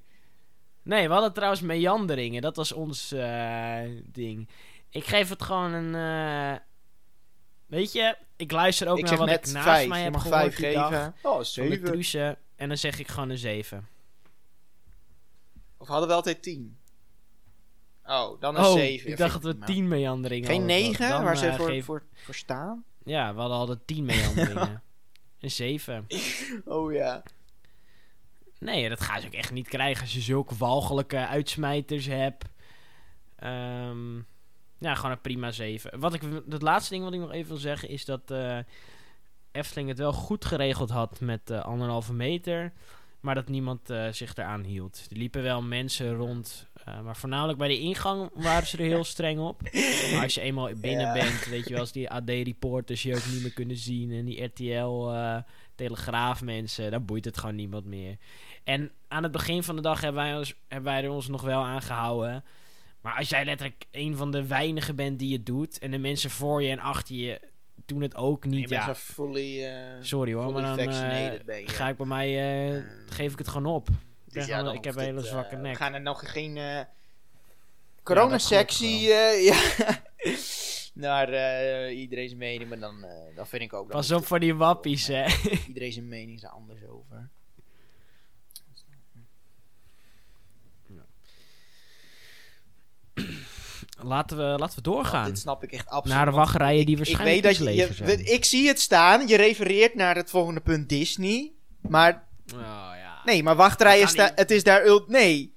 Nee, 0.84 1.08
we 1.08 1.14
hadden 1.14 1.34
trouwens 1.34 1.62
meanderingen. 1.62 2.42
Dat 2.42 2.56
was 2.56 2.72
ons 2.72 3.12
eh, 3.12 3.80
ding. 4.06 4.50
Ik 4.90 5.04
geef 5.06 5.30
het 5.30 5.44
gewoon 5.44 5.72
een... 5.74 5.96
eh, 5.96 6.60
weet 7.66 7.92
je, 7.92 8.18
ik 8.36 8.52
luister 8.52 8.88
ook 8.88 8.98
Ik 8.98 9.06
naar 9.06 9.18
wat 9.18 9.30
ik 9.30 9.46
naast 9.52 9.68
vijf. 9.68 9.88
mij 9.88 9.98
Je 9.98 10.04
heb 10.04 10.14
mag 10.14 10.22
gehoord 10.22 10.42
vijf 10.42 10.56
die 10.56 10.74
dag 10.74 10.88
geven. 10.88 11.16
Oh, 11.22 11.44
zeven. 11.44 12.34
En 12.62 12.68
dan 12.68 12.78
zeg 12.78 13.00
ik 13.00 13.08
gewoon 13.08 13.30
een 13.30 13.38
7. 13.38 13.88
Of 15.78 15.88
hadden 15.88 16.08
we 16.08 16.14
altijd 16.14 16.42
tien? 16.44 16.78
Oh, 18.06 18.40
dan 18.42 18.56
een 18.56 18.64
Oh, 18.66 18.72
zeven. 18.74 19.10
ik 19.12 19.18
Ja, 19.18 19.26
dacht 19.26 19.34
dat 19.34 19.44
we 19.44 19.50
prima. 19.60 19.66
10 19.66 19.88
meanderingen 19.88 20.48
Geen 20.50 20.60
hadden. 20.60 20.78
negen, 20.78 21.10
Dan, 21.10 21.24
waar 21.24 21.38
ze 21.38 21.48
eh, 21.48 21.56
voor, 21.56 21.68
geef- 21.68 21.86
voor, 21.86 22.04
voor 22.14 22.36
staan? 22.36 22.84
Ja, 23.04 23.34
we 23.34 23.40
hadden 23.40 23.58
altijd 23.58 23.88
10 23.88 24.06
meanderingen. 24.06 24.84
een 25.40 25.52
7. 25.52 26.08
Oh 26.66 26.94
ja. 26.94 27.24
Nee, 28.60 28.90
dat 28.90 29.02
gaan 29.02 29.22
ze 29.22 29.28
ook 29.28 29.34
echt 29.34 29.52
niet 29.52 29.68
krijgen 29.68 30.02
als 30.02 30.14
je 30.14 30.22
zulke 30.22 30.56
walgelijke 30.56 31.28
uitsmijters 31.28 32.06
hebt. 32.06 32.46
Ehm, 33.36 34.16
ja, 34.78 34.96
gewoon 34.96 35.12
een 35.12 35.22
prima 35.22 35.52
7. 35.52 36.00
Wat 36.00 36.14
ik, 36.14 36.22
het 36.50 36.62
laatste 36.62 36.94
ding 36.94 37.04
wat 37.04 37.14
ik 37.14 37.20
nog 37.20 37.32
even 37.32 37.48
wil 37.48 37.58
zeggen 37.58 37.90
is 37.90 38.06
dat 38.06 38.32
eh 38.32 38.58
Efteling 39.52 39.90
het 39.90 39.98
wel 39.98 40.14
goed 40.14 40.46
geregeld 40.46 40.90
had 40.90 41.20
met 41.20 41.50
eh, 41.50 41.60
anderhalve 41.62 42.14
meter. 42.14 42.74
Maar 43.20 43.36
dat 43.36 43.48
niemand 43.48 43.90
eh, 43.90 44.08
zich 44.12 44.36
eraan 44.36 44.64
hield. 44.64 45.06
Er 45.10 45.18
liepen 45.18 45.44
wel 45.44 45.62
mensen 45.62 46.14
rond. 46.16 46.70
eh, 46.86 47.02
maar 47.02 47.16
voornamelijk 47.16 47.58
bij 47.58 47.68
de 47.68 47.80
ingang 47.80 48.30
waren 48.34 48.68
ze 48.68 48.78
er 48.78 48.84
heel 48.84 49.04
streng 49.04 49.40
op. 49.40 49.62
Maar 50.14 50.24
als 50.24 50.34
je 50.34 50.42
eenmaal 50.42 50.70
binnen 50.76 51.06
Ja. 51.06 51.14
bent, 51.14 51.46
weet 51.46 51.64
je 51.64 51.70
wel, 51.72 51.80
als 51.80 51.92
die 51.92 52.10
AD-reporters 52.10 53.04
je 53.04 53.16
ook 53.16 53.26
niet 53.32 53.42
meer 53.42 53.54
kunnen 53.54 53.78
zien. 53.78 54.12
En 54.12 54.26
die 54.26 54.44
RTL-telegraaf-mensen, 54.44 56.92
dan 56.92 57.06
boeit 57.06 57.26
het 57.26 57.38
gewoon 57.38 57.56
niemand 57.56 57.86
meer. 57.86 58.18
En 58.64 58.92
aan 59.08 59.24
het 59.24 59.32
begin 59.32 59.64
van 59.64 59.76
de 59.76 59.82
dag 59.82 60.02
hebben 60.02 60.22
wij, 60.24 60.38
ons, 60.38 60.54
hebben 60.68 60.92
wij 60.92 61.04
er 61.04 61.10
ons 61.10 61.28
nog 61.28 61.42
wel 61.42 61.64
aan 61.64 61.82
gehouden. 61.82 62.44
Maar 63.02 63.16
als 63.18 63.30
jij 63.30 63.46
letterlijk 63.46 63.86
een 63.92 64.16
van 64.18 64.32
de 64.32 64.48
weinigen 64.48 64.96
bent 64.96 65.20
die 65.20 65.34
het 65.34 65.46
doet. 65.46 65.80
en 65.80 65.92
de 65.92 65.98
mensen 65.98 66.30
voor 66.30 66.64
je 66.64 66.70
en 66.70 66.80
achter 66.80 67.16
je 67.16 67.40
doen 67.86 68.02
het 68.02 68.16
ook 68.16 68.44
Je 68.44 68.50
niet. 68.50 68.70
bent 68.70 68.82
Ja, 68.82 68.94
zo 68.94 68.94
fully, 68.94 69.64
eh, 69.66 69.74
sorry 70.02 70.34
hoor, 70.34 70.52
maar 70.54 70.62
dan 70.62 70.78
eh, 70.78 71.34
je. 71.34 71.68
ga 71.68 71.88
ik 71.90 71.98
bij 71.98 72.06
mij. 72.06 72.74
eh, 72.76 72.84
geef 73.10 73.32
ik 73.32 73.38
het 73.38 73.48
gewoon 73.48 73.74
op. 73.74 73.90
Ik, 73.90 73.96
Dus 74.34 74.46
ja, 74.46 74.64
dan 74.64 74.74
ik 74.74 74.84
heb 74.84 74.96
een 74.96 75.02
hele 75.02 75.22
zwakke 75.22 75.56
nek. 75.56 75.72
We 75.72 75.78
gaan 75.78 75.94
er 75.94 76.02
nog 76.02 76.32
geen 76.32 76.86
coronasectie 78.04 79.14
eh, 79.14 79.44
ja, 79.50 79.60
naar 80.94 81.30
eh, 81.30 81.98
iedereen 82.00 82.28
zijn 82.28 82.40
mening. 82.40 82.70
Maar 82.70 82.80
dan, 82.80 83.04
eh, 83.04 83.36
dan 83.36 83.48
vind 83.48 83.62
ik 83.62 83.74
ook... 83.74 83.90
Pas 83.90 84.12
op 84.12 84.26
voor 84.26 84.40
die 84.40 84.56
wappies, 84.56 85.08
hè. 85.08 85.26
Iedereen 85.68 85.92
zijn 85.92 86.08
mening 86.08 86.38
is 86.38 86.44
er 86.44 86.50
anders 86.50 86.80
over. 86.90 87.30
Laten 94.04 94.38
we, 94.38 94.44
laten 94.44 94.76
we 94.76 94.82
doorgaan. 94.82 95.26
Dit 95.26 95.40
snap 95.40 95.64
ik 95.64 95.72
echt 95.72 95.88
absoluut. 95.90 96.18
Naar 96.18 96.26
de 96.26 96.32
wachtrijen 96.32 96.86
die 96.86 96.98
ik 96.98 96.98
waarschijnlijk 96.98 97.42
weet 97.44 97.58
dat 97.58 97.76
je, 97.76 97.94
zijn. 97.94 98.26
ik 98.34 98.46
zie 98.46 98.68
het 98.68 98.80
staan. 98.80 99.28
Je 99.28 99.36
refereert 99.38 99.96
naar 99.96 100.16
het 100.16 100.30
volgende 100.30 100.60
punt 100.62 100.90
Disney. 100.90 101.52
Maar 101.82 102.28
Oh, 102.54 102.60
ja. 102.62 103.22
nee, 103.26 103.44
maar 103.44 103.56
wachtrijen 103.56 104.08
niet. 104.08 104.32
Het 104.36 104.52
is 104.52 104.64
daar. 104.64 104.86
ul- 104.86 105.04
Nee. 105.08 105.54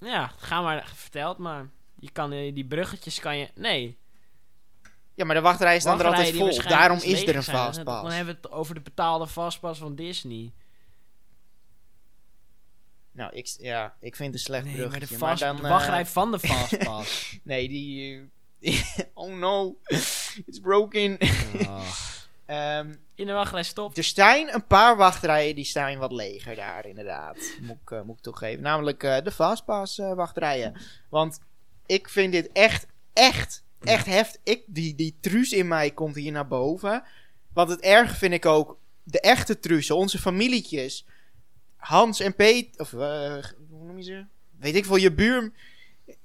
Ja, 0.00 0.32
ga 0.36 0.62
maar, 0.62 0.90
vertel 0.94 1.28
het 1.28 1.38
maar. 1.38 1.68
Je 1.98 2.10
kan 2.10 2.32
eh, 2.32 2.54
die 2.54 2.64
bruggetjes 2.64 3.20
kan 3.20 3.38
je. 3.38 3.48
Nee. 3.54 3.98
Ja, 5.14 5.24
maar 5.24 5.34
de 5.34 5.40
wachtrijen 5.40 5.80
staan 5.80 5.98
er 5.98 6.04
wachtrijen 6.04 6.40
altijd 6.40 6.56
vol. 6.62 6.68
Daarom 6.70 6.98
is 7.02 7.22
er 7.26 7.36
een 7.36 7.42
fastpass. 7.42 8.02
Dan 8.02 8.10
hebben 8.12 8.34
we 8.34 8.40
het 8.42 8.52
over 8.52 8.74
de 8.74 8.80
betaalde 8.80 9.26
fastpass 9.26 9.80
van 9.80 9.94
Disney. 9.94 10.52
Nou, 13.12 13.32
ik, 13.34 13.54
ja, 13.58 13.94
ik 14.00 14.16
vind 14.16 14.28
het 14.28 14.38
een 14.38 14.44
slecht 14.44 14.64
Nee, 14.64 14.88
maar 14.88 15.00
de, 15.00 15.16
dan, 15.38 15.56
de 15.56 15.62
eh, 15.62 15.68
wachtrij 15.68 16.06
van 16.06 16.30
de 16.32 16.38
fastpass. 16.48 17.38
Nee, 17.42 17.68
die... 17.68 18.30
eh, 18.60 18.82
oh 19.14 19.34
no. 19.34 19.76
It's 20.46 20.60
broken. 20.62 21.18
Oh. 21.66 21.88
Ehm, 22.46 22.94
In 23.14 23.26
de 23.26 23.32
wachtrij 23.32 23.62
stop. 23.62 23.96
er 23.96 24.04
zijn 24.04 24.54
een 24.54 24.66
paar 24.66 24.96
wachtrijen 24.96 25.54
die 25.54 25.64
staan 25.64 25.98
wat 25.98 26.12
leger 26.12 26.54
daar, 26.54 26.86
inderdaad. 26.86 27.36
Moet 27.60 27.76
ik, 27.82 27.90
eh, 27.90 28.02
moet 28.02 28.16
ik 28.16 28.22
toegeven. 28.22 28.62
Namelijk 28.62 29.02
eh, 29.02 29.16
de 29.24 29.30
Fastpass 29.30 29.98
eh, 29.98 30.14
wachtrijen. 30.14 30.76
Want 31.08 31.38
ik 31.86 32.08
vind 32.08 32.32
dit 32.32 32.52
echt, 32.52 32.86
echt, 33.12 33.64
echt 33.80 34.06
heftig. 34.06 34.40
Ik, 34.44 34.62
die, 34.66 34.94
die 34.94 35.16
truus 35.20 35.52
in 35.52 35.68
mij 35.68 35.90
komt 35.90 36.14
hier 36.14 36.32
naar 36.32 36.48
boven. 36.48 37.02
Want 37.52 37.68
het 37.68 37.80
erg 37.80 38.16
vind 38.16 38.32
ik 38.32 38.46
ook, 38.46 38.78
de 39.02 39.20
echte 39.20 39.58
trussen, 39.58 39.96
onze 39.96 40.18
familietjes. 40.18 41.06
Hans 41.82 42.20
en 42.20 42.34
Peet, 42.34 42.78
of 42.78 42.92
eh, 42.92 43.44
hoe 43.70 43.84
noem 43.84 43.96
je 43.96 44.02
ze? 44.02 44.24
Weet 44.58 44.74
ik 44.74 44.84
veel, 44.84 44.96
je 44.96 45.12
buur... 45.12 45.52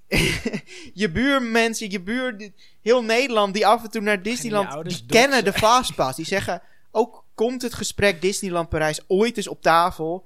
je 0.93 1.12
buurmensen, 1.12 1.91
je 1.91 2.02
buur... 2.02 2.52
Heel 2.82 3.04
Nederland 3.04 3.54
die 3.54 3.67
af 3.67 3.84
en 3.84 3.91
toe 3.91 4.02
naar 4.02 4.22
Disneyland... 4.22 4.89
Die 4.89 5.06
kennen 5.06 5.43
de 5.43 5.54
Fastpass. 5.54 6.15
Die 6.15 6.26
zeggen, 6.26 6.62
ook 6.91 7.26
komt 7.34 7.62
het 7.62 7.74
gesprek 7.74 8.22
Disneyland 8.22 8.70
Parijs 8.70 9.02
ooit 9.08 9.38
eens 9.38 9.48
op 9.48 9.62
tafel... 9.62 10.26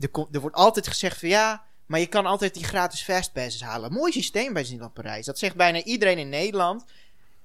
Er, 0.00 0.08
er 0.32 0.40
wordt 0.40 0.56
altijd 0.56 0.88
gezegd 0.88 1.18
van 1.18 1.28
ja... 1.28 1.68
Maar 1.86 2.00
je 2.00 2.06
kan 2.06 2.26
altijd 2.26 2.54
die 2.54 2.64
gratis 2.64 3.02
fastpasses 3.02 3.62
halen. 3.62 3.92
Mooi 3.92 4.12
systeem 4.12 4.52
bij 4.52 4.62
Disneyland 4.62 4.92
Parijs. 4.92 5.26
Dat 5.26 5.38
zegt 5.38 5.56
bijna 5.56 5.82
iedereen 5.82 6.18
in 6.18 6.28
Nederland. 6.28 6.84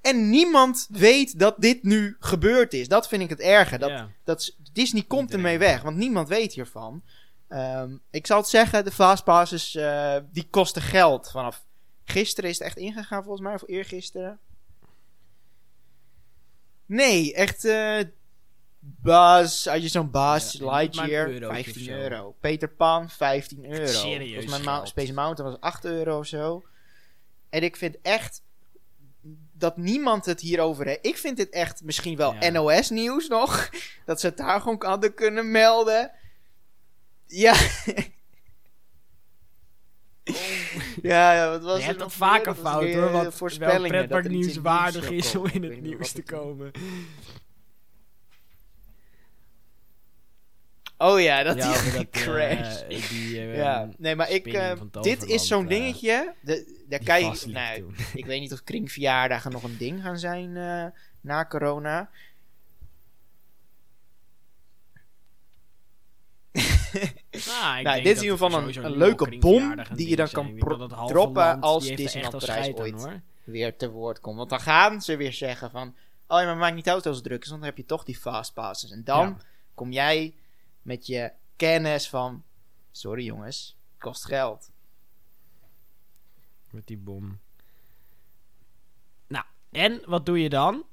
En 0.06 0.30
niemand 0.30 0.86
weet 0.90 1.38
dat 1.38 1.54
dit 1.58 1.82
nu 1.82 2.16
gebeurd 2.20 2.72
is. 2.72 2.88
Dat 2.88 3.08
vind 3.08 3.22
ik 3.22 3.28
het 3.28 3.40
erge. 3.40 3.78
Dat, 3.78 3.88
Ja. 3.90 4.08
dat 4.24 4.40
is- 4.40 4.56
Disney 4.72 5.02
komt 5.02 5.32
ermee 5.32 5.58
weg, 5.58 5.82
want 5.82 5.96
niemand 5.96 6.28
weet 6.28 6.52
hiervan. 6.52 7.02
Ehm, 7.48 7.96
ik 8.10 8.26
zal 8.26 8.38
het 8.38 8.48
zeggen, 8.48 8.84
de 8.84 8.90
fastpasses, 8.90 9.74
eh 9.74 10.16
die 10.32 10.46
kosten 10.50 10.82
geld. 10.82 11.30
Vanaf 11.30 11.64
gisteren 12.04 12.50
is 12.50 12.58
het 12.58 12.66
echt 12.66 12.76
ingegaan 12.76 13.22
volgens 13.22 13.42
mij, 13.46 13.54
of 13.54 13.62
eergisteren. 13.66 14.38
Nee, 16.86 17.34
echt 17.34 17.64
eh 17.64 17.98
Buzz, 18.88 19.66
als 19.66 19.82
je 19.82 19.88
zo'n 19.88 20.10
Ja, 20.12 20.34
een 20.34 20.64
Lightyear, 20.64 21.28
eurotje 21.28 21.62
15 21.62 21.82
of 21.82 21.88
zo. 21.88 21.92
euro. 21.92 22.36
Peter 22.40 22.68
Pan, 22.68 23.10
15 23.10 23.64
euro. 23.72 23.86
serieus 23.86 24.44
Volgens 24.44 24.64
mij. 24.64 24.86
Space 24.86 25.12
Mountain 25.12 25.50
was 25.50 25.60
8 25.60 25.84
euro 25.84 26.18
of 26.18 26.26
zo. 26.26 26.64
En 27.50 27.62
ik 27.62 27.76
vind 27.76 27.96
echt 28.02 28.42
dat 29.58 29.76
niemand 29.76 30.26
het 30.26 30.40
hierover 30.40 30.86
heeft. 30.86 31.06
Ik 31.06 31.16
vind 31.16 31.36
dit 31.36 31.50
echt 31.50 31.82
misschien 31.84 32.16
wel 32.16 32.34
Ja. 32.40 32.50
NOS-nieuws 32.50 33.28
nog. 33.28 33.68
Dat 34.06 34.20
ze 34.20 34.26
het 34.26 34.36
daar 34.36 34.60
gewoon 34.60 34.82
hadden 34.86 35.14
kunnen 35.14 35.50
melden. 35.50 36.10
Ja. 37.26 37.54
ja, 41.02 41.32
ja, 41.34 41.50
wat 41.50 41.62
was 41.62 41.78
Je 41.78 41.84
hebt 41.84 41.98
dat 41.98 42.12
vaker 42.12 42.54
fout 42.54 42.92
hoor, 42.92 43.10
wat 43.10 43.22
wel 43.22 43.32
voorspellingen. 43.32 44.30
nieuwswaardig 44.30 45.10
nieuws 45.10 45.26
is 45.26 45.34
om 45.34 45.46
in 45.46 45.62
het 45.62 45.80
nieuws 45.80 46.12
te 46.12 46.22
komen. 46.22 46.70
Oh 50.98 51.20
ja, 51.20 51.42
dat 51.42 51.56
Ja, 51.56 51.82
die 51.82 51.92
dat, 51.98 52.10
crash. 52.10 52.80
eh, 52.82 53.08
die, 53.08 53.38
eh, 53.40 53.56
ja, 53.56 53.88
nee, 53.98 54.16
maar 54.16 54.30
ik, 54.30 54.46
eh, 54.46 54.72
dit 55.00 55.22
is 55.24 55.46
zo'n 55.46 55.62
eh, 55.62 55.68
dingetje. 55.68 56.34
De, 56.40 56.84
daar 56.88 57.20
vastliep 57.20 57.56
ik, 57.56 57.62
nou, 57.62 57.94
ik 58.14 58.26
weet 58.26 58.40
niet 58.40 58.52
of 58.52 58.62
kringverjaardagen 58.70 59.52
nog 59.52 59.62
een 59.62 59.76
ding 59.78 60.02
gaan 60.02 60.18
zijn 60.18 60.56
eh, 60.56 60.86
na 61.20 61.44
corona. 61.46 62.10
Nou, 67.32 67.78
ik 67.78 67.84
Nou, 67.84 68.02
dit 68.02 68.06
is 68.16 68.16
in 68.22 68.22
ieder 68.30 68.38
geval 68.38 68.84
een- 68.84 68.96
leuke 68.96 69.38
bom 69.38 69.74
die 69.94 70.08
je 70.08 70.16
dan 70.16 70.28
kan 70.30 70.56
droppen 71.06 71.60
als 71.60 71.80
die 71.82 71.90
heeft 71.90 72.02
Disneyland 72.02 72.34
echt 72.34 72.42
al 72.42 72.48
Parijs 72.48 72.66
scheid 72.66 72.78
aan, 72.78 72.94
ooit 73.00 73.04
hoor. 73.12 73.20
weer 73.44 73.76
te 73.76 73.90
woord 73.90 74.20
komt. 74.20 74.36
Want 74.36 74.50
dan 74.50 74.60
gaan 74.60 75.02
ze 75.02 75.16
weer 75.16 75.32
zeggen 75.32 75.70
van... 75.70 75.94
Oh 76.28 76.40
ja, 76.40 76.44
maar 76.46 76.56
maakt 76.56 76.74
niet 76.74 76.88
uit 76.88 77.06
als 77.06 77.16
het 77.16 77.24
druk 77.24 77.42
is, 77.42 77.48
want 77.48 77.60
dan 77.60 77.70
heb 77.70 77.78
je 77.78 77.84
toch 77.84 78.04
die 78.04 78.16
fastpasses. 78.16 78.90
En 78.90 79.04
dan 79.04 79.26
Ja. 79.28 79.36
kom 79.74 79.92
jij 79.92 80.34
met 80.86 81.06
je 81.06 81.32
kennis 81.56 82.08
van... 82.08 82.44
Sorry 82.90 83.24
jongens, 83.24 83.76
het 83.90 84.00
kost 84.00 84.24
geld. 84.24 84.70
Met 86.70 86.86
die 86.86 86.96
bom. 86.96 87.38
Nou, 89.26 89.44
En 89.70 90.02
wat 90.04 90.26
doe 90.26 90.42
je 90.42 90.48
dan? 90.48 90.84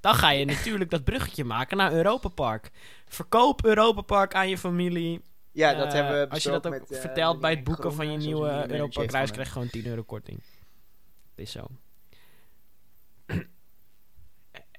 Dan 0.00 0.14
ga 0.14 0.30
je 0.30 0.44
natuurlijk 0.44 0.90
dat 0.90 1.04
bruggetje 1.04 1.44
maken 1.44 1.76
naar 1.76 1.92
Europa 1.92 2.28
Park. 2.28 2.70
Verkoop 3.06 3.64
Europa 3.64 4.00
Park 4.00 4.34
aan 4.34 4.48
je 4.48 4.58
familie. 4.58 5.22
Ja, 5.52 5.74
dat 5.74 5.86
Eh, 5.86 5.92
hebben 5.92 6.20
we 6.20 6.28
Als 6.28 6.42
je 6.42 6.50
dat 6.50 6.66
ook 6.66 6.72
met, 6.72 6.90
eh, 6.90 7.00
vertelt 7.00 7.40
bij 7.40 7.50
het 7.50 7.64
boeken 7.64 7.92
van 7.92 8.10
je 8.12 8.18
nieuwe 8.18 8.70
Europa 8.70 9.04
Reis, 9.04 9.30
krijg 9.30 9.46
je 9.46 9.52
gewoon 9.52 9.70
10 9.70 9.86
euro 9.86 10.02
korting. 10.02 10.38
Het 11.30 11.38
is 11.38 11.50
zo. 11.50 11.70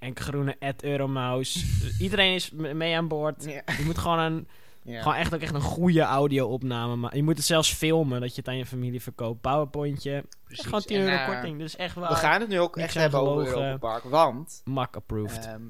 En 0.03 0.15
groene 0.17 0.55
at 0.59 0.83
Euromouse. 0.83 1.65
Iedereen 1.99 2.33
is 2.33 2.51
mee 2.51 2.95
aan 2.95 3.07
boord. 3.07 3.43
Ja. 3.43 3.61
Je 3.77 3.83
moet 3.85 3.97
gewoon 3.97 4.19
een, 4.19 4.47
Ja. 4.83 5.01
gewoon 5.01 5.17
echt 5.17 5.33
ook 5.33 5.41
echt 5.41 5.53
een 5.53 5.61
goede 5.61 6.01
audio-opname 6.01 6.95
maken. 6.95 7.17
Je 7.17 7.23
moet 7.23 7.37
het 7.37 7.45
zelfs 7.45 7.73
filmen 7.73 8.21
dat 8.21 8.29
je 8.29 8.35
het 8.35 8.47
aan 8.47 8.57
je 8.57 8.65
familie 8.65 9.01
verkoopt. 9.01 9.41
Powerpointje. 9.41 10.23
Precies. 10.43 10.65
Gewoon 10.65 10.81
10 10.81 10.97
En, 10.97 11.03
euro 11.03 11.15
eh, 11.15 11.25
korting. 11.27 11.57
Dus 11.59 11.75
echt 11.75 11.95
waar. 11.95 12.09
We 12.09 12.15
gaan 12.15 12.39
het 12.39 12.49
nu 12.49 12.59
ook 12.59 12.77
echt 12.77 12.93
hebben 12.93 13.19
over. 13.21 13.47
Europa 13.47 13.77
Park, 13.77 14.03
want 14.03 14.61
Mak 14.65 14.95
approved. 14.95 15.45
ehm, 15.45 15.61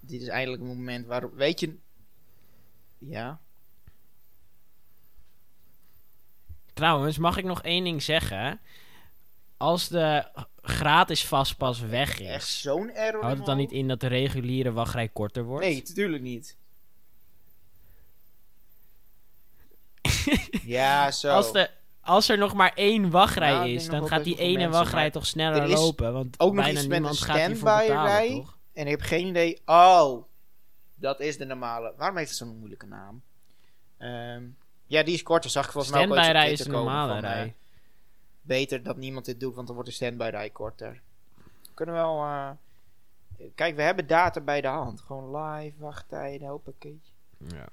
dit 0.00 0.20
is 0.20 0.28
eindelijk 0.28 0.62
een 0.62 0.68
moment 0.68 1.06
waarop, 1.06 1.32
weet 1.34 1.60
je... 1.60 1.76
Ja? 2.98 3.40
Trouwens, 6.74 7.18
mag 7.18 7.36
ik 7.36 7.44
nog 7.44 7.62
één 7.62 7.84
ding 7.84 8.02
zeggen? 8.02 8.60
Als 9.56 9.88
de 9.88 10.24
gratis 10.62 11.26
vastpas 11.26 11.80
weg 11.80 12.20
Echt 12.20 12.42
is, 12.46 12.60
zo'n 12.60 12.90
error 12.90 13.22
houdt 13.22 13.36
het 13.36 13.46
dan 13.46 13.56
niet 13.56 13.72
in 13.72 13.88
dat 13.88 14.00
de 14.00 14.06
reguliere 14.06 14.72
wachtrij 14.72 15.08
korter 15.08 15.44
wordt? 15.44 15.64
Nee, 15.66 15.82
natuurlijk 15.86 16.22
niet. 16.22 16.56
ja, 20.64 21.10
zo. 21.10 21.28
Als, 21.28 21.52
de, 21.52 21.70
als 22.00 22.28
er 22.28 22.38
nog 22.38 22.54
maar 22.54 22.72
één 22.74 23.10
wachtrij 23.10 23.52
Nou, 23.52 23.68
is, 23.68 23.88
dan 23.88 24.08
gaat 24.08 24.24
die 24.24 24.38
ene 24.38 24.68
wachtrij 24.68 25.02
maar 25.02 25.10
toch 25.10 25.26
sneller 25.26 25.62
er 25.62 25.68
lopen. 25.68 26.12
Want 26.12 26.40
ook 26.40 26.54
nog 26.54 26.64
bijna 26.64 26.78
iets 26.78 26.88
met 26.88 26.98
niemand 26.98 27.20
een 27.20 27.26
gaat 27.26 27.46
hiervoor 27.46 27.78
betalen, 27.78 28.28
toch? 28.28 28.58
En 28.72 28.84
ik 28.84 28.90
heb 28.90 29.00
geen 29.00 29.26
idee. 29.26 29.60
Oh, 29.64 30.24
dat 30.94 31.20
is 31.20 31.36
de 31.36 31.44
normale. 31.44 31.94
Waarom 31.96 32.16
heeft 32.16 32.28
het 32.28 32.38
zo'n 32.38 32.58
moeilijke 32.58 32.86
naam? 32.86 33.22
Ehm, 33.98 34.42
ja, 34.86 35.02
die 35.02 35.14
is 35.14 35.22
korter. 35.22 35.50
Zag 35.50 35.64
ik 35.64 35.70
volgens 35.70 35.92
mij 35.92 36.02
ook 36.02 36.12
Standby-rij 36.12 36.52
is 36.52 36.58
de 36.58 36.70
normale 36.70 37.14
van, 37.14 37.24
eh, 37.24 37.30
rij. 37.30 37.54
Beter 38.42 38.82
dat 38.82 38.96
niemand 38.96 39.24
dit 39.24 39.40
doet, 39.40 39.54
want 39.54 39.66
dan 39.66 39.74
wordt 39.76 39.90
de 39.90 39.96
standby-rij 39.96 40.50
korter. 40.50 41.00
We 41.62 41.74
kunnen 41.74 41.94
wel... 41.94 42.22
eh, 42.22 42.50
kijk, 43.54 43.76
we 43.76 43.82
hebben 43.82 44.06
data 44.06 44.40
bij 44.40 44.60
de 44.60 44.68
hand. 44.68 45.00
Gewoon 45.00 45.36
live, 45.42 45.76
wachttijden, 45.78 46.48
hoppakee. 46.48 47.00
Ja. 47.38 47.68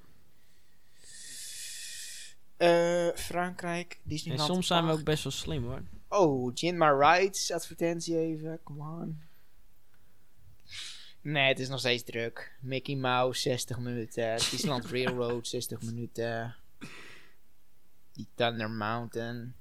Eh 2.57 3.07
Frankrijk, 3.15 3.93
En 3.93 3.99
Disneyland. 4.09 4.49
soms 4.49 4.67
zijn 4.67 4.85
we 4.85 4.91
ook 4.91 5.03
best 5.03 5.23
wel 5.23 5.31
slim 5.31 5.63
hoor. 5.63 5.81
Oh, 6.07 6.51
Gin 6.55 6.77
My 6.77 6.87
Rides 6.89 7.51
advertentie 7.51 8.17
even. 8.17 8.59
Come 8.63 8.81
on. 9.01 9.21
Nee, 11.21 11.47
het 11.47 11.59
is 11.59 11.69
nog 11.69 11.79
steeds 11.79 12.03
druk. 12.03 12.57
Mickey 12.61 12.95
Mouse 12.95 13.41
60 13.41 13.79
minuten. 13.79 14.35
Disneyland 14.51 14.85
Railroad 14.85 15.47
60 15.47 15.81
minuten. 15.81 16.55
Die 18.13 18.27
Thunder 18.35 18.69
Mountain. 18.69 19.55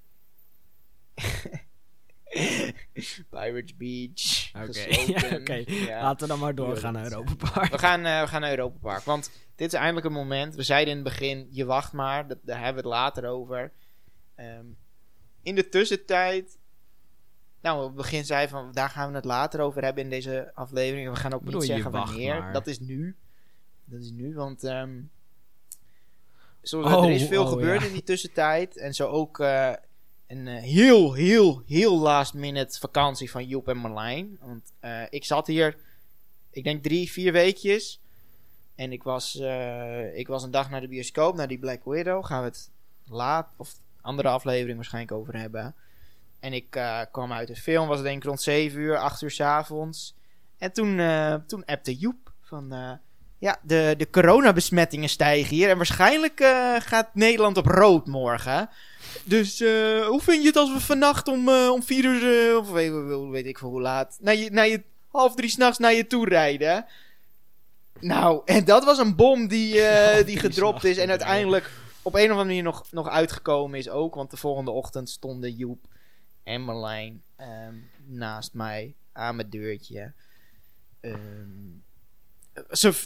Pirates 3.30 3.76
Beach. 3.76 4.50
Oké. 5.38 5.64
Ja. 5.66 6.02
Laten 6.02 6.20
we 6.20 6.26
dan 6.26 6.38
maar 6.38 6.54
doorgaan 6.54 6.92
naar 6.92 7.04
Europa 7.04 7.34
Park. 7.34 7.70
We 7.70 7.78
gaan, 7.78 8.04
eh, 8.04 8.20
we 8.20 8.26
gaan 8.26 8.40
naar 8.40 8.50
Europa 8.50 8.78
Park. 8.80 9.02
Want 9.02 9.30
dit 9.54 9.72
is 9.72 9.78
eindelijk 9.78 10.06
een 10.06 10.12
moment. 10.12 10.54
We 10.54 10.62
zeiden 10.62 10.94
in 10.94 11.00
het 11.00 11.08
begin, 11.08 11.48
je 11.50 11.64
wacht 11.64 11.92
maar. 11.92 12.28
Dat, 12.28 12.38
daar 12.42 12.64
hebben 12.64 12.82
we 12.82 12.88
het 12.88 12.98
later 12.98 13.26
over. 13.26 13.72
Ehm, 14.34 14.66
in 15.42 15.54
de 15.54 15.68
tussentijd... 15.68 16.58
Nou, 17.60 17.80
op 17.80 17.86
het 17.86 17.96
begin 17.96 18.24
zei 18.24 18.48
van, 18.48 18.72
daar 18.72 18.90
gaan 18.90 19.08
we 19.08 19.14
het 19.14 19.24
later 19.24 19.60
over 19.60 19.82
hebben 19.82 20.04
in 20.04 20.10
deze 20.10 20.50
aflevering. 20.54 21.10
We 21.10 21.16
gaan 21.16 21.32
ook 21.32 21.44
niet 21.44 21.62
zeggen 21.62 21.90
wanneer. 21.90 22.38
maar. 22.38 22.52
Dat 22.52 22.66
is 22.66 22.80
nu. 22.80 23.16
Dat 23.84 24.00
is 24.00 24.10
nu, 24.10 24.34
want... 24.34 24.64
ehm, 24.64 25.00
zoals 26.62 26.92
Oh, 26.92 27.04
er 27.04 27.10
is 27.10 27.26
veel 27.26 27.44
oh, 27.44 27.50
gebeurd 27.50 27.80
ja. 27.80 27.86
in 27.86 27.92
die 27.92 28.02
tussentijd. 28.02 28.76
En 28.76 28.94
zo 28.94 29.08
ook 29.08 29.40
eh, 29.40 29.72
een 30.26 30.48
eh, 30.48 30.62
heel, 30.62 31.12
heel, 31.12 31.62
heel 31.66 31.98
last 31.98 32.34
minute 32.34 32.78
vakantie 32.78 33.30
van 33.30 33.46
Joep 33.46 33.68
en 33.68 33.76
Marlijn. 33.76 34.38
Want 34.40 34.72
eh, 34.80 35.02
ik 35.10 35.24
zat 35.24 35.46
hier, 35.46 35.76
ik 36.50 36.64
denk 36.64 36.82
drie, 36.82 37.10
vier 37.10 37.32
weekjes. 37.32 38.00
En 38.74 38.92
ik 38.92 39.02
was, 39.02 39.38
eh, 39.38 40.18
ik 40.18 40.28
was 40.28 40.42
een 40.42 40.50
dag 40.50 40.70
naar 40.70 40.80
de 40.80 40.88
bioscoop, 40.88 41.36
naar 41.36 41.48
die 41.48 41.58
Black 41.58 41.84
Widow. 41.84 42.24
Gaan 42.24 42.40
we 42.40 42.48
het 42.48 42.70
laat, 43.08 43.48
of 43.56 43.74
andere 44.00 44.28
aflevering 44.28 44.76
waarschijnlijk 44.76 45.18
over 45.18 45.36
hebben. 45.36 45.74
En 46.40 46.52
ik 46.52 46.70
kwam 47.10 47.32
uit 47.32 47.48
de 47.48 47.56
film, 47.56 47.88
was 47.88 47.96
het 47.96 48.06
denk 48.06 48.16
ik 48.16 48.24
rond 48.24 48.40
7 48.40 48.80
uur, 48.80 48.98
8 48.98 49.22
uur 49.22 49.30
s 49.30 49.40
avonds. 49.40 50.14
En 50.58 50.72
toen, 50.72 50.96
toen 51.46 51.64
appte 51.64 51.94
Joep 51.96 52.32
van... 52.40 52.98
ja, 53.38 53.58
de, 53.62 53.94
de 53.98 54.10
coronabesmettingen 54.10 55.08
stijgen 55.08 55.56
hier. 55.56 55.68
En 55.68 55.76
waarschijnlijk 55.76 56.40
eh, 56.40 56.76
gaat 56.78 57.14
Nederland 57.14 57.56
op 57.56 57.66
rood 57.66 58.06
morgen. 58.06 58.68
Dus 59.24 59.60
eh, 59.60 60.06
hoe 60.06 60.20
vind 60.20 60.42
je 60.42 60.48
het 60.48 60.56
als 60.56 60.72
we 60.72 60.80
vannacht 60.80 61.28
om, 61.28 61.48
eh, 61.48 61.68
om 61.72 61.82
vier 61.82 62.04
uur... 62.04 62.58
of 62.58 62.70
weet, 62.70 62.92
weet 63.30 63.46
ik 63.46 63.58
veel 63.58 63.68
hoe 63.68 63.80
laat... 63.80 64.18
Naar 64.20 64.34
je, 64.34 64.50
naar 64.50 64.68
je 64.68 64.82
half 65.10 65.34
drie 65.34 65.50
s'nachts 65.50 65.78
naar 65.78 65.94
je 65.94 66.06
toe 66.06 66.28
rijden? 66.28 66.86
Nou, 68.00 68.42
en 68.44 68.64
dat 68.64 68.84
was 68.84 68.98
een 68.98 69.16
bom 69.16 69.48
die, 69.48 69.80
die 70.24 70.38
gedropt 70.38 70.84
is. 70.84 70.96
En 70.96 71.08
uiteindelijk 71.08 71.70
op 72.02 72.14
een 72.14 72.22
of 72.22 72.28
andere 72.30 72.46
manier 72.46 72.62
nog, 72.62 72.86
nog 72.90 73.08
uitgekomen 73.08 73.78
is 73.78 73.88
ook. 73.88 74.14
Want 74.14 74.30
de 74.30 74.36
volgende 74.36 74.70
ochtend 74.70 75.10
stonden 75.10 75.52
Joep 75.52 75.86
en 76.42 76.62
Marlijn 76.62 77.22
ehm, 77.36 77.74
naast 78.04 78.54
mij 78.54 78.94
aan 79.12 79.36
mijn 79.36 79.50
deurtje. 79.50 80.12
Ehm, 81.00 81.84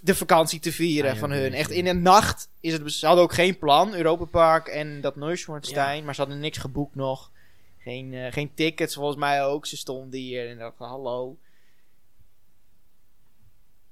de 0.03 0.15
vakantie 0.15 0.61
te 0.61 0.73
vieren 0.73 1.09
Ah, 1.11 1.15
ja, 1.15 1.21
van 1.21 1.31
hun. 1.31 1.53
Echt 1.53 1.71
in 1.71 1.85
de 1.85 1.93
nacht 1.93 2.49
is 2.61 2.73
het. 2.73 2.93
Ze 2.93 3.07
hadden 3.07 3.25
ook 3.25 3.33
geen 3.33 3.59
plan. 3.59 3.95
Europa 3.95 4.25
Park 4.25 4.67
en 4.69 5.01
dat 5.01 5.17
Neuschwanstein. 5.17 6.05
Maar 6.05 6.15
ze 6.15 6.21
hadden 6.21 6.41
niks 6.41 6.59
geboekt 6.59 6.95
nog. 6.95 7.31
Geen, 7.79 8.15
eh, 8.15 8.33
geen 8.33 8.55
tickets 8.55 8.95
volgens 8.95 9.17
mij 9.17 9.45
ook. 9.45 9.67
Ze 9.67 9.77
stonden 9.77 10.21
hier 10.21 10.49
en 10.51 10.59
dachten: 10.59 10.87
hallo. 10.87 11.37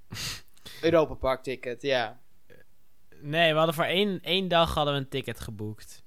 Europa 0.83 1.15
Park 1.15 1.43
ticket, 1.43 1.83
ja. 1.83 2.19
Nee, 3.21 3.51
we 3.53 3.57
hadden 3.57 3.75
voor 3.75 3.85
één, 3.85 4.21
één 4.23 4.49
dag 4.49 4.75
hadden 4.75 4.95
we 4.95 5.01
een 5.01 5.09
ticket 5.09 5.41
geboekt. 5.41 6.03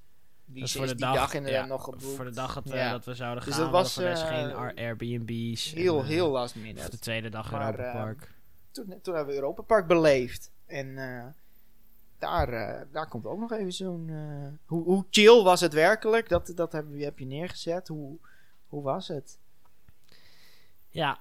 Die 0.45 0.60
Dat 0.60 0.70
is 0.70 0.76
voor 0.76 0.86
de 0.88 0.95
die 0.95 1.06
dag, 1.06 1.16
dag, 1.16 1.34
inderdaad 1.34 1.62
ja, 1.62 1.68
nog 1.68 1.84
geboekt. 1.84 2.04
Voor 2.16 2.26
de 2.26 2.32
dag 2.32 2.54
dat 2.54 2.74
Ja. 2.74 2.91
dat 2.91 3.06
we 3.06 3.14
zouden 3.16 3.45
Dus 3.45 3.54
gaan. 3.54 3.72
dat 3.72 3.72
we 3.72 3.78
was, 3.78 3.97
eh, 4.22 4.28
geen 4.28 4.54
Air- 4.54 4.74
Airbnb's. 4.76 5.72
Heel, 5.74 5.97
en, 5.97 6.04
eh, 6.04 6.10
heel 6.10 6.30
last 6.30 6.56
Of 6.56 6.62
minute. 6.62 6.89
de 6.89 6.99
tweede 6.99 7.30
dag 7.30 7.52
Maar, 7.52 7.62
Europa 7.62 7.84
eh, 7.84 7.93
Park. 7.93 8.32
Toen, 8.72 8.99
toen 9.01 9.15
hebben 9.15 9.34
we 9.34 9.39
Europa 9.39 9.61
Park 9.61 9.88
beleefd. 9.88 10.51
En 10.65 10.97
eh, 10.97 11.26
daar, 12.19 12.49
eh, 12.53 12.82
daar 12.91 13.07
komt 13.07 13.26
ook 13.26 13.39
nog 13.39 13.51
even 13.51 13.72
zo'n... 13.74 14.09
eh, 14.09 14.59
hoe, 14.65 14.84
hoe 14.84 15.05
chill 15.09 15.43
was 15.43 15.61
het 15.61 15.74
werkelijk? 15.74 16.30
Dat, 16.30 16.51
dat 16.55 16.72
heb, 16.72 16.86
je- 16.93 17.03
heb 17.03 17.19
je 17.19 17.26
neergezet. 17.26 17.88
Hoe, 17.88 18.17
hoe 18.67 18.84
was 18.84 19.07
het? 19.07 19.38
Ja. 20.89 21.19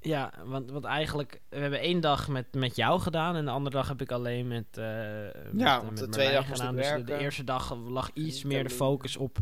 Ja, 0.00 0.32
want, 0.44 0.70
want 0.70 0.84
eigenlijk, 0.84 1.40
we 1.48 1.56
hebben 1.58 1.80
één 1.80 2.00
dag 2.00 2.28
met, 2.28 2.54
met 2.54 2.76
jou 2.76 3.00
gedaan 3.00 3.36
en 3.36 3.44
de 3.44 3.50
andere 3.50 3.76
dag 3.76 3.88
heb 3.88 4.00
ik 4.00 4.12
alleen 4.12 4.48
met, 4.48 4.66
met, 4.74 5.52
Ja, 5.56 5.82
met 5.82 5.96
de 5.96 6.08
tweede 6.08 6.32
dag 6.34 6.46
gedaan. 6.46 6.76
Dus 6.76 7.04
de, 7.04 7.18
eerste 7.18 7.44
dag 7.44 7.74
lag 7.74 8.10
iets 8.14 8.44
meer 8.44 8.62
de 8.62 8.70
focus 8.70 9.16
op 9.16 9.38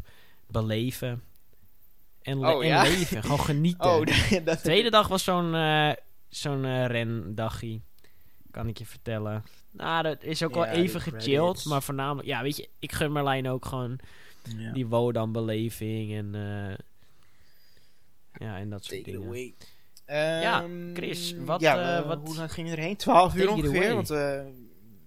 beleven. 0.46 1.22
En, 2.24 2.40
le- 2.40 2.52
Oh, 2.54 2.64
en 2.66 2.82
leven, 2.82 3.22
gewoon 3.22 3.40
genieten. 3.54 3.90
Oh. 3.90 4.04
De 4.44 4.58
tweede 4.62 4.90
dag 4.90 5.08
was 5.08 5.24
zo'n 5.24 5.54
eh 5.54 5.92
zo'n 6.28 6.64
eh, 6.64 6.86
rendaggie. 6.86 7.82
Kan 8.50 8.68
ik 8.68 8.78
je 8.78 8.86
vertellen. 8.86 9.44
Nou, 9.70 10.02
dat 10.02 10.22
is 10.22 10.42
ook 10.42 10.54
wel 10.54 10.64
Ja, 10.64 10.70
even 10.72 11.00
gechilled. 11.00 11.64
Maar 11.64 11.82
voornamelijk, 11.82 12.26
ja, 12.28 12.42
weet 12.42 12.56
je, 12.56 12.68
ik 12.78 12.92
gun 12.92 13.12
Marlijn 13.12 13.48
ook 13.48 13.64
gewoon 13.66 13.98
Ja. 14.56 14.72
die 14.72 14.86
Wodan-beleving 14.86 16.12
en, 16.14 16.34
eh, 16.34 16.76
ja, 18.46 18.58
en 18.58 18.70
dat 18.70 18.84
soort 18.84 18.98
Take 19.04 19.10
dingen. 19.10 19.26
away. 19.28 19.54
Ja, 20.42 20.62
Ehm, 20.62 20.94
Chris, 20.94 21.34
wat, 21.38 21.60
ja, 21.60 22.04
wat- 22.06 22.20
hoe 22.24 22.36
lang 22.36 22.52
ging 22.52 22.68
je 22.68 22.76
erheen? 22.76 22.96
12 22.96 23.34
uur 23.34 23.50
ongeveer. 23.50 23.94
Want 23.94 24.08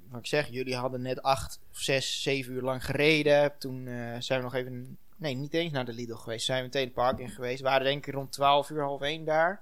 wat 0.09 0.19
ik 0.19 0.25
zeg, 0.27 0.47
jullie 0.49 0.75
hadden 0.75 1.01
net 1.01 1.21
8 1.21 1.59
of 1.71 1.77
6, 1.77 2.21
7 2.21 2.53
uur 2.53 2.61
lang 2.61 2.85
gereden. 2.85 3.53
Toen 3.59 3.83
zijn 4.19 4.39
we 4.39 4.43
nog 4.45 4.53
even. 4.53 4.97
Nee, 5.17 5.33
niet 5.35 5.53
eens 5.53 5.71
naar 5.71 5.85
de 5.85 5.93
Lidl 5.93 6.15
geweest. 6.15 6.45
Zijn 6.45 6.57
we 6.57 6.63
meteen 6.63 6.83
het 6.83 6.93
park 6.93 7.19
in 7.19 7.29
geweest. 7.29 7.61
We 7.61 7.67
waren 7.69 7.85
denk 7.85 8.05
ik 8.07 8.13
rond 8.13 8.31
12 8.31 8.69
uur, 8.69 8.81
half 8.83 9.01
1 9.01 9.25
daar. 9.25 9.61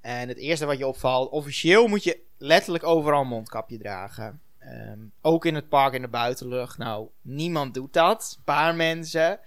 En 0.00 0.28
het 0.28 0.36
eerste 0.38 0.66
wat 0.66 0.78
je 0.78 0.86
opvalt, 0.86 1.30
officieel 1.30 1.86
moet 1.86 2.04
je 2.04 2.20
letterlijk 2.38 2.84
overal 2.84 3.20
een 3.20 3.26
mondkapje 3.28 3.78
dragen. 3.78 4.40
Ehm, 4.58 4.98
ook 5.20 5.44
in 5.44 5.54
het 5.54 5.68
park 5.68 5.94
in 5.94 6.02
de 6.02 6.08
buitenlucht. 6.08 6.78
Nou, 6.78 7.08
niemand 7.22 7.74
doet 7.74 7.92
dat. 7.92 8.34
Een 8.36 8.44
paar 8.44 8.74
mensen. 8.74 9.40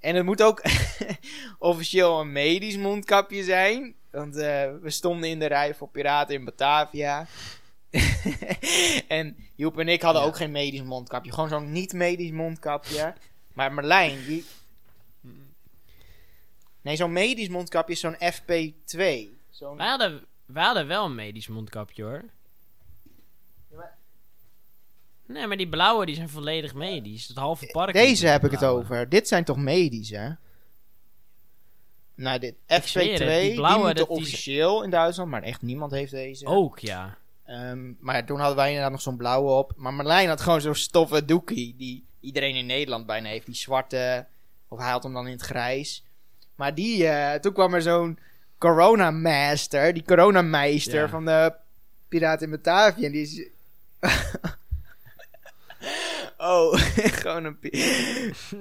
En 0.00 0.14
het 0.14 0.24
moet 0.24 0.42
ook 0.42 0.62
officieel 1.58 2.20
een 2.20 2.32
medisch 2.32 2.76
mondkapje 2.76 3.42
zijn. 3.44 3.94
Want 4.10 4.36
eh, 4.36 4.70
we 4.82 4.90
stonden 4.90 5.28
in 5.28 5.38
de 5.38 5.46
rij 5.46 5.74
voor 5.74 5.88
Piraten 5.88 6.34
in 6.34 6.44
Batavia. 6.44 7.26
en 9.08 9.36
Joep 9.54 9.78
en 9.78 9.88
ik 9.88 10.02
hadden 10.02 10.22
Ja. 10.22 10.28
ook 10.28 10.36
geen 10.36 10.50
medisch 10.50 10.82
mondkapje. 10.82 11.32
Gewoon 11.32 11.48
zo'n 11.48 11.72
niet-medisch 11.72 12.30
mondkapje. 12.30 13.14
Maar 13.54 13.72
Marlijn, 13.72 14.24
die... 14.26 14.44
Nee, 16.82 16.96
zo'n 16.96 17.12
medisch 17.12 17.48
mondkapje 17.48 17.92
is 17.94 18.00
zo'n 18.00 18.14
FP2. 18.16 19.02
Zo'n... 19.50 19.76
Wij 19.76 19.86
hadden, 19.88 20.24
wij 20.46 20.64
hadden 20.64 20.86
wel 20.86 21.04
een 21.04 21.14
medisch 21.14 21.48
mondkapje 21.48 22.02
hoor. 22.02 22.24
Ja, 23.70 23.76
maar- 23.76 23.96
Nee, 25.26 25.46
maar 25.46 25.56
die 25.56 25.68
blauwe 25.68 26.06
die 26.06 26.14
zijn 26.14 26.28
volledig 26.28 26.74
medisch. 26.74 27.26
Het 27.28 27.36
halve 27.36 27.66
park. 27.72 27.92
Deze 27.92 28.26
heb 28.26 28.44
ik 28.44 28.50
het 28.50 28.64
over. 28.64 29.08
Dit 29.08 29.28
zijn 29.28 29.44
toch 29.44 29.56
medisch, 29.56 30.10
hè? 30.10 30.30
Nou, 32.14 32.38
dit 32.38 32.54
FP2, 32.54 32.82
zweer 32.84 33.30
het, 33.30 33.42
die 33.42 33.54
blauwe, 33.54 33.94
die- 33.94 34.08
officieel 34.08 34.82
in 34.82 34.90
Duitsland, 34.90 35.30
maar 35.30 35.42
echt 35.42 35.62
niemand 35.62 35.92
heeft 35.92 36.10
deze. 36.12 36.46
Ook 36.46 36.78
ja. 36.78 37.18
Ehm, 37.44 37.92
maar 37.98 38.26
toen 38.26 38.38
hadden 38.38 38.56
wij 38.56 38.66
inderdaad 38.68 38.90
nog 38.92 39.00
zo'n 39.00 39.16
blauwe 39.16 39.50
op. 39.50 39.72
Maar 39.76 39.94
Marlijn 39.94 40.28
had 40.28 40.40
gewoon 40.40 40.60
zo'n 40.60 40.74
stoffen 40.74 41.26
doekie, 41.26 41.74
die 41.76 42.04
iedereen 42.24 42.54
in 42.54 42.66
Nederland 42.66 43.06
bijna 43.06 43.28
heeft. 43.28 43.46
Die 43.46 43.54
zwarte, 43.54 44.26
of 44.68 44.78
hij 44.78 44.90
had 44.90 45.02
hem 45.02 45.12
dan 45.12 45.26
in 45.26 45.32
het 45.32 45.42
grijs. 45.42 46.04
Maar 46.54 46.74
die, 46.74 47.06
eh, 47.08 47.40
toen 47.40 47.52
kwam 47.52 47.74
er 47.74 47.82
zo'n 47.82 48.18
Corona 48.58 49.10
Master, 49.10 49.92
die 49.94 50.02
Corona 50.04 50.42
Meister 50.42 51.00
Ja. 51.00 51.08
van 51.08 51.24
de 51.24 51.54
Piraten 52.08 52.44
in 52.46 52.50
Batavia. 52.52 53.06
En 53.06 53.12
die 53.12 53.22
is... 53.22 53.48
oh, 56.36 56.72
gewoon 57.22 57.44
een... 57.44 57.58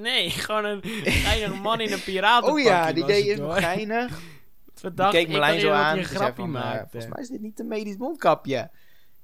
Nee, 0.01 0.29
gewoon 0.29 0.65
een 0.65 0.81
geinig 1.03 1.61
man 1.61 1.81
in 1.81 1.91
een 1.91 2.03
piratenpakje 2.03 2.63
Oh 2.63 2.69
ja, 2.69 2.93
die 2.93 3.05
deed 3.05 3.39
hoor. 3.39 3.53
geinig. 3.53 4.19
We 4.81 4.93
Die 4.93 5.09
keek 5.09 5.21
ik 5.27 5.29
Marlijn 5.29 5.59
zo 5.59 5.71
aan. 5.71 5.97
een 5.97 6.03
grapje 6.03 6.33
van, 6.41 6.55
eh, 6.55 6.63
maakte. 6.63 6.87
volgens 6.91 7.13
mij 7.13 7.21
is 7.23 7.29
dit 7.29 7.41
niet 7.41 7.59
een 7.59 7.67
medisch 7.67 7.97
mondkapje. 7.97 8.69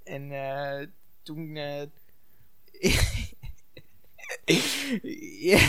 En 0.03 0.31
eh, 0.31 0.87
toen... 1.23 1.57
ja. 5.39 5.59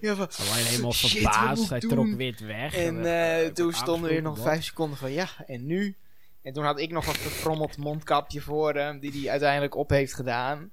ja, 0.00 0.14
van, 0.14 0.28
Alleen 0.50 0.64
helemaal 0.64 0.92
shit, 0.92 1.10
verbaasd. 1.10 1.68
Hij 1.68 1.80
trok 1.80 2.14
wit 2.14 2.40
weg. 2.40 2.74
En 2.74 3.04
eh, 3.04 3.46
toen 3.46 3.72
stonden 3.72 4.10
weer 4.10 4.22
nog 4.22 4.38
vijf 4.38 4.64
seconden 4.64 4.98
van 4.98 5.12
ja, 5.12 5.28
en 5.46 5.66
nu? 5.66 5.96
En 6.42 6.52
toen 6.52 6.64
had 6.64 6.80
ik 6.80 6.90
nog 6.90 7.06
een 7.06 7.14
verfrommeld 7.14 7.76
mondkapje 7.76 8.40
voor 8.40 8.74
hem, 8.74 8.98
die 8.98 9.12
hij 9.20 9.30
uiteindelijk 9.30 9.74
op 9.74 9.90
heeft 9.90 10.14
gedaan. 10.14 10.70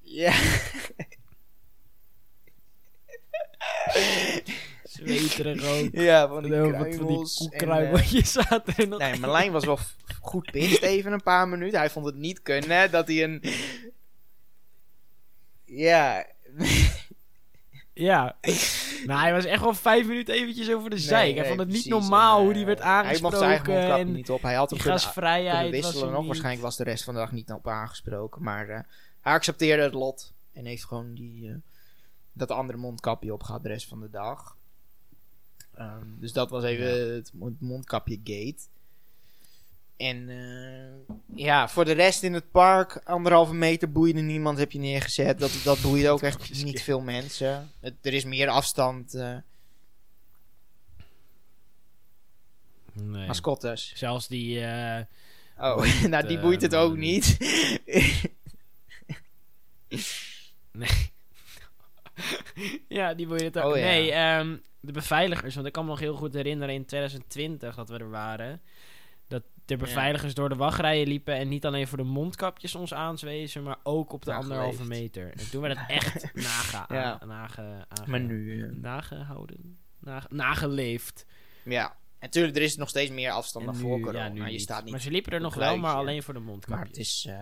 Ja. 0.00 0.32
Zweterig 4.82 5.64
ook. 5.64 5.88
ja, 5.92 6.28
van 6.28 6.42
die 6.42 6.52
wat 6.52 6.94
van 6.94 7.06
die 7.06 7.50
kruimels. 7.56 8.08
en, 8.10 8.18
eh, 8.18 8.24
zaten 8.24 8.74
er 8.76 8.88
nog 8.88 8.98
Nee. 8.98 9.18
Marlijn 9.18 9.52
was 9.52 9.64
wel 9.64 9.78
goed 10.20 10.50
pist 10.50 10.82
even 10.82 11.12
een 11.12 11.22
paar 11.22 11.48
minuten. 11.48 11.78
Hij 11.78 11.90
vond 11.90 12.06
het 12.06 12.16
niet 12.16 12.42
kunnen 12.42 12.90
dat 12.90 13.06
hij 13.06 13.22
een... 13.22 13.42
Ja. 15.74 16.26
Ja. 17.94 18.36
nou, 19.06 19.20
hij 19.20 19.32
was 19.32 19.44
echt 19.44 19.60
wel 19.62 19.74
vijf 19.74 20.06
minuten 20.06 20.34
eventjes 20.34 20.70
over 20.70 20.90
de 20.90 20.98
zijk. 20.98 21.24
Nee, 21.26 21.38
hij 21.38 21.46
vond 21.46 21.58
het 21.58 21.68
niet 21.68 21.82
precies. 21.82 22.00
normaal 22.00 22.38
En, 22.38 22.44
hoe 22.44 22.52
die 22.54 22.64
werd 22.66 22.78
Hij 22.82 22.88
mocht 22.92 23.04
aangesproken. 23.06 23.38
zijn 23.38 23.50
eigen 23.50 24.12
niet 24.12 24.30
op. 24.30 24.42
Hij 24.42 24.54
had 24.54 24.70
hem 24.70 24.78
die 24.78 25.70
kunnen, 25.70 25.70
wisselen 25.92 26.10
nog. 26.10 26.18
niet. 26.18 26.26
Waarschijnlijk 26.26 26.62
was 26.64 26.76
de 26.76 26.84
rest 26.84 27.04
van 27.04 27.14
de 27.14 27.20
dag 27.20 27.32
niet 27.32 27.50
op 27.52 27.68
aangesproken. 27.68 28.42
Maar 28.42 28.68
eh, 28.68 28.80
hij 29.20 29.32
accepteerde 29.32 29.82
het 29.82 29.94
lot. 29.94 30.32
En 30.52 30.64
heeft 30.64 30.84
gewoon 30.84 31.14
die, 31.14 31.48
eh, 31.48 31.54
dat 32.32 32.50
andere 32.50 32.78
mondkapje 32.78 33.32
opgehad 33.32 33.62
de 33.62 33.68
rest 33.68 33.88
van 33.88 34.00
de 34.00 34.10
dag. 34.10 34.56
Ehm, 35.74 36.06
dus 36.18 36.32
dat 36.32 36.50
was 36.50 36.64
even 36.64 36.86
Ja. 37.06 37.12
het 37.14 37.30
mo- 37.34 37.56
mondkapje 37.58 38.20
gate. 38.24 38.62
En 40.02 40.28
eh, 40.28 41.14
ja, 41.34 41.68
voor 41.68 41.84
de 41.84 41.92
rest 41.92 42.22
in 42.22 42.32
het 42.32 42.50
park, 42.50 43.00
anderhalve 43.04 43.54
meter 43.54 43.92
boeide 43.92 44.20
niemand, 44.20 44.58
heb 44.58 44.72
je 44.72 44.78
neergezet. 44.78 45.38
Dat, 45.38 45.60
dat 45.64 45.80
boeide 45.80 46.10
ook 46.10 46.22
echt 46.22 46.64
niet 46.64 46.82
veel 46.82 47.00
mensen. 47.00 47.70
Het, 47.80 47.94
er 48.02 48.14
is 48.14 48.24
meer 48.24 48.48
afstand. 48.48 49.14
eh 49.14 49.36
Nee. 52.94 53.26
mascottes. 53.26 53.92
Zelfs 53.94 54.28
die... 54.28 54.60
eh, 54.64 55.04
Oh, 55.58 55.76
Boeit 55.82 56.08
nou 56.08 56.26
die 56.32 56.38
boeit 56.38 56.62
het 56.62 56.74
ook 56.74 56.96
niet. 56.96 57.36
ja, 62.88 63.14
die 63.14 63.28
je 63.28 63.44
het 63.44 63.58
ook. 63.58 63.72
Oh, 63.72 63.78
ja. 63.78 63.84
Nee, 63.84 64.12
ehm, 64.12 64.56
de 64.80 64.92
beveiligers. 64.92 65.54
Want 65.54 65.66
ik 65.66 65.72
kan 65.72 65.84
me 65.84 65.90
nog 65.90 66.00
heel 66.00 66.14
goed 66.14 66.34
herinneren 66.34 66.74
in 66.74 66.84
2020 66.84 67.74
dat 67.74 67.88
we 67.88 67.98
er 67.98 68.10
waren. 68.10 68.60
De 69.78 69.84
beveiligers 69.84 70.34
door 70.34 70.48
de 70.48 70.54
wachtrijen 70.56 71.06
liepen. 71.06 71.34
En 71.34 71.48
niet 71.48 71.66
alleen 71.66 71.86
voor 71.88 71.98
de 71.98 72.04
mondkapjes 72.04 72.74
ons 72.74 72.94
aanzwezen. 72.94 73.62
Maar 73.62 73.78
ook 73.82 74.12
op 74.12 74.24
de 74.24 74.30
Nageleefd. 74.30 74.52
anderhalve 74.60 74.88
meter. 74.88 75.32
En 75.36 75.50
toen 75.50 75.62
werd 75.62 75.78
het 75.78 75.88
echt 75.90 76.34
nage, 76.34 76.94
Ja. 76.94 77.18
aan- 77.20 77.28
nage, 77.28 77.60
aange- 77.88 78.10
maar 78.10 78.20
nu. 78.20 78.64
eh, 78.64 78.70
nagehouden. 78.72 79.78
Nage- 80.00 80.26
nageleefd. 80.30 81.26
ja. 81.64 81.90
En 81.90 82.28
natuurlijk, 82.28 82.56
er 82.56 82.62
is 82.62 82.76
nog 82.76 82.88
steeds 82.88 83.10
meer 83.10 83.30
afstand 83.30 83.64
dan 83.64 83.76
voor 83.76 84.00
corona. 84.00 84.24
ja, 84.24 84.30
nu 84.32 84.48
je 84.48 84.58
staat 84.58 84.82
niet. 84.82 84.90
Maar 84.92 85.00
ze 85.00 85.10
liepen 85.10 85.32
er 85.32 85.40
nog 85.40 85.54
wel, 85.54 85.76
maar 85.76 85.94
alleen 85.94 86.22
voor 86.22 86.34
de 86.34 86.40
mondkapjes. 86.40 86.78
Maar 86.78 86.86
het 86.86 86.96
is, 86.96 87.24
eh, 87.28 87.36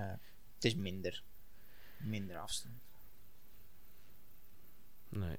het 0.54 0.64
is 0.64 0.74
minder. 0.74 1.22
Minder 1.98 2.36
afstand. 2.38 2.74
Nee. 5.08 5.36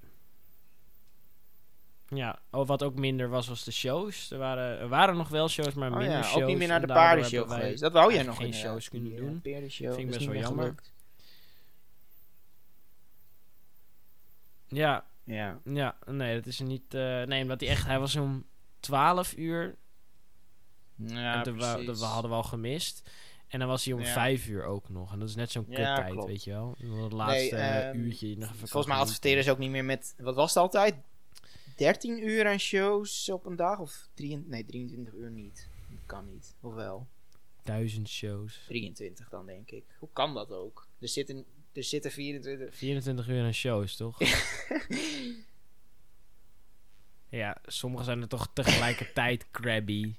Ja, 2.16 2.40
oh, 2.52 2.68
wat 2.68 2.84
ook 2.84 2.96
minder 2.96 3.30
was, 3.30 3.48
was 3.48 3.64
de 3.64 3.72
shows. 3.72 4.32
Er 4.32 4.38
waren, 4.38 4.80
er 4.80 4.88
waren 4.88 5.18
nog 5.18 5.28
wel 5.30 5.50
shows, 5.50 5.74
maar 5.74 5.92
Oh 5.92 5.98
minder 5.98 6.16
ja, 6.18 6.24
shows. 6.24 6.42
ook 6.42 6.48
niet 6.50 6.58
meer 6.58 6.68
naar 6.68 6.82
de 6.82 6.88
paardenshow 6.88 7.52
geweest. 7.52 7.82
Dat 7.82 7.92
wou 7.92 8.14
jij 8.14 8.24
nog 8.24 8.38
geen 8.38 8.54
shows 8.54 8.90
kunnen 8.90 9.12
eh, 9.12 9.18
doen. 9.18 9.42
paardenshow. 9.42 9.88
Vind 9.94 10.00
ik 10.00 10.08
best 10.18 10.26
wel 10.26 10.36
jammer. 10.36 10.64
gelukt. 10.64 10.94
Ja, 14.68 15.06
Ja. 15.24 15.60
ja, 15.64 15.98
nee, 16.06 16.36
dat 16.36 16.46
is 16.46 16.60
er 16.60 16.66
niet... 16.66 16.94
eh, 16.94 17.22
nee, 17.24 17.42
omdat 17.42 17.60
hij 17.60 17.70
echt... 17.70 17.86
Hij 17.86 18.00
was 18.00 18.16
om 18.16 18.46
12 18.80 19.38
uur 19.38 19.76
Ja, 20.96 21.34
en 21.34 21.44
dat 21.44 21.56
we 22.00 22.06
hadden 22.06 22.30
we 22.32 22.36
al 22.38 22.44
gemist. 22.44 23.10
En 23.48 23.60
dan 23.60 23.68
was 23.68 23.86
hij 23.86 23.94
om 23.94 24.00
Ja. 24.02 24.06
5 24.14 24.48
uur 24.48 24.64
ook 24.66 24.90
nog. 24.90 25.14
En 25.14 25.20
dat 25.20 25.30
is 25.30 25.36
net 25.36 25.52
zo'n 25.52 25.66
Ja, 25.70 25.96
kuttijd, 25.96 26.26
weet 26.26 26.44
je 26.44 26.52
wel. 26.52 26.76
Het 27.04 27.12
laatste 27.12 27.56
Nee, 27.56 27.64
ehm, 27.64 27.98
uurtje. 27.98 28.38
nog 28.38 28.52
Volgens 28.56 28.86
mij 28.86 28.98
adverteren 28.98 29.44
ze 29.44 29.52
ook 29.52 29.58
niet 29.58 29.70
meer 29.70 29.86
met... 29.86 30.14
Wat 30.18 30.36
was 30.36 30.54
het 30.54 30.58
altijd? 30.64 30.96
13 31.82 32.28
uur 32.28 32.48
aan 32.48 32.60
shows 32.60 33.30
op 33.30 33.46
een 33.46 33.56
dag? 33.56 33.80
Of 33.80 34.10
3, 34.14 34.44
nee, 34.48 34.66
23 34.66 35.14
uur 35.14 35.32
niet. 35.32 35.70
Dat 35.90 36.00
kan 36.06 36.26
niet. 36.26 36.56
Of 36.62 36.74
wel? 36.74 37.08
Duizend 37.64 38.10
shows. 38.10 38.64
23 38.68 39.30
dan, 39.30 39.46
denk 39.46 39.72
ik. 39.72 39.84
Hoe 40.00 40.10
kan 40.14 40.34
dat 40.34 40.52
ook? 40.52 40.88
Er 41.00 41.08
zitten, 41.08 41.46
er 41.74 41.84
zitten 41.84 42.12
24... 42.12 42.76
24 42.76 43.28
uur 43.28 43.44
aan 43.44 43.54
shows, 43.54 43.96
toch? 43.96 44.18
ja, 47.30 47.58
sommige 47.66 48.04
zijn 48.04 48.22
er 48.22 48.28
toch 48.28 48.48
tegelijkertijd 48.54 49.52
crabby. 49.52 50.16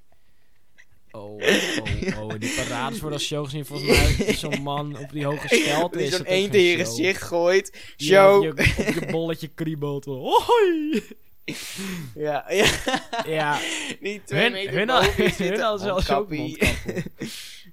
Oh, 1.11 1.31
oh, 1.31 2.19
oh. 2.19 2.39
Die 2.39 2.55
parades 2.55 2.99
worden 2.99 3.17
als 3.17 3.27
show 3.27 3.45
gezien. 3.45 3.65
Volgens 3.65 4.15
mij 4.17 4.33
zo'n 4.33 4.61
man 4.61 4.97
op 4.97 5.11
die 5.11 5.25
hoge 5.25 5.47
stelte. 5.47 5.97
Die 5.97 6.07
is 6.07 6.15
zo'n 6.15 6.25
eend 6.25 6.53
in 6.53 6.61
je 6.61 6.77
gezicht 6.77 7.21
gooit. 7.21 7.93
Show! 7.97 8.43
Je 8.43 9.07
bolletje 9.11 9.47
kriebelt. 9.47 10.05
Hoi! 10.05 11.03
Ja, 12.15 12.45
ja. 12.51 12.71
Ja, 13.25 13.59
Niet 13.99 14.27
twee 14.27 14.41
hun, 14.41 14.51
meter 14.51 14.73
hun, 14.73 14.87
zelfs 15.59 15.83
ook 15.83 15.89
Mondkappie. 15.91 16.39
mondkappen. 16.39 17.11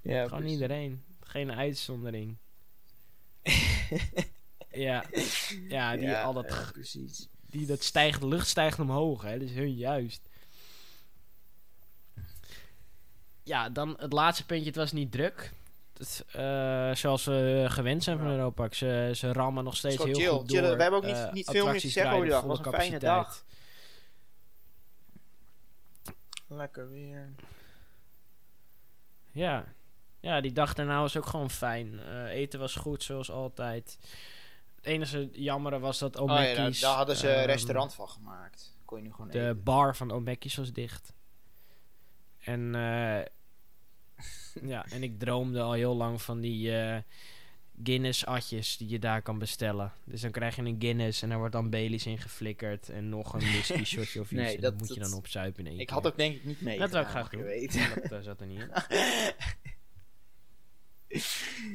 ja, 0.02 0.22
Gewoon 0.22 0.28
precies. 0.40 0.50
iedereen. 0.52 1.02
Geen 1.20 1.52
uitzondering. 1.52 2.36
ja, 4.70 5.04
ja, 5.68 5.96
die 5.96 6.12
al 6.16 6.32
dat 6.32 6.46
ja, 6.48 6.68
precies. 6.72 7.28
die, 7.46 7.66
dat 7.66 7.82
stijgt, 7.82 8.20
de 8.20 8.26
lucht 8.28 8.46
stijgt 8.48 8.78
omhoog, 8.78 9.22
hè. 9.22 9.38
Dat 9.38 9.48
is 9.48 9.54
hun 9.54 9.74
juist. 9.74 10.28
Ja, 13.42 13.68
dan 13.68 13.96
het 13.98 14.12
laatste 14.12 14.46
puntje, 14.46 14.66
het 14.66 14.76
was 14.76 14.92
niet 14.92 15.12
druk. 15.12 15.52
Het, 15.98 16.24
eh, 16.32 16.94
zoals 16.94 17.24
we 17.24 17.64
gewend 17.68 18.04
zijn 18.04 18.18
van 18.18 18.26
Ja. 18.26 18.32
Europa. 18.32 18.68
Ze, 18.70 19.10
ze 19.14 19.32
rammen 19.32 19.64
nog 19.64 19.76
steeds 19.76 19.96
heel 19.96 20.04
gewoon 20.14 20.20
goed 20.20 20.30
chill. 20.30 20.38
door. 20.48 20.56
Chillen. 20.62 20.76
We 20.76 20.82
hebben 20.82 21.00
ook 21.00 21.06
niet- 21.06 21.16
eh, 21.16 21.32
niet 21.32 21.50
veel 21.50 21.66
meer 21.66 21.80
te 21.80 21.88
zeggen 21.88 22.14
over 22.14 22.26
dag. 22.28 22.42
Was 22.44 22.58
een 22.58 22.64
fijne 22.64 22.98
capaciteit. 22.98 23.44
Lekker 26.50 26.90
weer. 26.90 27.34
Ja. 29.30 29.64
ja, 30.20 30.40
die 30.40 30.52
dag 30.52 30.74
daarna 30.74 31.00
was 31.00 31.16
ook 31.16 31.26
gewoon 31.26 31.50
fijn. 31.50 32.00
Eh, 32.00 32.24
eten 32.24 32.60
was 32.60 32.74
goed, 32.74 33.02
zoals 33.02 33.30
altijd. 33.30 33.98
Het 34.74 34.86
enige 34.86 35.28
jammere 35.32 35.78
was 35.78 35.98
dat 35.98 36.16
Oh 36.16 36.28
ja, 36.28 36.70
daar, 36.70 36.96
hadden 36.96 37.16
ze 37.16 37.28
een 37.28 37.34
ehm, 37.34 37.46
restaurant 37.46 37.94
van 37.94 38.08
gemaakt. 38.08 38.76
Kon 38.84 38.98
je 38.98 39.04
nu 39.04 39.12
gewoon 39.12 39.30
De 39.30 39.40
eten. 39.40 39.62
bar 39.62 39.96
van 39.96 40.10
Omekki's 40.10 40.56
was 40.56 40.72
dicht. 40.72 41.12
En, 42.38 42.74
eh, 42.74 43.24
ja, 44.72 44.84
en 44.84 45.02
ik 45.02 45.18
droomde 45.18 45.60
al 45.60 45.72
heel 45.72 45.96
lang 45.96 46.22
van 46.22 46.40
die 46.40 46.78
eh, 46.78 47.02
Guinness-atjes 47.84 48.76
die 48.76 48.88
je 48.88 48.98
daar 48.98 49.22
kan 49.22 49.38
bestellen. 49.38 49.92
Dus 50.04 50.20
dan 50.20 50.30
krijg 50.30 50.56
je 50.56 50.62
een 50.62 50.76
Guinness 50.78 51.22
en 51.22 51.28
daar 51.28 51.38
wordt 51.38 51.52
dan 51.52 51.70
Baileys 51.70 52.06
in 52.06 52.18
geflikkerd. 52.18 52.88
En 52.88 53.08
nog 53.08 53.32
een 53.32 53.40
whisky 53.40 53.84
shotje 53.94 54.20
of 54.20 54.30
iets. 54.32 54.40
Nee, 54.40 54.54
en 54.54 54.60
dat- 54.60 54.70
dat 54.78 54.80
moet 54.88 54.94
je 54.96 55.00
dan 55.00 55.12
opzuipen 55.14 55.60
in 55.64 55.70
één 55.70 55.80
Ik 55.80 55.86
keer. 55.86 55.96
had 55.96 56.06
ook 56.06 56.16
denk 56.16 56.34
ik 56.34 56.44
niet 56.44 56.60
mee. 56.60 56.78
Dat 56.78 56.90
zou 56.90 57.02
ik 57.04 57.08
graag 57.10 57.22
mag 57.22 57.30
doen. 57.30 57.40
je 57.40 57.46
weten. 57.46 58.08
Dat 58.08 58.24
zat 58.24 58.40
er 58.40 58.46
niet 58.46 58.60
in. 58.60 58.68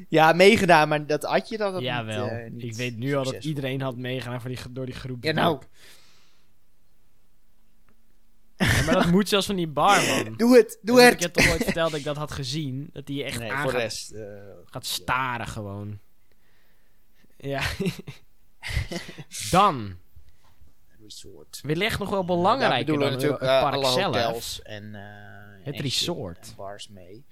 Ja, 0.09 0.33
meegedaan, 0.33 0.87
maar 0.87 1.05
dat 1.07 1.25
atje 1.25 1.57
dat 1.57 1.73
had 1.73 1.81
Jawel. 1.81 2.23
niet, 2.23 2.31
eh, 2.33 2.51
niet 2.51 2.63
ik 2.63 2.73
weet 2.73 2.97
nu 2.97 3.15
al 3.15 3.23
dat 3.23 3.43
iedereen 3.45 3.81
had 3.81 3.97
meegedaan 3.97 4.41
voor 4.41 4.49
die, 4.49 4.59
door 4.71 4.85
die 4.85 4.95
groep. 4.95 5.23
Ja, 5.23 5.31
nou. 5.31 5.61
Ja, 8.65 8.83
maar 8.85 8.93
dat 8.93 9.11
moet 9.11 9.29
zelfs 9.29 9.45
van 9.45 9.55
die 9.55 9.67
barman. 9.67 10.33
Doe 10.37 10.55
het, 10.57 10.79
doe 10.81 11.01
het! 11.01 11.13
Ik 11.13 11.19
heb 11.19 11.33
toch 11.33 11.51
ooit 11.51 11.63
verteld 11.63 11.89
dat 11.91 11.99
ik 11.99 12.05
dat 12.05 12.17
had 12.17 12.31
gezien. 12.31 12.89
Dat 12.93 13.07
hij 13.07 13.23
echt 13.25 13.39
nee, 13.39 13.51
aan 13.51 13.61
voor 13.61 13.71
de 13.71 13.77
gaat, 13.77 13.85
rest. 13.85 14.11
eh, 14.11 14.23
gaat 14.65 14.85
staren 14.85 15.47
gewoon. 15.47 15.99
Ja. 17.37 17.61
dan. 19.51 19.95
resort. 21.03 21.59
Wellicht 21.63 21.99
nog 21.99 22.09
wel 22.09 22.25
belangrijker 22.25 22.77
bedoelen 22.85 23.07
dan 23.07 23.13
natuurlijk 23.15 23.41
het 23.41 23.61
park 23.61 23.73
alle 23.73 23.91
zelf. 23.91 24.15
hotels 24.15 24.61
en, 24.61 24.95
eh, 24.95 25.65
Het 25.65 25.75
en 25.75 25.81
resort. 25.81 26.47
En 26.47 26.55
bars 26.55 26.87
mee. 26.89 27.25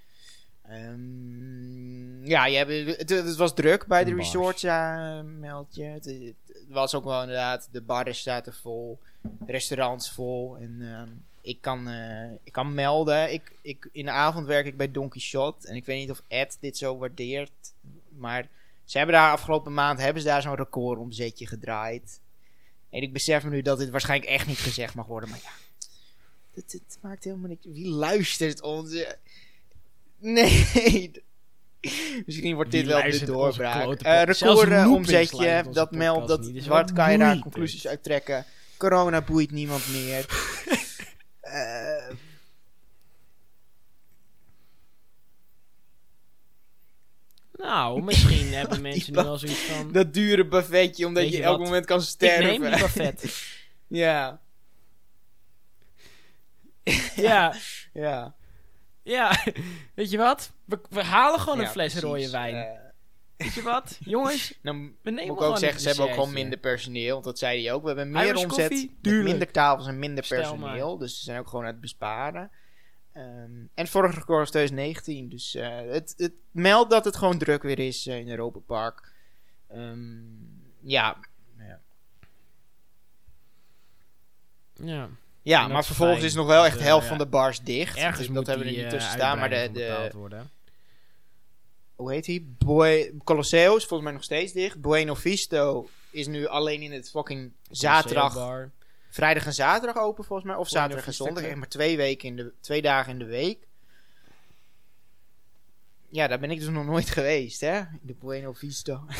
Ehm, 0.62 2.26
ja, 2.26 2.46
je 2.46 2.56
hebt, 2.56 2.98
het, 2.98 3.10
het 3.10 3.36
was 3.36 3.54
druk 3.54 3.86
bij 3.86 4.04
de 4.04 4.14
bars. 4.14 4.24
resorts, 4.24 4.62
ja, 4.62 5.22
meld 5.22 5.74
je. 5.74 5.82
Het, 5.84 6.04
het 6.46 6.68
was 6.68 6.94
ook 6.94 7.04
wel 7.04 7.20
inderdaad, 7.20 7.68
de 7.72 7.82
barren 7.82 8.14
zaten 8.14 8.54
vol, 8.54 9.00
restaurants 9.46 10.10
vol. 10.10 10.56
En 10.56 10.78
ehm, 10.80 11.08
ik, 11.40 11.58
kan, 11.60 11.88
eh, 11.88 12.30
ik 12.44 12.52
kan 12.52 12.74
melden, 12.74 13.32
ik, 13.32 13.52
ik, 13.62 13.88
in 13.92 14.04
de 14.04 14.10
avond 14.10 14.46
werk 14.46 14.66
ik 14.66 14.76
bij 14.76 14.90
Donkey 14.90 15.20
Shot. 15.20 15.64
En 15.64 15.76
ik 15.76 15.84
weet 15.84 15.98
niet 15.98 16.10
of 16.10 16.22
Ed 16.28 16.56
dit 16.60 16.76
zo 16.76 16.98
waardeert, 16.98 17.72
maar 18.08 18.48
ze 18.84 18.96
hebben 18.96 19.16
daar 19.16 19.30
afgelopen 19.32 19.74
maand 19.74 20.00
hebben 20.00 20.22
ze 20.22 20.28
daar 20.28 20.42
zo'n 20.42 20.54
recordomzetje 20.54 21.46
gedraaid. 21.46 22.20
En 22.90 23.02
ik 23.02 23.12
besef 23.12 23.44
me 23.44 23.50
nu 23.50 23.62
dat 23.62 23.78
dit 23.78 23.90
waarschijnlijk 23.90 24.30
echt 24.30 24.46
niet 24.46 24.58
gezegd 24.58 24.94
mag 24.94 25.06
worden, 25.06 25.28
maar 25.28 25.40
ja. 25.42 25.50
Het, 26.54 26.72
het 26.72 26.98
maakt 27.00 27.24
helemaal 27.24 27.48
niks. 27.48 27.66
Wie 27.66 27.88
luistert 27.88 28.62
ons? 28.62 29.04
Nee. 30.18 31.10
Misschien 32.26 32.54
wordt 32.54 32.70
dit 32.70 32.86
Wie 32.86 32.94
wel 32.94 33.10
de 33.10 33.24
doorbraak. 33.24 33.82
klote 33.82 34.04
Eh 34.04 34.18
podcast? 34.18 34.38
Zelfs 34.38 34.62
record 34.62 34.84
Loopings 34.84 35.08
omzetje, 35.08 35.36
luistert 35.36 35.66
onze 35.66 35.80
dat 35.80 35.90
meldt, 35.90 36.28
dat, 36.28 36.50
wat 36.66 36.92
kan 36.92 37.12
je 37.12 37.18
daar 37.18 37.38
conclusies 37.38 37.86
uit 37.86 38.02
trekken? 38.02 38.44
Corona 38.88 39.20
boeit 39.22 39.50
niemand 39.50 39.88
meer. 39.88 40.26
Eh, 41.44 42.10
Nou, 47.52 48.02
misschien 48.02 48.52
hebben 48.58 48.82
mensen 48.82 49.12
nu 49.12 49.22
wel 49.22 49.38
zoiets 49.38 49.60
van... 49.60 49.92
dat 49.92 50.14
dure 50.14 50.46
buffetje, 50.46 51.06
omdat 51.06 51.30
je, 51.30 51.42
elk 51.42 51.56
wat? 51.58 51.66
moment 51.66 51.86
kan 51.86 51.98
Ik 51.98 52.04
sterven. 52.04 52.44
neem 52.44 52.60
die 52.60 52.80
buffet. 52.80 53.42
ja, 54.04 54.40
ja, 57.14 57.54
ja. 57.92 58.34
ja. 59.02 59.44
Weet 59.94 60.10
je 60.10 60.16
wat? 60.16 60.52
We, 60.64 60.80
we 60.90 61.02
halen 61.02 61.40
gewoon 61.40 61.58
een 61.60 61.68
fles 61.68 61.92
precies. 61.92 62.08
rode 62.08 62.30
wijn. 62.30 62.54
Eh, 62.54 62.83
Weet 63.36 63.54
je 63.54 63.62
wat? 63.62 63.98
Jongens, 64.14 64.58
dan 64.62 64.96
we 65.02 65.10
nemen 65.10 65.26
moet 65.26 65.42
ik 65.42 65.48
ook 65.48 65.58
zeggen, 65.58 65.80
ze 65.80 65.88
hebben 65.88 66.06
ook 66.06 66.14
gewoon 66.14 66.32
minder 66.32 66.58
personeel. 66.58 67.12
Want 67.12 67.24
dat 67.24 67.38
zei 67.38 67.62
hij 67.62 67.72
ook. 67.72 67.82
We 67.82 67.86
hebben 67.86 68.10
meer 68.10 68.26
Irish 68.26 68.42
omzet, 68.42 68.88
minder 69.02 69.50
tafels 69.50 69.86
en 69.86 69.98
minder 69.98 70.24
Stel 70.24 70.38
personeel. 70.38 70.98
Dus 70.98 71.16
ze 71.16 71.22
zijn 71.22 71.38
ook 71.38 71.48
gewoon 71.48 71.64
aan 71.64 71.70
het 71.70 71.80
besparen. 71.80 72.50
Ehm, 73.12 73.66
en 73.74 73.86
vorige 73.86 74.14
record 74.14 74.38
was 74.38 74.50
2019. 74.50 75.28
Dus 75.28 75.54
eh, 75.54 75.78
het, 75.90 76.14
het 76.16 76.32
meldt 76.50 76.90
dat 76.90 77.04
het 77.04 77.16
gewoon 77.16 77.38
druk 77.38 77.62
weer 77.62 77.78
is 77.78 78.06
eh, 78.06 78.18
in 78.18 78.28
Europa 78.28 78.58
Park. 78.58 79.12
Ehm, 79.68 80.22
ja. 80.80 81.16
ja. 81.58 81.80
Ja. 84.74 85.08
Ja, 85.44 85.68
maar 85.68 85.84
vervolgens 85.84 86.18
fijn. 86.18 86.30
is 86.30 86.36
nog 86.36 86.46
wel 86.46 86.64
echt 86.64 86.74
de 86.74 86.80
eh, 86.80 86.86
helft 86.86 87.02
ja. 87.02 87.08
van 87.08 87.18
de 87.18 87.26
bars 87.26 87.60
dicht. 87.60 87.96
Ergens 87.96 88.18
dus 88.18 88.26
moet 88.26 88.36
dat 88.36 88.46
hebben 88.46 88.66
we 88.66 88.72
er 88.72 88.76
niet 88.76 88.86
eh, 88.86 88.92
tussen 88.92 89.12
staan. 89.12 89.38
Maar 89.38 89.50
de, 89.50 89.70
de, 89.72 90.10
worden. 90.12 90.50
Hoe 91.96 92.12
heet 92.12 92.24
die? 92.24 92.54
Boy, 92.58 93.12
Colosseum 93.24 93.76
is 93.76 93.84
volgens 93.84 94.02
mij 94.02 94.12
nog 94.12 94.24
steeds 94.24 94.52
dicht. 94.52 94.80
Bueno 94.80 95.14
Visto 95.14 95.88
is 96.10 96.26
nu 96.26 96.46
alleen 96.46 96.82
in 96.82 96.92
het 96.92 97.10
fucking 97.10 97.52
zaterdag, 97.70 98.68
vrijdag 99.10 99.46
en 99.46 99.54
zaterdag 99.54 100.02
open 100.02 100.24
volgens 100.24 100.48
mij. 100.48 100.56
Of 100.56 100.68
Bueno 100.68 100.80
zaterdag 100.80 101.06
en 101.06 101.14
zondag. 101.14 101.44
Echt 101.44 101.56
maar 101.56 101.68
twee, 101.68 101.96
weken 101.96 102.28
in 102.28 102.36
de, 102.36 102.52
twee 102.60 102.82
dagen 102.82 103.12
in 103.12 103.18
de 103.18 103.24
week. 103.24 103.66
Ja, 106.08 106.26
daar 106.26 106.38
ben 106.38 106.50
ik 106.50 106.58
dus 106.58 106.68
nog 106.68 106.84
nooit 106.84 107.10
geweest, 107.18 107.60
hè? 107.60 107.78
In 107.78 108.00
de 108.02 108.14
Bueno 108.14 108.52
Visto. 108.52 109.04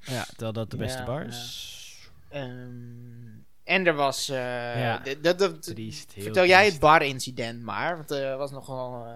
Ja, 0.00 0.24
terwijl 0.24 0.52
dat 0.52 0.70
de 0.70 0.76
beste 0.76 0.98
Ja, 0.98 1.04
bar 1.04 1.26
is. 1.26 2.10
Ehm, 2.28 3.27
en 3.68 3.86
er 3.86 3.94
was... 3.94 4.28
eh, 4.28 4.36
Ja. 4.80 5.02
Triest, 5.60 6.12
Vertel 6.18 6.46
jij 6.46 6.64
het 6.64 6.80
barincident 6.80 7.62
maar. 7.62 7.96
Want 7.96 8.10
er 8.10 8.36
was 8.36 8.50
nogal 8.50 9.06
eh 9.06 9.12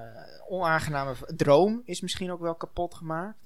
onaangename... 0.49 1.15
Droom 1.37 1.83
is 1.85 2.01
misschien 2.01 2.33
ook 2.33 2.41
wel 2.41 2.55
kapot 2.55 2.95
gemaakt. 2.95 3.39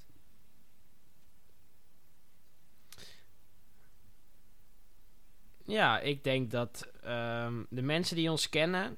Ja, 5.63 5.99
ik 5.99 6.23
denk 6.23 6.51
dat 6.51 6.87
ehm, 7.03 7.63
de 7.69 7.81
mensen 7.81 8.15
die 8.15 8.31
ons 8.31 8.49
kennen, 8.49 8.97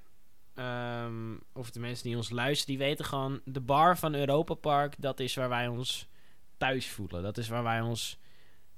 ehm, 0.56 1.36
of 1.54 1.72
de 1.72 1.80
mensen 1.80 2.04
die 2.08 2.16
ons 2.16 2.30
luisteren, 2.30 2.78
die 2.78 2.86
weten 2.88 3.06
gewoon, 3.06 3.42
de 3.46 3.60
bar 3.62 3.98
van 3.98 4.16
Europa 4.16 4.54
Park, 4.54 4.96
dat 4.98 5.20
is 5.20 5.36
waar 5.36 5.50
wij 5.50 5.68
ons 5.68 6.08
thuis 6.58 6.90
voelen. 6.90 7.24
Dat 7.24 7.38
is 7.38 7.48
waar 7.48 7.64
wij 7.64 7.82
ons, 7.82 8.20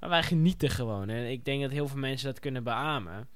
waar 0.02 0.10
wij 0.10 0.24
genieten 0.24 0.70
gewoon. 0.70 1.10
En 1.10 1.32
ik 1.32 1.46
denk 1.46 1.62
dat 1.62 1.72
heel 1.72 1.88
veel 1.88 1.98
mensen 2.00 2.28
dat 2.28 2.40
kunnen 2.40 2.64
beamen. 2.64 3.30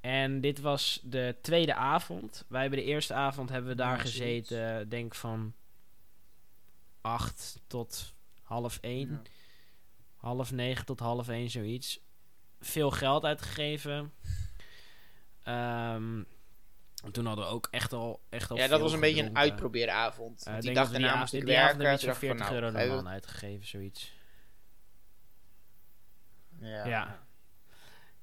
En 0.00 0.40
dit 0.40 0.60
was 0.60 1.00
de 1.02 1.36
tweede 1.42 1.74
avond. 1.74 2.44
Wij 2.48 2.60
hebben 2.60 2.78
de 2.78 2.84
eerste 2.84 3.14
avond 3.14 3.48
hebben 3.48 3.70
we 3.70 3.76
daar 3.76 3.96
Ja, 3.96 4.02
gezeten, 4.02 4.88
denk 4.88 5.14
van 5.14 5.54
acht 7.00 7.60
tot 7.66 8.14
half 8.42 8.78
één 8.80 9.10
Ja. 9.10 9.22
half 10.16 10.52
negen 10.52 10.84
tot 10.84 11.00
half 11.00 11.28
één, 11.28 11.50
zoiets. 11.50 12.00
Veel 12.60 12.90
geld 12.90 13.24
uitgegeven. 13.24 14.12
Ehm, 15.42 16.22
toen 17.12 17.26
hadden 17.26 17.44
we 17.44 17.50
ook 17.50 17.68
echt 17.70 17.92
al, 17.92 18.20
echt 18.28 18.50
al 18.50 18.56
Ja, 18.56 18.66
dat 18.66 18.80
was 18.80 18.92
een 18.92 19.00
beetje 19.00 19.22
een 19.22 19.36
uitprobeeravond. 19.36 20.46
Ik 20.46 20.60
die 20.60 20.74
dag 20.74 20.90
daarna 20.90 21.08
die 21.10 21.18
moest 21.18 21.32
ik 21.32 21.46
die 21.46 21.58
avond 21.58 21.82
werken. 21.82 22.06
dacht 22.06 22.22
ik 22.22 22.28
40 22.28 22.46
van, 22.46 22.54
euro 22.54 22.70
nou, 22.70 22.88
de 22.88 22.94
man 22.94 23.08
uitgegeven, 23.08 23.66
zoiets. 23.66 24.16
Ja. 26.60 26.86
Ja. 26.86 27.18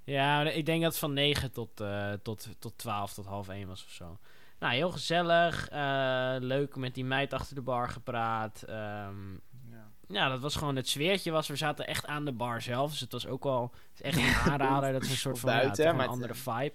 Ja, 0.04 0.42
ik 0.50 0.66
denk 0.66 0.82
dat 0.82 0.92
het 0.92 1.00
van 1.00 1.14
9 1.14 1.52
tot, 1.52 1.80
eh, 1.82 2.14
tot, 2.14 2.48
tot 2.60 2.78
12 2.78 3.14
tot 3.14 3.26
half 3.26 3.48
1 3.50 3.68
was 3.68 3.84
of 3.86 3.90
zo. 3.92 4.18
Nou, 4.60 4.74
heel 4.74 4.92
gezellig. 4.92 5.70
eh, 5.70 6.36
leuk 6.40 6.76
met 6.76 6.94
die 6.94 7.06
meid 7.06 7.34
achter 7.34 7.56
de 7.56 7.62
bar 7.62 7.90
gepraat. 7.90 8.64
ehm, 8.64 9.32
Ja. 9.72 9.92
Ja, 10.08 10.30
dat 10.30 10.40
was 10.40 10.56
gewoon 10.56 10.76
het 10.76 10.88
sfeertje 10.90 11.32
was. 11.32 11.48
We 11.48 11.56
zaten 11.56 11.88
echt 11.88 12.06
aan 12.06 12.26
de 12.26 12.32
bar 12.32 12.62
zelf. 12.62 12.92
Dus 12.92 13.00
het 13.00 13.12
was 13.12 13.28
ook 13.28 13.44
wel 13.44 13.72
echt 14.02 14.18
een 14.18 14.36
aanrader. 14.52 14.92
Dat 14.92 15.04
is 15.04 15.10
een 15.10 15.16
soort 15.18 15.40
van 15.40 15.52
ja, 15.52 15.58
buiten, 15.60 15.86
toch 15.86 15.94
een 15.94 16.08
andere 16.08 16.34
vibe. 16.36 16.74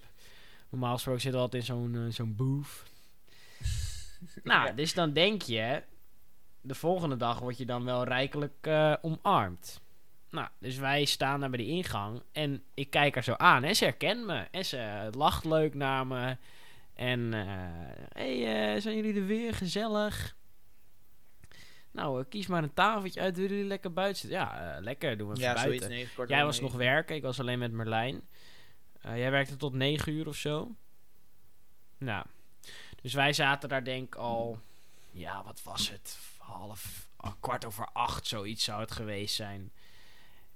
Normaal 0.68 0.94
gesproken 0.94 1.20
zitten 1.20 1.40
we 1.40 1.46
altijd 1.46 1.68
in 1.68 1.74
zo'n 1.74 1.94
eh, 2.06 2.12
zo'n 2.12 2.36
booth. 2.36 2.82
nou, 4.42 4.66
Ja. 4.66 4.72
dus 4.72 4.94
dan 4.94 5.12
denk 5.12 5.42
je... 5.42 5.82
De 6.62 6.74
volgende 6.74 7.16
dag 7.16 7.38
word 7.38 7.58
je 7.58 7.66
dan 7.66 7.84
wel 7.84 8.04
rijkelijk 8.04 8.54
eh, 8.60 8.94
omarmd. 9.00 9.80
Nou, 10.30 10.48
dus 10.58 10.76
wij 10.76 11.04
staan 11.04 11.40
daar 11.40 11.50
bij 11.50 11.58
de 11.58 11.66
ingang. 11.66 12.22
En 12.32 12.62
ik 12.74 12.90
kijk 12.90 13.14
haar 13.14 13.24
zo 13.24 13.32
aan. 13.32 13.64
En 13.64 13.76
ze 13.76 13.84
herkent 13.84 14.26
me. 14.26 14.46
En 14.50 14.64
ze 14.64 15.08
lacht 15.16 15.44
leuk 15.44 15.74
naar 15.74 16.06
me. 16.06 16.36
En... 16.94 17.34
eh 17.34 17.46
hey, 18.12 18.74
eh, 18.74 18.80
zijn 18.80 18.96
jullie 18.96 19.14
er 19.20 19.26
weer? 19.26 19.54
Gezellig. 19.54 20.36
Nou, 21.90 22.20
eh, 22.20 22.28
kies 22.28 22.46
maar 22.46 22.62
een 22.62 22.74
tafeltje 22.74 23.20
uit. 23.20 23.36
Willen 23.36 23.50
jullie 23.50 23.66
lekker 23.66 23.92
buiten 23.92 24.20
zitten? 24.20 24.38
Ja, 24.38 24.78
lekker. 24.80 25.16
Doen 25.18 25.28
we 25.28 25.34
even 25.36 25.46
Ja, 25.48 25.54
buiten. 25.54 25.78
zoiets. 25.88 26.16
Nee, 26.16 26.26
Jij 26.26 26.44
was 26.44 26.60
nog 26.60 26.72
negen. 26.72 26.84
werken. 26.86 27.16
Ik 27.16 27.22
was 27.22 27.40
alleen 27.40 27.58
met 27.58 27.72
Merlijn. 27.72 28.28
Jij 29.02 29.30
werkte 29.30 29.56
tot 29.56 29.72
9 29.72 30.12
uur 30.12 30.28
of 30.28 30.36
zo. 30.36 30.74
Nou. 31.98 32.24
Dus 33.02 33.14
wij 33.14 33.32
zaten 33.32 33.68
daar 33.68 33.84
denk 33.84 34.06
ik 34.06 34.14
al... 34.14 34.60
Ja, 35.10 35.42
wat 35.44 35.62
was 35.62 35.90
het? 35.90 36.18
Half... 36.38 37.08
kwart 37.40 37.64
over 37.64 37.88
acht, 37.92 38.26
zoiets 38.26 38.64
zou 38.64 38.80
het 38.80 38.90
geweest 38.90 39.34
zijn. 39.34 39.72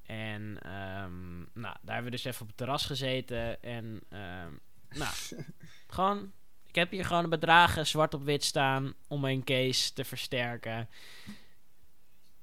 En 0.06 0.58
ehm, 0.62 1.36
nou, 1.38 1.76
daar 1.82 1.94
hebben 1.94 2.04
we 2.04 2.10
dus 2.10 2.24
even 2.24 2.40
op 2.40 2.46
het 2.46 2.56
terras 2.56 2.86
gezeten. 2.86 3.62
En 3.62 4.00
ehm, 4.08 4.52
nou, 4.98 5.14
gewoon... 5.86 6.32
Ik 6.66 6.80
heb 6.80 6.90
hier 6.90 7.04
gewoon 7.04 7.22
de 7.22 7.28
bedragen 7.28 7.86
zwart 7.86 8.14
op 8.14 8.24
wit 8.24 8.44
staan 8.44 8.94
om 9.08 9.20
mijn 9.20 9.44
case 9.44 9.92
te 9.92 10.04
versterken. 10.04 10.88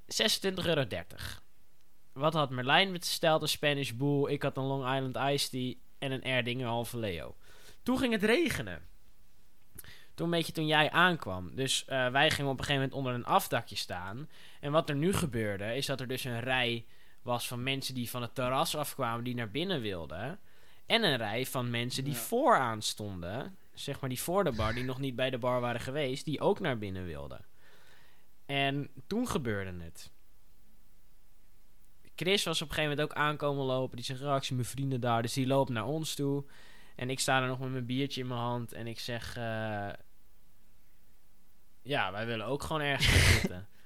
26,30 0.05 0.65
euro. 0.65 0.85
Wat 2.13 2.33
had 2.33 2.49
Merlijn 2.49 2.91
besteld? 2.91 3.41
Een 3.41 3.47
Spanish 3.47 3.91
Bull. 3.91 4.31
Ik 4.31 4.43
had 4.43 4.57
een 4.57 4.63
Long 4.63 4.95
Island 4.95 5.31
Iced 5.33 5.51
Tea 5.51 5.73
en 5.99 6.11
een 6.11 6.23
Erding, 6.23 6.61
een 6.61 6.67
halve 6.67 6.97
Leo. 6.97 7.35
Toen 7.83 7.97
ging 7.97 8.13
het 8.13 8.23
regenen. 8.23 8.81
Toen 10.13 10.25
een 10.25 10.37
beetje 10.37 10.53
toen 10.53 10.67
jij 10.67 10.91
aankwam. 10.91 11.55
Dus 11.55 11.85
eh, 11.85 12.07
wij 12.07 12.29
gingen 12.29 12.51
op 12.51 12.59
een 12.59 12.65
gegeven 12.65 12.81
moment 12.81 12.93
onder 12.93 13.13
een 13.13 13.35
afdakje 13.35 13.75
staan. 13.75 14.29
En 14.59 14.71
wat 14.71 14.89
er 14.89 14.95
nu 14.95 15.13
gebeurde, 15.13 15.75
is 15.75 15.85
dat 15.85 15.99
er 15.99 16.07
dus 16.07 16.23
een 16.23 16.39
rij 16.39 16.85
was 17.21 17.47
van 17.47 17.63
mensen 17.63 17.93
die 17.93 18.09
van 18.09 18.21
het 18.21 18.35
terras 18.35 18.75
afkwamen, 18.75 19.23
die 19.23 19.35
naar 19.35 19.51
binnen 19.51 19.81
wilden. 19.81 20.39
En 20.85 21.03
een 21.03 21.17
rij 21.17 21.45
van 21.45 21.69
mensen 21.69 22.03
die 22.03 22.13
Ja. 22.13 22.19
vooraan 22.19 22.81
stonden. 22.81 23.57
Zeg 23.73 23.99
maar 23.99 24.09
die 24.09 24.21
voor 24.21 24.43
de 24.43 24.51
bar, 24.51 24.73
die 24.73 24.83
nog 24.83 24.99
niet 24.99 25.15
bij 25.15 25.29
de 25.29 25.37
bar 25.37 25.61
waren 25.61 25.81
geweest, 25.81 26.25
die 26.25 26.39
ook 26.39 26.59
naar 26.59 26.77
binnen 26.77 27.05
wilden. 27.05 27.45
En 28.45 28.89
toen 29.07 29.27
gebeurde 29.27 29.83
het. 29.83 30.11
Chris 32.15 32.43
was 32.43 32.61
op 32.61 32.67
een 32.69 32.73
gegeven 32.73 32.97
moment 32.97 33.11
ook 33.17 33.17
aankomen 33.23 33.65
lopen. 33.65 33.95
Die 33.95 34.05
zegt, 34.05 34.21
oh, 34.21 34.35
ik 34.35 34.43
zie 34.43 34.55
mijn 34.55 34.67
vrienden 34.67 35.01
daar. 35.01 35.21
Dus 35.21 35.33
die 35.33 35.47
loopt 35.47 35.69
naar 35.69 35.85
ons 35.85 36.15
toe. 36.15 36.45
En 36.95 37.09
ik 37.09 37.19
sta 37.19 37.41
er 37.41 37.47
nog 37.47 37.59
met 37.59 37.71
mijn 37.71 37.85
biertje 37.85 38.21
in 38.21 38.27
mijn 38.27 38.39
hand 38.39 38.73
en 38.73 38.87
ik 38.87 38.99
zeg... 38.99 39.37
eh, 39.37 39.89
ja, 41.81 42.11
wij 42.11 42.25
willen 42.25 42.45
ook 42.45 42.63
gewoon 42.63 42.81
ergens 42.81 43.31
zitten. 43.39 43.67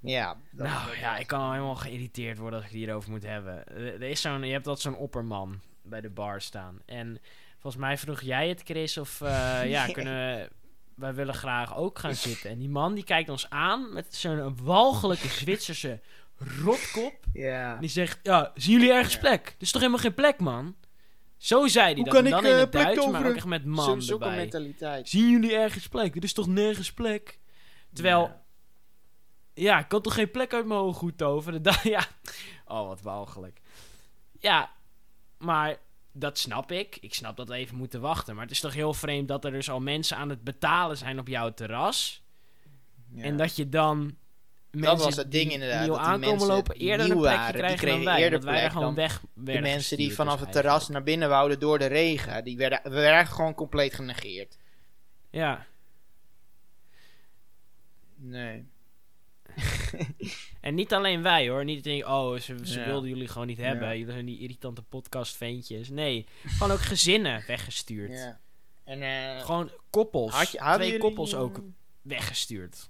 Ja. 0.00 0.36
nou 0.50 0.96
ja, 1.00 1.16
ik 1.16 1.26
kan 1.26 1.40
al 1.40 1.52
helemaal 1.52 1.74
geïrriteerd 1.74 2.38
worden 2.38 2.58
als 2.58 2.66
ik 2.68 2.72
het 2.74 2.80
hierover 2.80 3.10
moet 3.10 3.22
hebben. 3.22 3.66
Er 3.76 4.02
is 4.02 4.20
zo'n, 4.20 4.42
je 4.42 4.52
hebt 4.52 4.66
altijd 4.66 4.94
zo'n 4.94 5.02
opperman 5.02 5.60
bij 5.82 6.00
de 6.00 6.10
bar 6.10 6.40
staan. 6.40 6.78
En 6.86 7.18
volgens 7.58 7.82
mij 7.82 7.98
vroeg 7.98 8.20
jij 8.20 8.48
het, 8.48 8.62
Chris, 8.64 8.98
of 8.98 9.20
eh, 9.20 9.60
ja, 9.70 9.86
kunnen 9.86 10.14
we... 10.14 10.50
Wij 10.94 11.14
willen 11.14 11.34
graag 11.34 11.76
ook 11.76 11.98
gaan 11.98 12.14
zitten. 12.14 12.50
En 12.50 12.58
die 12.58 12.68
man 12.68 12.94
die 12.94 13.04
kijkt 13.04 13.28
ons 13.28 13.50
aan 13.50 13.92
met 13.92 14.14
zo'n 14.14 14.56
walgelijke 14.62 15.28
Zwitserse 15.28 16.00
rotkop. 16.64 17.14
Ja. 17.32 17.76
Die 17.76 17.88
zegt, 17.88 18.18
ja, 18.22 18.50
zien 18.54 18.72
jullie 18.72 18.92
ergens 18.92 19.18
plek? 19.18 19.46
Er 19.46 19.54
is 19.58 19.70
toch 19.70 19.80
helemaal 19.80 20.02
geen 20.02 20.14
plek, 20.14 20.38
man? 20.40 20.76
Zo 21.36 21.66
zei 21.66 21.84
hij 21.84 21.94
Hoe 21.94 22.04
dat. 22.04 22.14
kan 22.14 22.24
En 22.24 22.30
dan 22.30 22.40
ik, 22.44 22.46
in 22.46 22.52
eh, 22.52 22.60
het 22.60 22.70
plek 22.70 22.84
Duits, 22.84 23.06
maar 23.06 23.26
ook 23.26 23.36
echt 23.36 23.46
met 23.46 23.64
man 23.64 24.02
erbij. 24.08 24.36
mentaliteit. 24.36 25.08
Zien 25.08 25.30
jullie 25.30 25.54
ergens 25.56 25.88
plek? 25.88 26.16
Er 26.16 26.22
is 26.24 26.32
toch 26.32 26.46
nergens 26.46 26.92
plek? 26.92 27.38
Terwijl, 27.92 28.20
Ja. 28.20 28.42
Ja, 29.58 29.78
ik 29.78 29.88
kan 29.88 30.02
toch 30.02 30.14
geen 30.14 30.30
plek 30.30 30.54
uit 30.54 30.66
mijn 30.66 30.80
ogen 30.80 30.98
goed 30.98 31.18
toveren? 31.18 31.62
Ja, 31.82 32.06
oh, 32.66 32.86
wat 32.86 33.02
walgelijk. 33.02 33.60
Ja, 34.38 34.70
maar 35.38 35.76
dat 36.12 36.38
snap 36.38 36.72
ik. 36.72 36.98
Ik 37.00 37.14
snap 37.14 37.36
dat 37.36 37.48
we 37.48 37.54
even 37.54 37.76
moeten 37.76 38.00
wachten. 38.00 38.34
Maar 38.34 38.42
het 38.42 38.52
is 38.52 38.60
toch 38.60 38.74
heel 38.74 38.94
vreemd 38.94 39.28
dat 39.28 39.44
er 39.44 39.50
dus 39.50 39.70
al 39.70 39.80
mensen 39.80 40.16
aan 40.16 40.28
het 40.28 40.44
betalen 40.44 40.96
zijn 40.96 41.18
op 41.18 41.28
jouw 41.28 41.54
terras. 41.54 42.22
Ja. 43.14 43.22
En 43.22 43.36
dat 43.36 43.56
je 43.56 43.68
dan 43.68 44.16
mensen 44.70 44.96
dat 44.96 45.04
was 45.04 45.16
het 45.16 45.30
ding 45.30 45.44
die 45.44 45.52
inderdaad. 45.52 45.84
nieuw 45.84 45.94
dat 45.94 45.98
die 45.98 46.06
aankomen 46.08 46.28
mensen 46.28 46.48
lopen 46.48 46.78
die 46.78 46.88
eerder 46.88 47.06
een 47.06 47.12
nieuw 47.12 47.20
plekje 47.20 47.38
waren, 47.38 47.52
die 47.52 47.62
krijgen 47.62 47.86
dan 47.86 47.96
kregen 47.96 48.12
wij. 48.12 48.22
eerder 48.22 48.40
dat 48.40 48.48
wij 48.48 48.70
gewoon 48.70 48.94
weg 48.94 49.20
de 49.34 49.60
mensen 49.60 49.96
die 49.96 50.06
gestuurd, 50.06 50.14
vanaf 50.14 50.36
dus 50.36 50.42
het 50.42 50.52
terras 50.52 50.70
eigenlijk. 50.70 50.92
naar 50.92 51.02
binnen 51.14 51.28
wouden 51.28 51.60
door 51.60 51.78
de 51.78 51.86
regen. 51.86 52.44
Die 52.44 52.56
werden, 52.56 52.80
we 52.82 52.90
werden 52.90 53.26
gewoon 53.26 53.54
compleet 53.54 53.94
genegeerd. 53.94 54.58
Ja, 55.30 55.66
Nee. 58.18 58.66
en 60.60 60.74
niet 60.74 60.92
alleen 60.92 61.22
wij 61.22 61.48
hoor. 61.48 61.64
Niet 61.64 61.84
denk 61.84 62.06
oh, 62.06 62.38
ze, 62.38 62.56
ze 62.62 62.78
Ja. 62.80 62.86
wilden 62.86 63.08
jullie 63.08 63.28
gewoon 63.28 63.46
niet 63.46 63.58
hebben. 63.58 63.88
Ja. 63.88 63.94
Jullie 63.94 64.12
zijn 64.12 64.26
die 64.26 64.38
irritante 64.38 64.82
podcastventjes. 64.82 65.88
Nee, 65.88 66.26
gewoon 66.44 66.72
ook 66.72 66.80
gezinnen 66.82 67.44
weggestuurd. 67.46 68.12
Ja. 68.12 68.38
En, 68.84 69.02
eh, 69.02 69.44
Gewoon 69.44 69.70
koppels. 69.90 70.32
had 70.32 70.50
je, 70.50 70.58
Twee 70.58 70.86
jullie, 70.86 71.00
koppels 71.00 71.34
ook 71.34 71.60
weggestuurd. 72.02 72.88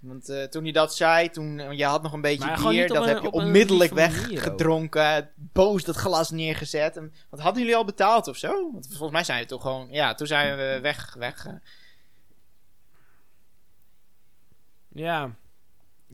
Want 0.00 0.28
eh, 0.28 0.42
toen 0.44 0.62
hij 0.62 0.72
dat 0.72 0.94
zei, 0.96 1.30
toen 1.30 1.76
je 1.76 1.84
had 1.84 2.02
nog 2.02 2.12
een 2.12 2.20
beetje 2.20 2.54
bier, 2.68 2.88
dat 2.88 3.02
een- 3.02 3.08
heb 3.08 3.22
je 3.22 3.30
onmiddellijk 3.30 3.92
weggedronken, 3.92 5.30
boos 5.36 5.84
dat 5.84 5.96
glas 5.96 6.30
neergezet. 6.30 6.96
En, 6.96 7.12
wat 7.30 7.40
hadden 7.40 7.62
jullie 7.62 7.76
al 7.76 7.84
betaald 7.84 8.28
of 8.28 8.36
zo? 8.36 8.72
Want 8.72 8.86
volgens 8.86 9.10
mij 9.10 9.24
zijn 9.24 9.40
we 9.42 9.46
toch 9.48 9.62
gewoon, 9.62 9.88
ja, 9.90 10.14
toen 10.14 10.26
zijn 10.26 10.56
we 10.56 10.78
weg, 10.82 11.14
weg. 11.18 11.46
eh. 11.46 11.52
Ja. 14.88 15.36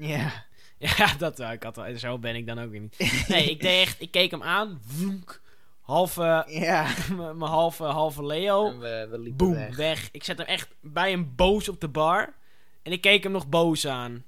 Ja. 0.00 0.32
Ja, 0.96 1.14
dat 1.18 1.38
wel. 1.38 1.50
Ik 1.52 1.62
had 1.62 1.76
wel. 1.76 1.98
Zo 1.98 2.18
ben 2.18 2.34
ik 2.36 2.46
dan 2.46 2.58
ook 2.58 2.70
weer 2.70 2.80
niet. 2.80 2.96
Nee, 3.28 3.50
ik 3.50 3.60
deed 3.60 3.80
echt... 3.86 4.00
Ik 4.00 4.10
keek 4.10 4.30
hem 4.30 4.42
aan. 4.42 4.80
Woenk. 4.98 5.40
Halve... 5.80 6.44
Ja. 6.48 6.86
Mijn 7.16 7.40
halve, 7.40 7.84
halve 7.84 8.26
Leo. 8.26 8.66
En 8.68 8.78
we, 8.78 9.06
we 9.10 9.18
liepen 9.18 9.36
Boom, 9.36 9.54
weg. 9.54 9.76
weg. 9.76 10.08
Ik 10.12 10.24
zet 10.24 10.38
hem 10.38 10.46
echt 10.46 10.68
bij 10.80 11.10
hem 11.10 11.32
boos 11.36 11.68
op 11.68 11.80
de 11.80 11.88
bar. 11.88 12.34
En 12.82 12.92
ik 12.92 13.00
keek 13.00 13.22
hem 13.22 13.32
nog 13.32 13.48
boos 13.48 13.86
aan. 13.86 14.24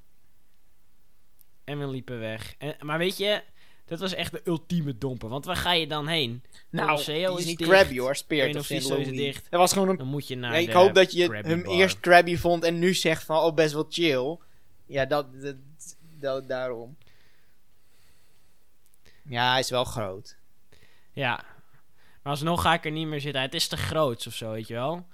En 1.65 1.79
we 1.79 1.87
liepen 1.87 2.19
weg. 2.21 2.55
En, 2.59 2.77
maar 2.81 2.99
weet 2.99 3.17
je, 3.17 3.43
dat 3.87 4.01
was 4.01 4.15
echt 4.15 4.33
de 4.33 4.41
ultieme 4.45 4.99
domper. 4.99 5.29
Want 5.29 5.45
waar 5.45 5.57
ga 5.57 5.73
je 5.73 5.87
dan 5.87 6.07
heen? 6.07 6.43
Nou, 6.71 6.87
Colosseo 6.89 7.37
die 7.37 7.45
is 7.45 7.51
is 7.51 7.57
dicht. 7.57 7.71
crabby 7.71 7.99
hoor, 7.99 8.17
Speert 8.17 8.57
of 8.57 8.65
St. 8.65 8.89
Louis. 8.89 9.09
dicht. 9.09 9.47
Dat 9.51 9.61
was 9.61 9.73
gewoon 9.73 9.89
een... 9.89 9.97
Dan 9.97 10.07
moet 10.07 10.29
je 10.29 10.37
naar 10.37 10.51
Nee, 10.51 10.63
ik 10.63 10.73
hoop 10.73 10.95
dat 10.95 11.13
je 11.13 11.29
hem 11.43 11.63
bar. 11.63 11.75
eerst 11.75 12.01
crabby 12.01 12.37
vond 12.37 12.65
en 12.65 12.79
nu 12.79 12.95
zegt 12.95 13.25
van, 13.25 13.37
oh 13.37 13.55
best 13.55 13.73
wel 13.73 13.87
chill. 13.89 14.39
Ja, 14.93 15.05
dat, 15.05 15.41
dat, 15.43 15.57
dat- 16.19 16.49
daarom. 16.49 16.97
Ja, 19.25 19.51
hij 19.51 19.61
is 19.61 19.71
wel 19.71 19.85
groot. 19.85 20.37
Ja. 21.13 21.45
Maar 22.23 22.33
alsnog 22.33 22.63
ga 22.63 22.75
ik 22.75 22.85
er 22.85 22.91
niet 22.91 23.07
meer 23.07 23.21
zitten. 23.21 23.43
Het 23.43 23.55
is 23.55 23.69
te 23.69 23.77
groot 23.77 24.27
of 24.27 24.35
zo, 24.35 24.51
weet 24.51 24.67
je 24.69 24.75
wel. 24.75 25.07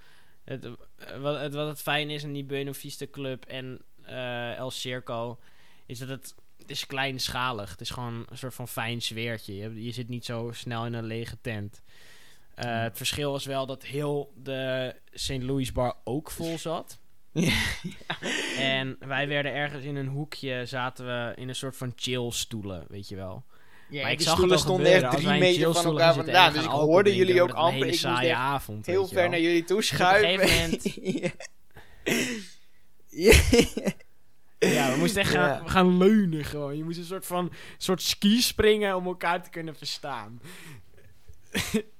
Het, 0.45 0.65
eh, 0.65 1.17
wat, 1.21 1.41
het, 1.41 1.55
wat 1.55 1.69
het 1.69 1.81
fijn 1.83 2.11
is 2.11 2.23
in 2.23 2.33
die 2.33 2.45
Bueno 2.45 2.73
Vista 2.73 3.07
Club 3.11 3.45
en 3.45 3.83
eh, 4.03 4.57
El 4.57 4.71
Circo... 4.71 5.39
is 5.87 5.99
dat 5.99 6.09
het... 6.09 6.35
Het 6.59 6.71
is 6.71 6.87
kleinschalig. 6.87 7.71
Het 7.71 7.81
is 7.81 7.91
gewoon 7.91 8.27
een 8.29 8.39
soort 8.39 8.55
van 8.55 8.69
fijn 8.69 9.03
sfeertje. 9.03 9.55
Je, 9.57 9.85
je 9.85 9.93
zit 9.93 10.09
niet 10.09 10.25
zo 10.25 10.51
snel 10.53 10.87
in 10.87 10.93
een 10.93 11.05
lege 11.05 11.41
tent. 11.41 11.83
Eh, 12.55 12.81
Het 12.81 12.97
verschil 12.97 13.33
was 13.33 13.45
wel 13.45 13.67
dat 13.67 13.83
heel 13.85 14.33
de 14.37 14.95
St. 15.13 15.43
Louis 15.43 15.73
bar 15.73 15.97
ook 16.05 16.31
vol 16.31 16.59
zat. 16.59 16.99
En 18.59 18.97
wij 19.01 19.29
werden 19.29 19.53
ergens 19.53 19.85
in 19.85 19.97
een 19.97 20.07
hoekje, 20.07 20.67
zaten 20.67 21.07
we 21.07 21.33
in 21.37 21.49
een 21.49 21.55
soort 21.55 21.77
van 21.77 21.93
chill 21.97 22.31
stoelen, 22.31 22.85
weet 22.89 23.09
je 23.09 23.17
wel. 23.17 23.45
Ja, 23.91 24.03
maar 24.03 24.13
ik 24.13 24.21
zag 24.21 24.35
stoelen 24.35 24.59
stonden 24.59 24.93
echt 24.93 25.11
drie 25.11 25.29
meter 25.29 25.63
van 25.63 25.73
chillstoelen 25.73 26.03
elkaar 26.03 26.15
vandaan. 26.15 26.53
Dus 26.53 26.65
ik 26.65 26.71
hoorde 26.71 27.15
jullie 27.15 27.43
ook 27.43 27.49
een 27.49 27.55
amper. 27.55 27.81
Ik 27.81 27.87
moest 27.87 28.01
saaie 28.01 28.29
echt 28.29 28.39
avond, 28.39 28.87
heel 28.87 29.07
ver 29.07 29.17
wel. 29.17 29.29
naar 29.29 29.41
jullie 29.41 29.65
toe 29.65 29.83
schuiven. 29.83 30.49
gegeven 30.49 31.33
ja. 33.09 33.33
Ja, 34.59 34.93
we 34.93 34.97
moesten 34.99 35.21
echt 35.21 35.31
gaan, 35.31 35.49
Ja. 35.49 35.63
we 35.63 35.69
gaan 35.69 35.99
leunen 35.99 36.45
gewoon. 36.45 36.77
Je 36.77 36.85
moest 36.85 36.99
een 36.99 37.05
soort 37.05 37.27
van 37.27 37.53
soort 37.77 38.03
ski 38.03 38.41
springen 38.41 38.97
om 38.97 39.07
elkaar 39.07 39.43
te 39.43 39.51
kunnen 39.51 39.77
verstaan. 39.77 40.41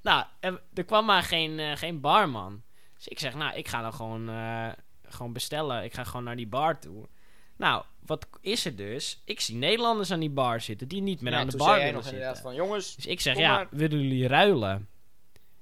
nou, 0.01 0.25
er 0.73 0.83
kwam 0.85 1.05
maar 1.05 1.23
geen, 1.23 1.59
eh, 1.59 1.75
geen 1.75 1.99
barman. 2.01 2.61
Dus 2.95 3.07
ik 3.07 3.19
zeg, 3.19 3.35
nou, 3.35 3.55
ik 3.57 3.67
ga 3.67 3.81
dan 3.81 3.93
gewoon, 3.93 4.29
eh, 4.29 4.67
gewoon 5.13 5.33
bestellen. 5.33 5.83
Ik 5.83 5.93
ga 5.93 6.03
gewoon 6.03 6.23
naar 6.23 6.35
die 6.35 6.47
bar 6.47 6.79
toe. 6.79 7.07
Nou, 7.55 7.83
wat 8.05 8.27
is 8.41 8.65
er 8.65 8.75
dus? 8.75 9.21
Ik 9.25 9.39
zie 9.39 9.55
Nederlanders 9.55 10.11
aan 10.11 10.19
die 10.19 10.29
bar 10.29 10.61
zitten 10.61 10.87
die 10.87 11.01
niet 11.01 11.21
meer 11.21 11.33
aan 11.33 11.47
de 11.49 11.57
bar 11.57 11.79
willen 11.79 12.03
zitten. 12.03 12.37
van, 12.37 12.55
jongens, 12.55 12.95
Dus 12.95 13.05
ik 13.05 13.21
zeg, 13.21 13.37
ja, 13.37 13.55
maar. 13.55 13.67
willen 13.71 14.01
jullie 14.01 14.27
ruilen? 14.27 14.87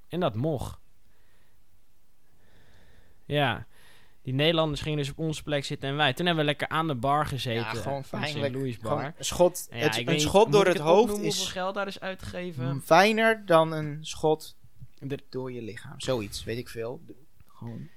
En 0.08 0.20
dat 0.20 0.34
mocht. 0.34 0.78
Ja, 3.24 3.66
die 4.22 4.34
Nederlanders 4.34 4.80
gingen 4.80 4.98
dus 4.98 5.10
op 5.10 5.18
onze 5.18 5.42
plek 5.42 5.64
zitten 5.64 5.88
en 5.88 5.96
wij. 5.96 6.12
Toen 6.12 6.26
hebben 6.26 6.44
we 6.44 6.50
lekker 6.50 6.68
aan 6.68 6.86
de 6.86 6.94
bar 6.94 7.26
gezeten. 7.26 7.62
ja, 7.62 7.74
gewoon 7.74 8.04
bar. 8.82 9.04
een 9.04 9.24
schot, 9.24 9.68
ja, 9.70 9.76
het, 9.76 9.96
een 9.96 10.04
weet 10.04 10.20
schot 10.20 10.52
door 10.52 10.66
het 10.66 10.78
hoofd 10.78 11.10
hoeveel 11.10 11.26
is 11.28 11.48
geld 11.48 11.74
daar 11.74 11.86
is 11.86 12.00
uitgegeven. 12.00 12.82
fijner 12.84 13.46
dan 13.46 13.72
een 13.72 13.98
schot 14.00 14.56
door 15.28 15.52
je 15.52 15.62
lichaam. 15.62 16.00
Zoiets, 16.00 16.44
weet 16.44 16.58
ik 16.58 16.68
veel. 16.68 17.00
Gewoon. 17.46 17.88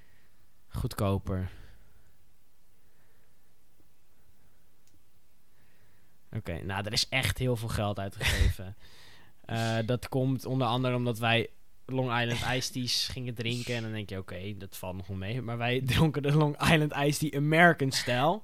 Goedkoper. 0.72 1.50
Oké, 6.32 6.64
nou, 6.64 6.86
er 6.86 6.94
is 6.94 7.10
echt 7.10 7.38
heel 7.38 7.56
veel 7.56 7.68
geld 7.68 8.00
uitgegeven. 8.00 8.76
Eh, 9.42 9.78
dat 9.86 10.10
komt 10.10 10.46
onder 10.46 10.68
andere 10.68 10.96
omdat 10.96 11.20
wij 11.20 11.50
Long 11.86 12.20
Island 12.20 12.56
Iced 12.56 12.74
Teas 12.74 13.08
gingen 13.08 13.34
drinken. 13.34 13.76
En 13.76 13.82
dan 13.82 13.92
denk 13.92 14.10
je, 14.10 14.18
oké, 14.18 14.58
dat 14.58 14.78
valt 14.78 14.96
nog 14.96 15.08
wel 15.08 15.18
mee. 15.18 15.42
Maar 15.42 15.58
wij 15.58 15.82
dronken 15.86 16.22
de 16.22 16.32
Long 16.32 16.62
Island 16.62 16.94
Iced 16.96 17.20
Tea 17.20 17.40
American 17.40 17.92
Style. 17.92 18.42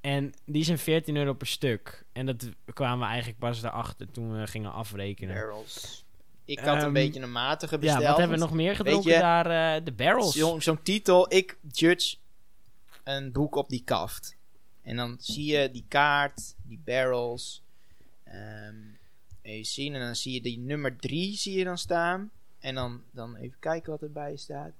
En 0.00 0.32
die 0.44 0.64
zijn 0.64 0.78
14 0.78 1.16
euro 1.16 1.32
per 1.32 1.46
stuk. 1.46 2.04
En 2.12 2.26
dat 2.26 2.48
kwamen 2.72 2.98
we 2.98 3.04
eigenlijk 3.04 3.38
pas 3.38 3.60
daarachter 3.60 4.10
toen 4.10 4.40
we 4.40 4.46
gingen 4.46 4.72
afrekenen. 4.72 5.34
Barrels. 5.34 6.04
Ik 6.50 6.58
had 6.58 6.76
Ehm, 6.76 6.86
een 6.86 6.92
beetje 6.92 7.20
een 7.20 7.32
matige 7.32 7.74
Ja, 7.74 7.80
besteld. 7.80 8.04
wat 8.04 8.16
hebben 8.18 8.36
we 8.38 8.42
nog 8.44 8.52
meer 8.52 8.76
gedronken 8.76 9.12
je, 9.12 9.18
daar? 9.18 9.76
eh, 9.76 9.84
de 9.84 9.92
barrels. 9.92 10.34
Zo'n 10.36 10.62
zo'n 10.62 10.82
titel, 10.82 11.34
ik 11.34 11.56
judge 11.72 12.16
een 13.04 13.32
boek 13.32 13.54
op 13.54 13.68
die 13.68 13.82
kaft. 13.84 14.36
En 14.82 14.96
dan 14.96 15.16
zie 15.20 15.44
je 15.52 15.70
die 15.70 15.84
kaart, 15.88 16.54
die 16.62 16.80
barrels. 16.84 17.62
ehm, 18.24 18.74
en 19.42 19.56
je 19.56 19.64
zien, 19.64 19.94
en 19.94 20.00
dan 20.00 20.16
zie 20.16 20.32
je 20.32 20.40
die 20.40 20.58
nummer 20.58 20.96
3 20.96 21.36
zie 21.36 21.58
je 21.58 21.64
dan 21.64 21.78
staan. 21.78 22.30
En 22.58 22.74
dan, 22.74 23.02
dan 23.10 23.36
even 23.36 23.56
kijken 23.60 23.90
wat 23.90 24.02
erbij 24.02 24.36
staat. 24.36 24.70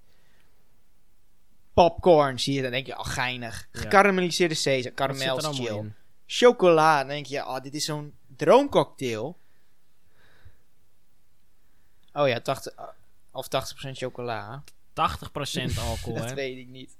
Popcorn 1.74 2.40
zie 2.40 2.54
je, 2.54 2.62
dan 2.62 2.70
denk 2.70 2.86
je, 2.86 2.94
al 2.94 3.04
geinig. 3.04 3.68
Ja. 3.72 3.80
Gekarameliseerde 3.80 4.54
zit 4.54 4.94
karamel 4.94 5.38
chill. 5.38 5.92
Chocola, 6.26 6.98
dan 6.98 7.08
denk 7.08 7.26
je, 7.26 7.38
oh, 7.46 7.60
dit 7.60 7.74
is 7.74 7.84
zo'n 7.84 8.12
droomcocktail. 8.36 9.36
Oh 12.12 12.28
ja, 12.28 12.40
80, 12.40 12.74
of 13.32 13.46
80% 13.46 13.48
chocola. 13.92 14.64
80% 14.64 14.92
alcohol, 15.88 16.14
dat 16.14 16.28
hè? 16.28 16.34
weet 16.34 16.58
ik 16.58 16.68
niet. 16.68 16.96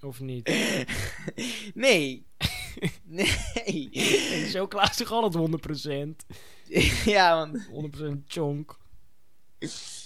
Of 0.00 0.20
niet? 0.20 0.48
nee. 1.74 2.26
nee. 3.04 3.88
Chocola 4.50 4.90
is 4.90 4.96
toch 4.96 5.10
altijd 5.10 6.24
100%? 6.24 6.26
ja, 7.04 7.36
want... 7.36 7.68
100% 7.96 8.24
chonk. 8.26 8.78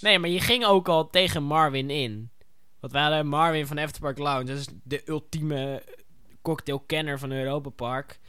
Nee, 0.01 0.19
maar 0.19 0.29
je 0.29 0.39
ging 0.39 0.65
ook 0.65 0.87
al 0.87 1.09
tegen 1.09 1.43
Marvin 1.43 1.89
in. 1.89 2.31
Want 2.79 2.93
wij 2.93 3.01
hadden 3.01 3.27
Marvin 3.27 3.67
van 3.67 3.77
Afterpark 3.77 4.17
Lounge. 4.17 4.45
Dat 4.45 4.57
is 4.57 4.67
de 4.83 5.01
ultieme 5.05 5.83
cocktailkenner 6.41 7.19
van 7.19 7.31
Europa 7.31 7.69
Park. 7.69 8.19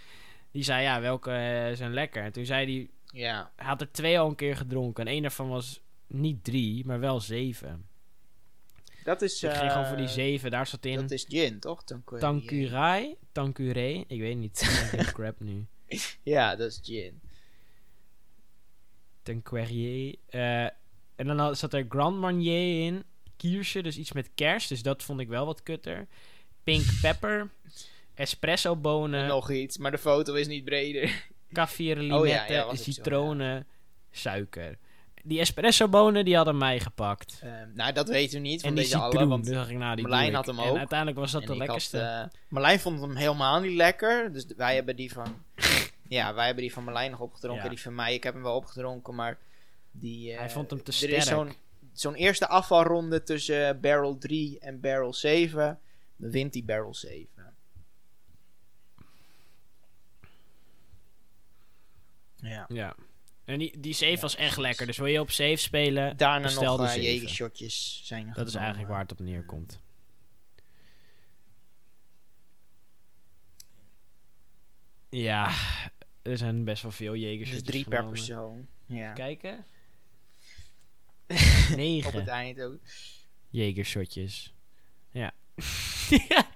Die 0.50 0.62
zei, 0.62 0.82
ja, 0.82 1.00
welke 1.00 1.30
eh, 1.30 1.76
zijn 1.76 1.92
lekker? 1.92 2.22
En 2.22 2.32
toen 2.32 2.44
zei 2.44 2.76
hij, 2.76 2.90
Ja. 3.14 3.52
hij 3.56 3.66
had 3.66 3.80
er 3.80 3.92
twee 3.92 4.18
al 4.18 4.28
een 4.28 4.34
keer 4.34 4.56
gedronken. 4.56 5.06
En 5.06 5.12
één 5.12 5.22
daarvan 5.22 5.48
was 5.48 5.80
niet 6.06 6.44
drie, 6.44 6.86
maar 6.86 7.00
wel 7.00 7.20
zeven. 7.20 7.86
Dat 9.04 9.22
is... 9.22 9.42
ik 9.42 9.52
ging 9.52 9.70
gewoon 9.70 9.86
voor 9.86 9.96
die 9.96 10.06
eh, 10.06 10.12
zeven. 10.12 10.50
Daar 10.50 10.66
zat 10.66 10.84
in 10.84 10.96
Dat 11.00 11.10
is 11.10 11.24
gin, 11.28 11.60
toch? 11.60 11.84
Tanqueray, 12.18 13.16
Tanqueray. 13.32 14.04
Ik 14.06 14.20
weet 14.20 14.36
niet. 14.36 14.88
ik 14.92 15.12
crap 15.14 15.40
nu. 15.40 15.66
Ja, 16.22 16.56
dat 16.56 16.70
is 16.70 16.80
gin. 16.82 17.20
Tanqueray. 19.22 20.16
eh 20.28 20.68
en 21.16 21.26
dan 21.26 21.56
zat 21.56 21.72
er 21.72 21.86
Grand 21.88 22.18
Marnier 22.18 22.86
in. 22.86 23.04
Kiersje, 23.36 23.82
dus 23.82 23.96
iets 23.96 24.12
met 24.12 24.30
kers. 24.34 24.66
Dus 24.66 24.82
dat 24.82 25.02
vond 25.02 25.20
ik 25.20 25.28
wel 25.28 25.46
wat 25.46 25.62
kutter. 25.62 26.06
Pink 26.64 26.84
pepper. 27.02 27.50
Espresso 28.14 28.76
bonen. 28.76 29.26
Nog 29.26 29.50
iets, 29.50 29.78
maar 29.78 29.90
de 29.90 29.98
foto 29.98 30.34
is 30.34 30.46
niet 30.46 30.64
breder. 30.64 31.26
Kaffir, 31.54 32.14
Oh 32.14 32.26
ja, 32.26 32.46
zo, 32.46 32.74
citronen, 32.74 33.66
suiker. 34.10 34.78
Die 35.26 35.40
espresso 35.40 35.88
bonen 35.88 36.24
die 36.24 36.36
hadden 36.36 36.56
mij 36.58 36.80
gepakt. 36.80 37.40
Ehm, 37.42 37.68
nou, 37.74 37.92
dat 37.92 38.08
weten 38.08 38.34
we 38.42 38.48
niet 38.48 38.60
van 38.60 38.68
en 38.70 38.74
die 38.74 38.84
deze 38.84 38.98
alle, 38.98 39.10
citroen, 39.10 39.28
want 39.28 39.44
dus 39.44 39.54
dacht 39.54 39.70
ik, 39.70 39.76
nou, 39.76 39.94
die 39.96 40.02
Marlijn 40.06 40.26
doe 40.26 40.36
had 40.36 40.46
hem 40.46 40.58
En 40.58 40.70
ook. 40.70 40.76
uiteindelijk 40.76 41.18
was 41.18 41.30
dat 41.32 41.40
en 41.42 41.46
de 41.46 41.52
ik 41.52 41.58
had, 41.58 41.68
lekkerste. 41.68 41.98
eh, 41.98 42.24
Marlijn 42.48 42.80
vond 42.80 43.00
hem 43.00 43.16
helemaal 43.16 43.60
niet 43.60 43.72
lekker. 43.76 44.32
Dus 44.32 44.46
wij 44.56 44.74
hebben 44.74 44.96
die 44.96 45.12
van... 45.12 45.44
ja, 46.08 46.34
wij 46.34 46.44
hebben 46.46 46.62
die 46.62 46.72
van 46.72 46.84
Marlijn 46.84 47.10
nog 47.10 47.20
opgedronken. 47.20 47.64
Ja. 47.64 47.70
Die 47.70 47.80
van 47.80 47.94
mij, 47.94 48.14
ik 48.14 48.22
heb 48.22 48.34
hem 48.34 48.42
wel 48.42 48.56
opgedronken, 48.56 49.14
maar... 49.14 49.38
Die, 49.90 50.32
eh, 50.32 50.38
Hij 50.38 50.50
vond 50.50 50.70
hem 50.70 50.82
te 50.82 50.90
Er 50.90 50.96
sterk. 50.96 51.12
is 51.12 51.26
zo'n 51.26 51.52
zo'n 51.92 52.14
eerste 52.14 52.48
afvalronde 52.48 53.22
tussen 53.22 53.80
barrel 53.80 54.18
3 54.18 54.58
en 54.58 54.80
barrel 54.80 55.12
7. 55.14 55.78
Dan 56.16 56.30
wint 56.30 56.52
die 56.52 56.64
barrel 56.64 56.94
7. 56.94 57.26
Ja. 62.44 62.64
Ja. 62.68 62.94
En 63.44 63.58
die, 63.58 63.80
die 63.80 63.92
save 63.92 64.12
Ja, 64.12 64.20
was 64.20 64.36
echt 64.36 64.56
lekker. 64.56 64.86
Dus 64.86 64.96
wil 64.96 65.06
je 65.06 65.20
op 65.20 65.30
save 65.30 65.56
spelen, 65.56 66.16
Daarna 66.16 66.50
nog 66.50 66.80
uh, 66.80 66.94
jegershotjes 66.94 68.00
zijn 68.04 68.32
dat 68.34 68.48
is 68.48 68.54
eigenlijk 68.54 68.88
waar 68.88 69.00
het 69.00 69.12
op 69.12 69.20
neerkomt. 69.20 69.80
Ja, 75.08 75.50
er 76.22 76.38
zijn 76.38 76.64
best 76.64 76.82
wel 76.82 76.90
veel 76.92 77.14
jegers. 77.16 77.50
Dus 77.50 77.62
drie 77.62 77.88
per 77.88 78.06
persoon. 78.06 78.66
Ja. 78.86 79.12
Kijken. 79.12 79.58
Op 81.26 81.36
het 81.66 81.76
Negen 81.76 82.26
eind 82.26 82.60
ook. 82.60 82.78
jegershotjes. 83.50 84.54
Ja. 85.10 85.32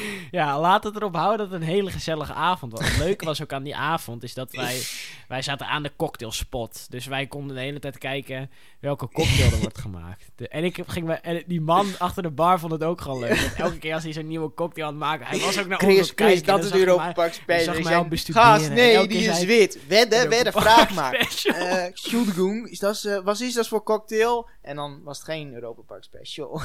ja, 0.30 0.60
laat 0.60 0.84
het 0.84 0.96
erop 0.96 1.14
houden 1.14 1.38
dat 1.38 1.50
het 1.50 1.60
een 1.62 1.68
hele 1.74 1.90
gezellige 1.90 2.32
avond 2.32 2.72
was. 2.72 2.88
Het 2.88 2.98
leuke 3.06 3.24
was 3.24 3.42
ook 3.42 3.52
aan 3.52 3.62
die 3.62 3.76
avond 3.76 4.22
is 4.22 4.34
dat 4.34 4.52
wij... 4.52 4.80
Wij 5.28 5.42
zaten 5.42 5.66
aan 5.66 5.82
de 5.82 5.92
cocktailspot. 5.96 6.86
Dus 6.90 7.06
wij 7.06 7.26
konden 7.26 7.56
de 7.56 7.62
hele 7.62 7.78
tijd 7.78 7.98
kijken 7.98 8.50
welke 8.80 9.08
cocktail 9.08 9.52
er 9.52 9.58
wordt 9.58 9.78
gemaakt. 9.86 10.30
De- 10.36 10.48
en 10.48 10.64
ik 10.64 10.78
ging 10.86 11.06
me, 11.06 11.14
en 11.14 11.42
die 11.46 11.60
man 11.60 11.86
achter 11.98 12.22
de 12.22 12.30
bar 12.30 12.58
vond 12.60 12.72
het 12.72 12.84
ook 12.84 13.00
gewoon 13.00 13.20
leuk. 13.20 13.40
Want 13.40 13.54
elke 13.54 13.78
keer 13.78 13.94
als 13.94 14.02
hij 14.02 14.12
zo'n 14.12 14.26
nieuwe 14.26 14.54
cocktail 14.54 14.86
aan 14.86 14.92
het 14.92 15.02
maken... 15.02 15.26
Hij 15.26 15.38
was 15.38 15.58
ook 15.60 15.66
naar 15.66 15.78
Chris. 15.78 16.12
Chris, 16.14 16.42
dat 16.42 16.58
is 16.58 16.64
de 16.64 16.70
zag 16.70 16.78
Europa 16.78 17.12
Park 17.12 17.32
Special. 17.32 17.82
zag 17.82 18.08
bestuderen. 18.08 18.48
Gast, 18.48 18.66
En 18.66 18.74
nee, 18.74 19.06
die 19.06 19.28
is 19.28 19.44
wit. 19.44 19.78
Wedden, 19.86 20.28
wedden, 20.28 20.52
vraag 20.52 20.94
maar. 20.94 21.14
Special. 21.14 21.54
Eh, 21.54 21.84
Entschuldigung, 21.84 22.68
is 22.68 22.78
dat, 22.78 23.20
wat 23.24 23.40
is 23.40 23.54
dat 23.54 23.68
voor 23.68 23.82
cocktail? 23.82 24.48
En 24.62 24.76
dan 24.76 25.00
was 25.02 25.16
het 25.18 25.26
geen 25.26 25.54
Europa 25.54 25.82
Park 25.82 26.04
Special. 26.04 26.60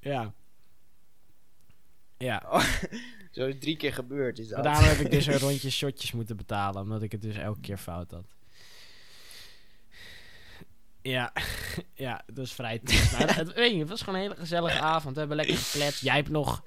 Ja. 0.00 0.32
Ja. 2.18 2.42
Zo 3.30 3.46
is 3.46 3.54
drie 3.58 3.76
keer 3.76 3.92
gebeurd. 3.92 4.38
Is 4.38 4.48
dat. 4.48 4.62
Maar 4.62 4.72
daarom 4.72 4.88
heb 4.88 4.98
ik 4.98 5.10
dus 5.10 5.26
een 5.26 5.38
rondje 5.38 5.70
shotjes 5.70 6.12
moeten 6.12 6.36
betalen. 6.36 6.82
Omdat 6.82 7.02
ik 7.02 7.12
het 7.12 7.22
dus 7.22 7.36
elke 7.36 7.60
keer 7.60 7.78
fout 7.78 8.10
had. 8.10 8.34
Ja, 11.02 11.32
ja, 11.94 12.22
dat 12.26 12.44
is 12.44 12.52
vrij. 12.52 12.80
Maar 13.12 13.36
het, 13.36 13.54
weet 13.54 13.72
je, 13.72 13.78
het 13.78 13.88
was 13.88 14.00
gewoon 14.02 14.14
een 14.14 14.26
hele 14.26 14.40
gezellige 14.40 14.78
avond. 14.80 15.12
We 15.12 15.18
hebben 15.18 15.36
lekker 15.36 15.56
gekletst. 15.56 16.02
Jij 16.02 16.14
hebt 16.14 16.28
nog 16.28 16.64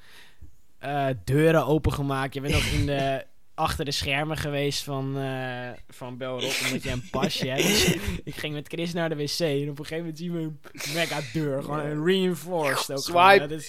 eh, 0.77 1.07
deuren 1.23 1.65
opengemaakt. 1.65 2.33
Je 2.33 2.41
bent 2.41 2.53
nog 2.53 2.65
in 2.65 2.85
de, 2.85 3.25
achter 3.53 3.85
de 3.85 3.91
schermen 3.91 4.37
geweest 4.37 4.83
van, 4.83 5.17
eh 5.17 5.69
van 5.87 6.17
Belrock. 6.17 6.59
Omdat 6.65 6.83
je 6.83 6.91
een 6.91 7.09
pasje 7.09 7.47
hebt. 7.47 7.63
Dus 7.63 7.95
ik 8.23 8.35
ging 8.35 8.53
met 8.53 8.67
Chris 8.67 8.93
naar 8.93 9.09
de 9.09 9.15
wc. 9.15 9.39
En 9.39 9.69
op 9.69 9.79
een 9.79 9.85
gegeven 9.85 9.97
moment 9.97 10.17
zien 10.17 10.33
we 10.33 10.39
een 10.39 10.59
mega 10.93 11.19
deur. 11.33 11.63
Gewoon 11.63 11.79
een 11.79 12.05
reinforced. 12.05 12.91
Ook. 12.91 13.03
Swipe. 13.03 13.61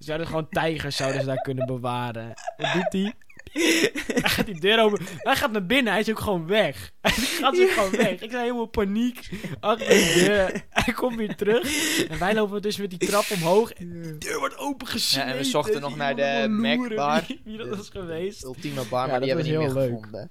Zouden 0.00 0.26
gewoon 0.26 0.48
tijgers 0.48 0.96
zouden 0.96 1.20
ze 1.20 1.26
daar 1.26 1.40
kunnen 1.42 1.66
bewaren. 1.66 2.32
Wat 2.56 2.72
doet 2.72 2.92
hij? 2.92 3.12
Hij 4.20 4.30
gaat 4.30 4.46
die 4.46 4.60
deur 4.60 4.80
open. 4.80 5.04
Hij 5.16 5.36
gaat 5.36 5.52
naar 5.52 5.66
binnen. 5.66 5.92
Hij 5.92 6.00
is 6.02 6.10
ook 6.10 6.18
gewoon 6.20 6.46
weg. 6.46 6.92
Hij 7.00 7.12
gaat 7.12 7.60
ook 7.60 7.70
gewoon 7.70 7.90
weg. 7.90 8.20
Ik 8.20 8.30
zei 8.30 8.42
helemaal 8.42 8.66
paniek. 8.66 9.30
Achter 9.60 9.86
de 9.88 10.22
deur. 10.26 10.64
Hij 10.70 10.94
komt 10.94 11.16
weer 11.16 11.36
terug. 11.36 11.98
En 12.08 12.18
wij 12.18 12.34
lopen 12.34 12.62
dus 12.62 12.76
met 12.76 12.90
die 12.90 12.98
trap 12.98 13.24
omhoog. 13.30 13.72
En 13.72 14.02
de 14.02 14.18
deur 14.18 14.38
wordt 14.38 14.56
opengesneden. 14.58 15.26
Ja, 15.28 15.32
en 15.32 15.38
we 15.38 15.44
zochten 15.44 15.80
nog 15.80 15.96
naar 15.96 16.16
de 16.16 16.22
loeren 16.48 16.78
Mac-bar. 16.80 17.24
Wie, 17.26 17.40
wie 17.44 17.56
dat 17.58 17.76
was 17.76 17.88
geweest. 17.88 18.44
Ultieme 18.44 18.84
bar, 18.84 19.04
Ja, 19.06 19.10
maar 19.10 19.20
die 19.20 19.34
dat 19.34 19.44
hebben 19.44 19.58
we 19.60 19.66
niet 19.66 19.74
meer 19.74 19.82
heel 19.82 19.90
leuk. 19.90 20.04
gevonden. 20.04 20.30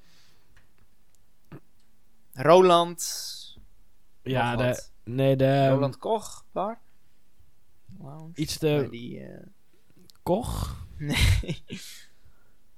Roland. 2.33 3.27
Ja, 4.23 4.55
de, 4.55 4.83
nee, 5.03 5.35
de... 5.35 5.67
Roland 5.69 5.97
Koch 5.97 6.45
bar. 6.51 6.79
Lounge. 8.01 8.31
Iets 8.35 8.57
de 8.57 8.87
die, 8.91 9.19
eh, 9.19 9.45
Koch 10.29 10.75
nee, 10.97 11.63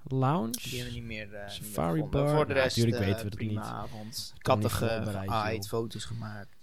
Lounge. 0.03 0.51
die 0.51 0.75
hebben 0.75 0.93
niet 0.93 1.03
meer, 1.03 1.25
niet 1.25 1.31
meer 1.31 1.49
Safari 1.49 2.03
bar. 2.03 2.29
Voor 2.29 2.47
de 2.47 2.53
rest 2.53 2.77
natuurlijk 2.77 3.03
eh, 3.03 3.09
weten 3.09 3.25
we 3.25 3.31
het 3.31 3.49
niet. 3.49 3.57
avond. 3.57 4.33
Kattige 4.37 5.01
geaaid, 5.05 5.67
foto's 5.67 6.05
gemaakt. 6.05 6.55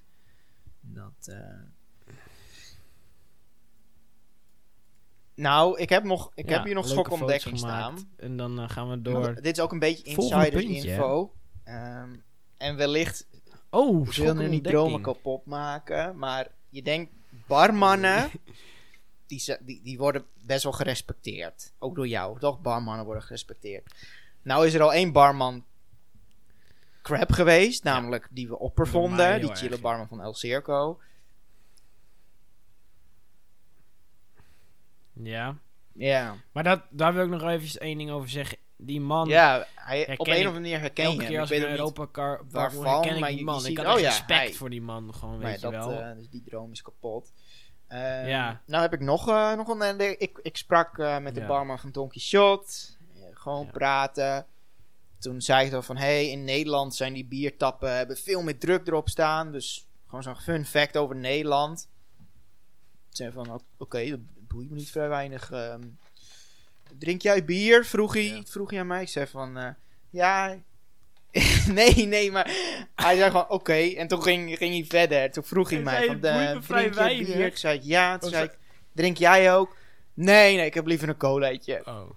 Dat, 0.80 1.12
eh, 1.26 2.14
Nou, 5.34 5.78
ik 5.78 5.88
heb, 5.88 6.04
nog, 6.04 6.30
ik 6.34 6.48
Ja, 6.48 6.56
heb 6.56 6.64
hier 6.64 6.74
nog 6.74 6.88
schokontdekking 6.88 7.58
staan. 7.58 8.10
En 8.16 8.36
dan 8.36 8.70
gaan 8.70 8.90
we 8.90 9.02
door... 9.02 9.34
Dit 9.34 9.56
is 9.56 9.60
ook 9.62 9.72
een 9.72 9.78
beetje 9.78 10.14
puntje, 10.14 10.66
info. 10.66 11.34
Ehm, 11.64 12.16
en 12.56 12.76
wellicht 12.76 13.28
Oh, 13.70 14.06
Ik 14.06 14.12
wil 14.12 14.34
nu 14.34 14.48
niet 14.48 14.64
dromen 14.64 15.02
kapot 15.02 15.46
maken, 15.46 16.18
maar 16.18 16.48
je 16.68 16.82
denkt, 16.82 17.12
barmannen, 17.46 18.30
die, 19.28 19.56
die, 19.60 19.82
die 19.82 19.98
worden 19.98 20.24
best 20.34 20.62
wel 20.62 20.72
gerespecteerd. 20.72 21.72
Ook 21.78 21.94
door 21.94 22.08
jou, 22.08 22.38
toch? 22.38 22.60
Barmannen 22.60 23.04
worden 23.04 23.22
gerespecteerd. 23.22 23.94
Nou 24.42 24.66
is 24.66 24.74
er 24.74 24.82
al 24.82 24.92
één 24.92 25.12
barman 25.12 25.64
crap 27.02 27.32
geweest, 27.32 27.84
namelijk 27.84 28.28
die 28.30 28.48
we 28.48 28.58
opper 28.58 28.84
Door 28.84 28.92
mij 28.92 29.02
vonden, 29.02 29.30
heel 29.30 29.40
die 29.40 29.50
erg, 29.50 29.58
chille 29.58 29.74
ja. 29.74 29.80
barman 29.80 30.08
van 30.08 30.20
El 30.20 30.34
Circo. 30.34 31.00
Ja. 35.12 35.56
Ja, 35.92 36.36
Maar 36.52 36.62
dat, 36.64 36.82
daar 36.90 37.14
wil 37.14 37.24
ik 37.24 37.30
nog 37.30 37.42
even 37.42 37.80
één 37.80 37.98
ding 37.98 38.10
over 38.10 38.28
zeggen. 38.28 38.58
Die 38.76 39.00
man, 39.00 39.28
ja 39.28 39.66
hij, 39.74 40.02
op 40.16 40.26
een 40.26 40.32
of 40.32 40.38
andere 40.38 40.50
manier 40.52 40.80
herken 40.80 41.04
elke 41.04 41.18
keer 41.18 41.30
Ik 41.30 41.38
als 41.38 41.50
ik 41.50 41.62
Europa 41.62 42.06
car 42.12 42.44
waarvan, 42.50 42.84
herken 42.84 43.16
ik 43.16 43.36
die 43.36 43.44
man. 43.44 43.62
je 43.62 43.70
ik 43.70 43.78
had 43.78 43.94
oh 43.94 44.00
ja, 44.00 44.08
respect 44.08 44.28
hij. 44.28 44.52
voor 44.52 44.70
die 44.70 44.82
man, 44.82 45.14
gewoon, 45.14 45.38
weet 45.38 45.54
je 45.54 45.60
dat, 45.60 45.70
wel. 45.70 46.00
eh, 46.00 46.16
dus 46.16 46.28
die 46.28 46.42
droom 46.44 46.72
is 46.72 46.82
kapot. 46.82 47.32
Ehm, 47.88 48.26
Ja. 48.26 48.62
Nou 48.66 48.82
heb 48.82 48.92
ik 48.92 49.00
nog, 49.00 49.28
eh, 49.28 49.52
nog 49.56 49.68
een... 49.68 50.00
eh, 50.00 50.10
ik, 50.10 50.38
ik 50.42 50.56
sprak 50.56 50.98
eh, 50.98 51.18
met 51.18 51.34
de 51.34 51.40
Ja. 51.40 51.46
barman 51.46 51.78
van 51.78 51.90
Donkey 51.90 52.20
Shot. 52.20 52.96
Gewoon 53.32 53.64
Ja. 53.64 53.70
praten. 53.70 54.46
Toen 55.18 55.40
zei 55.42 55.64
ik 55.64 55.70
dan 55.70 55.84
van... 55.84 55.96
hey, 55.96 56.28
in 56.30 56.44
Nederland 56.44 56.94
zijn 56.94 57.12
die 57.12 57.24
biertappen... 57.26 57.96
hebben 57.96 58.16
veel 58.16 58.42
meer 58.42 58.58
druk 58.58 58.86
erop 58.86 59.08
staan. 59.08 59.52
Dus 59.52 59.86
gewoon 60.06 60.22
zo'n 60.22 60.36
fun 60.36 60.64
fact 60.66 60.96
over 60.96 61.16
Nederland. 61.16 61.88
Zei 63.08 63.32
van... 63.32 63.62
Oké, 63.78 64.10
dat 64.10 64.20
boeit 64.48 64.70
me 64.70 64.76
niet 64.76 64.90
vrij 64.90 65.08
weinig. 65.08 65.50
ehm. 65.50 65.82
drink 66.98 67.22
jij 67.22 67.44
bier? 67.44 67.84
Vroeg 67.84 68.12
hij, 68.14 68.22
Ja. 68.24 68.42
vroeg 68.44 68.70
hij 68.70 68.80
aan 68.80 68.86
mij. 68.86 69.02
Ik 69.02 69.08
zei 69.08 69.26
van... 69.26 69.74
ja... 70.10 70.56
nee, 71.72 72.06
nee, 72.06 72.30
maar 72.30 72.50
hij 72.94 73.16
zei 73.16 73.30
gewoon 73.30 73.48
oké. 73.48 73.72
En 73.72 74.08
toen 74.08 74.22
ging, 74.22 74.56
ging 74.56 74.74
hij 74.74 74.84
verder. 74.88 75.30
Toen 75.30 75.44
vroeg 75.44 75.70
hij 75.70 75.80
mij 75.80 76.06
van, 76.06 76.20
de, 76.20 76.58
drink 76.66 76.88
je 76.88 76.94
weinig. 76.94 77.26
bier? 77.26 77.46
Ik 77.46 77.56
zei 77.56 77.80
ja. 77.82 78.18
Toen 78.18 78.28
Oh, 78.28 78.34
zei 78.34 78.48
ik, 78.48 78.58
drink 78.92 79.16
jij 79.16 79.54
ook? 79.54 79.76
Nee, 80.14 80.56
nee, 80.56 80.66
ik 80.66 80.74
heb 80.74 80.86
liever 80.86 81.08
een 81.08 81.16
colaatje. 81.16 81.82
Oh. 81.84 82.10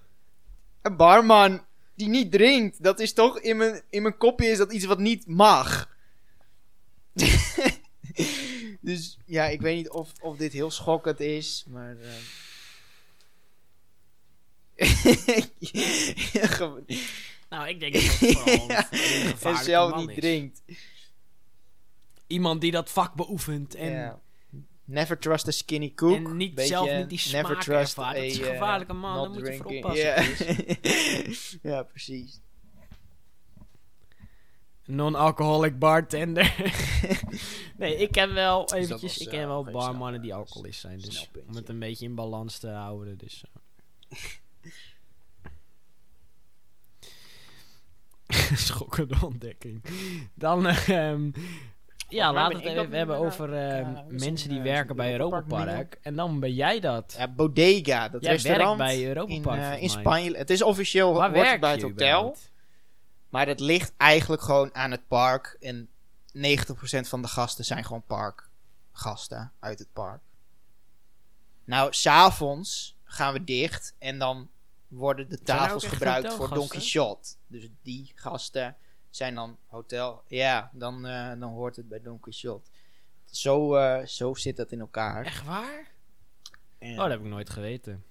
Een 0.81 0.95
barman 0.95 1.65
die 1.95 2.07
niet 2.09 2.31
drinkt. 2.31 2.83
Dat 2.83 2.99
is 2.99 3.13
toch, 3.13 3.39
in 3.39 3.57
mijn, 3.57 3.81
in 3.89 4.01
mijn 4.01 4.17
kopje 4.17 4.47
is 4.47 4.57
dat 4.57 4.73
iets 4.73 4.85
wat 4.85 4.99
niet 4.99 5.27
mag. 5.27 5.89
dus 8.81 9.17
ja, 9.25 9.45
ik 9.45 9.61
weet 9.61 9.75
niet 9.75 9.89
of, 9.89 10.11
of 10.21 10.37
dit 10.37 10.53
heel 10.53 10.71
schokkend 10.71 11.19
is, 11.19 11.65
maar... 11.67 11.95
eh, 14.75 16.49
gewoon- 16.49 16.85
Nou, 17.51 17.67
ik 17.67 17.79
denk 17.79 17.93
dat 17.93 18.01
het 18.03 18.11
vooral 18.11 18.67
Ja. 18.67 18.87
een 19.51 19.63
zelf 19.63 19.95
niet 19.95 20.09
is. 20.09 20.15
drinkt. 20.15 20.61
Iemand 22.27 22.61
die 22.61 22.71
dat 22.71 22.89
vak 22.89 23.13
beoefent 23.13 23.75
en. 23.75 24.19
Never 24.85 25.19
trust 25.19 25.47
a 25.47 25.51
skinny 25.51 25.93
cook. 25.93 26.15
en 26.15 26.37
niet, 26.37 26.55
Beetje 26.55 26.69
zelf 26.73 26.91
niet 26.91 27.09
die 27.09 27.17
smaak 27.17 27.41
never 27.41 27.59
trust 27.63 27.97
ervaart. 27.97 28.15
Dat 28.15 28.23
is 28.25 28.37
een 28.37 28.43
eh, 28.45 28.49
gevaarlijke 28.51 28.93
man, 28.93 29.21
daar 29.21 29.29
moet 29.29 29.47
je 29.47 29.57
voor 29.57 29.65
oppassen. 29.65 31.59
Ja. 31.71 31.83
Precies. 31.83 32.39
non-alcoholic 34.85 35.79
bartender. 35.79 36.55
nee, 37.77 37.95
ik 37.95 38.11
ken 38.11 38.33
wel 38.33 38.73
eventjes, 38.73 39.17
ik 39.17 39.29
ken 39.29 39.47
wel 39.47 39.63
barmannen 39.63 40.21
die 40.21 40.33
alcoholist 40.33 40.79
zijn. 40.79 40.99
Dus 40.99 41.29
om 41.47 41.55
het 41.55 41.69
een 41.69 41.79
beetje 41.79 42.05
in 42.05 42.15
balans 42.15 42.57
te 42.57 42.67
houden. 42.69 43.17
Dus, 43.17 43.43
Schokkende 48.69 49.15
ontdekking. 49.21 49.83
Dan, 50.33 50.67
ehm, 50.67 51.31
ja, 52.11 52.33
laten 52.33 52.53
ben 52.53 52.63
we 52.63 52.67
het 52.67 52.75
dat 52.75 52.85
even 52.85 52.97
hebben 52.97 53.17
over 53.17 53.53
eh, 53.53 53.79
ehm, 53.79 54.03
mensen 54.09 54.49
die 54.49 54.57
eh, 54.57 54.63
werken 54.63 54.95
bij 54.95 55.11
Europa 55.11 55.41
Park. 55.41 55.97
En 56.01 56.15
dan 56.15 56.39
ben 56.39 56.53
jij 56.53 56.79
dat. 56.79 57.15
Ja, 57.17 57.27
Bodega, 57.27 58.09
dat 58.09 58.21
Jij 58.21 58.31
restaurant 58.31 58.77
werkt 58.77 58.93
bij 58.93 59.07
Europa 59.07 59.33
in, 59.33 59.41
Park, 59.41 59.59
eh, 59.59 59.81
in. 59.81 59.89
Spanje. 59.89 60.37
Het 60.37 60.49
is 60.49 60.61
officieel 60.61 61.13
Waar 61.13 61.31
bij 61.31 61.59
je 61.59 61.65
het 61.65 61.81
hotel. 61.81 62.35
Maar 63.29 63.47
het 63.47 63.59
ligt 63.59 63.93
eigenlijk 63.97 64.41
gewoon 64.41 64.75
aan 64.75 64.91
het 64.91 65.07
park. 65.07 65.57
En 65.59 65.89
90% 66.33 67.07
van 67.07 67.21
de 67.21 67.27
gasten 67.27 67.65
zijn 67.65 67.83
gewoon 67.83 68.03
parkgasten 68.07 69.51
uit 69.59 69.79
het 69.79 69.93
park. 69.93 70.21
Nou, 71.63 71.93
s'avonds 71.93 72.97
gaan 73.03 73.33
we 73.33 73.43
dicht. 73.43 73.95
En 73.99 74.19
dan 74.19 74.49
worden 74.91 75.29
de 75.29 75.41
tafels 75.41 75.85
gebruikt 75.85 76.33
voor 76.33 76.53
Don? 76.53 76.67
Quixote. 76.67 77.29
Dus 77.47 77.67
die 77.81 78.11
gasten 78.15 78.75
zijn 79.09 79.35
dan 79.35 79.57
hotel. 79.67 80.23
Ja, 80.27 80.69
dan, 80.73 81.05
eh, 81.05 81.29
dan 81.39 81.51
hoort 81.51 81.75
het 81.75 81.87
bij 81.87 82.01
Don 82.01 82.19
Quixote. 82.19 82.69
Zo, 83.25 83.75
eh, 83.75 84.05
zo 84.05 84.33
zit 84.33 84.57
dat 84.57 84.71
in 84.71 84.79
elkaar. 84.79 85.25
Echt 85.25 85.45
waar? 85.45 85.91
En- 86.79 86.91
Oh, 86.91 86.97
dat 86.97 87.09
heb 87.09 87.19
ik 87.19 87.25
nooit 87.25 87.49
geweten. 87.49 88.03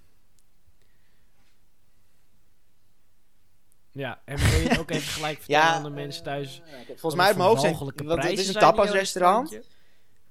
Ja, 3.91 4.21
en 4.25 4.37
wil 4.37 4.59
je 4.59 4.67
het 4.69 4.79
ook 4.79 4.89
even 4.89 5.07
gelijk 5.07 5.37
vertellen 5.41 5.65
Ja, 5.67 5.73
aan 5.73 5.83
de 5.83 5.89
mensen 5.89 6.23
thuis? 6.23 6.61
Volgens 6.87 7.15
mij 7.15 7.25
uit 7.25 7.37
mijn 7.37 7.47
hoofd 7.49 7.61
zijn... 7.61 7.77
Want 7.77 8.23
het 8.23 8.39
is 8.39 8.47
een 8.47 8.53
tapasrestaurant. 8.53 9.49
restaurantje? 9.49 9.63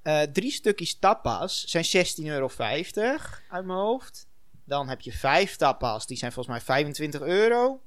Eh, 0.02 0.22
drie 0.22 0.50
stukjes 0.50 0.98
tapas 0.98 1.64
zijn 1.64 1.84
16,50 1.84 2.24
euro 2.24 2.50
uit 3.48 3.64
mijn 3.64 3.78
hoofd. 3.78 4.28
Dan 4.70 4.88
heb 4.88 5.00
je 5.00 5.12
vijf 5.12 5.56
tapas, 5.56 6.06
die 6.06 6.16
zijn 6.16 6.32
volgens 6.32 6.54
mij 6.54 6.64
25 6.64 7.20
euro. 7.20 7.82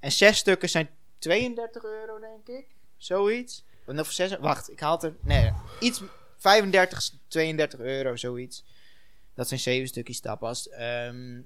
En 0.00 0.12
zes 0.12 0.38
stukken 0.38 0.68
zijn 0.68 0.88
32 1.18 1.84
euro, 1.84 2.18
denk 2.20 2.48
ik. 2.48 2.66
Zoiets. 2.96 3.64
Of 3.86 4.10
zes, 4.10 4.36
wacht, 4.38 4.70
ik 4.70 4.80
haal 4.80 4.92
het 4.92 5.02
er. 5.02 5.16
Nee, 5.20 5.52
iets 5.80 6.02
35, 6.36 7.10
32 7.28 7.80
euro, 7.80 8.16
zoiets. 8.16 8.64
Dat 9.34 9.48
zijn 9.48 9.60
zeven 9.60 9.88
stukjes 9.88 10.20
tapas. 10.20 10.68
Ehm, 10.68 11.40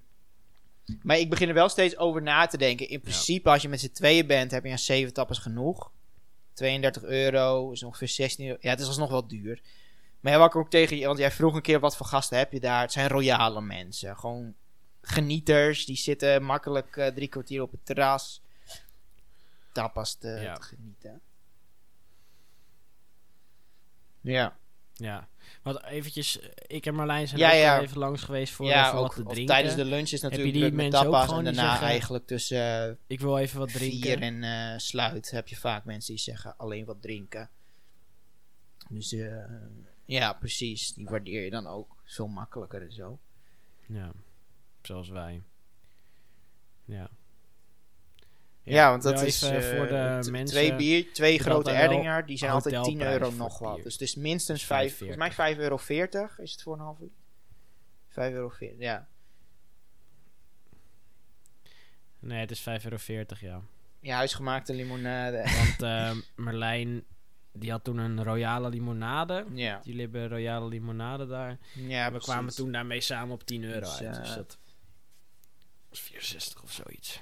maar 1.03 1.19
ik 1.19 1.31
begin 1.31 1.49
er 1.49 1.55
wel 1.55 1.69
steeds 1.69 1.97
over 1.97 2.23
na 2.23 2.47
te 2.47 2.59
denken. 2.59 2.89
In 2.89 3.01
principe, 3.01 3.51
als 3.51 3.63
je 3.63 3.69
met 3.69 3.81
z'n 3.81 3.93
tweeën 3.93 4.27
bent, 4.27 4.51
heb 4.51 4.65
je 4.65 4.71
aan 4.71 4.79
zeven 4.79 5.13
tapas 5.13 5.39
genoeg. 5.39 5.93
32 6.53 7.03
euro 7.03 7.71
is 7.71 7.83
ongeveer 7.83 8.09
16 8.09 8.47
euro. 8.47 8.59
Ja, 8.61 8.71
het 8.71 8.81
is 8.81 8.87
alsnog 8.87 9.11
wel 9.11 9.27
duur. 9.27 9.61
Maar 10.27 10.39
wat 10.39 10.49
ik 10.49 10.57
ook 10.57 10.70
tegen 10.70 10.97
je, 10.97 11.07
want 11.07 11.18
jij 11.18 11.31
vroeg 11.31 11.55
een 11.55 11.62
keer 11.62 11.81
wat 11.81 11.97
voor 11.97 12.07
gasten 12.07 12.39
heb 12.39 12.53
je 12.53 12.61
daar. 12.61 12.81
Het 12.81 12.93
zijn 12.93 13.09
royale 13.09 13.61
mensen. 13.61 14.16
Gewoon 14.18 14.55
genieters. 15.01 15.85
Die 15.85 15.97
zitten 15.97 16.43
makkelijk 16.43 16.97
eh, 16.97 17.07
drie 17.07 17.29
kwartier 17.29 17.62
op 17.62 17.70
het 17.70 17.87
terras. 17.87 18.43
Tapas 19.72 20.14
te, 20.14 20.29
Ja. 20.29 20.55
te 20.55 20.62
genieten. 20.62 21.20
Ja, 24.20 24.57
Ja, 24.99 25.29
want 25.62 25.83
eventjes, 25.85 26.41
eh, 26.41 26.49
ik 26.66 26.87
en 26.87 26.95
Marlijn 26.95 27.29
zijn 27.29 27.41
Ja, 27.41 27.81
even 27.81 27.99
langs 27.99 28.22
geweest 28.22 28.53
voor 28.53 28.66
ja 28.66 28.87
even 28.87 28.99
ook 28.99 29.07
wat 29.07 29.16
te 29.16 29.22
drinken. 29.22 29.47
tijdens 29.47 29.74
de 29.74 29.85
lunch 29.85 30.11
is 30.11 30.20
je 30.20 30.29
natuurlijk 30.29 30.53
die 30.55 30.72
met 30.72 30.91
tapas. 30.91 31.33
En 31.33 31.45
daarna 31.45 31.68
zeggen- 31.70 31.87
eigenlijk 31.87 32.27
tussen 32.27 32.89
eh, 32.89 32.95
Ik 33.07 33.20
wil 33.20 33.39
even 33.39 33.59
wat 33.59 33.72
drinken. 33.72 33.99
vier 34.01 34.22
en 34.22 34.43
eh, 34.45 34.79
sluit 34.79 35.31
heb 35.31 35.49
je 35.49 35.57
vaak 35.57 35.85
mensen 35.85 36.14
die 36.14 36.22
zeggen 36.22 36.57
alleen 36.57 36.85
wat 36.85 37.03
drinken. 37.03 37.51
Dus 38.89 39.12
eh, 39.12 39.45
ja, 40.07 40.33
precies. 40.33 40.95
Die 40.95 41.07
waardeer 41.09 41.45
je 41.45 41.51
dan 41.51 41.67
ook. 41.67 41.97
Veel 42.05 42.27
makkelijker 42.27 42.83
en 42.83 42.93
zo. 42.93 43.19
Ja, 43.87 44.13
zoals 44.83 45.09
wij. 45.09 45.43
Ja. 46.85 47.11
Ja, 48.63 48.91
want 48.91 49.03
dat 49.03 49.23
is 49.23 49.43
eh, 49.43 49.61
voor 49.61 49.87
de 49.87 50.29
mensen... 50.31 50.45
twee 50.45 50.77
bier, 50.77 51.13
twee 51.13 51.39
grote 51.39 51.71
er 51.71 51.77
Erdinger, 51.77 52.27
die 52.27 52.37
zijn 52.37 52.51
altijd 52.51 52.75
10 52.75 52.83
hotelprijs 52.83 53.13
euro 53.13 53.31
nog 53.31 53.59
wat. 53.59 53.83
Dus 53.83 53.93
het 53.93 54.03
is 54.03 54.15
minstens 54.15 54.59
Dus 54.59 54.69
5, 54.69 54.97
volgens 54.97 55.19
mij 55.19 55.33
45. 55.33 55.57
5,40 55.57 55.63
euro 55.63 55.77
40 55.77 56.39
is 56.39 56.53
het 56.53 56.63
voor 56.63 56.73
een 56.75 56.81
half 56.81 57.01
uur. 57.01 57.11
5,40 58.11 58.15
euro, 58.15 58.53
ja. 58.79 59.09
Nee, 62.19 62.41
het 62.41 62.51
is 62.51 62.61
5,40 62.61 62.65
euro, 62.85 62.97
ja. 63.41 63.63
Ja, 64.01 64.17
huisgemaakte 64.17 64.75
limonade. 64.75 65.37
Want 65.37 65.83
eh, 65.93 66.17
Merlijn, 66.35 67.05
die 67.59 67.71
had 67.71 67.85
toen 67.85 67.99
een 67.99 68.25
royale 68.25 68.69
limonade. 68.69 69.45
ja, 69.55 69.81
Die 69.85 70.01
hebben 70.01 70.29
royale 70.29 70.69
limonade 70.69 71.27
daar. 71.27 71.59
ja 71.73 72.13
we 72.13 72.19
kwamen 72.19 72.55
toen 72.55 72.73
daarmee 72.73 73.01
samen 73.01 73.35
op 73.35 73.45
10 73.45 73.65
euro 73.65 73.81
Dus, 73.81 74.03
uit. 74.03 74.15
Dus 74.25 74.35
dat 74.35 74.59
was 75.89 76.01
64 76.01 76.63
of 76.63 76.73
zoiets. 76.73 77.21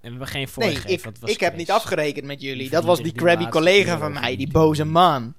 En 0.00 0.04
we 0.04 0.08
hebben 0.18 0.26
geen 0.28 0.38
Nee, 0.38 0.48
voorgegeven. 0.52 0.90
ik, 0.90 1.04
het 1.04 1.18
was 1.18 1.30
ik 1.30 1.40
heb 1.40 1.56
niet 1.56 1.70
afgerekend 1.70 2.26
met 2.26 2.40
jullie. 2.40 2.70
Dat 2.70 2.84
was 2.84 3.02
die 3.02 3.12
crabby 3.12 3.48
collega 3.48 3.98
van 3.98 4.12
mij, 4.12 4.36
die 4.36 4.50
boze 4.50 4.84
man. 4.84 5.34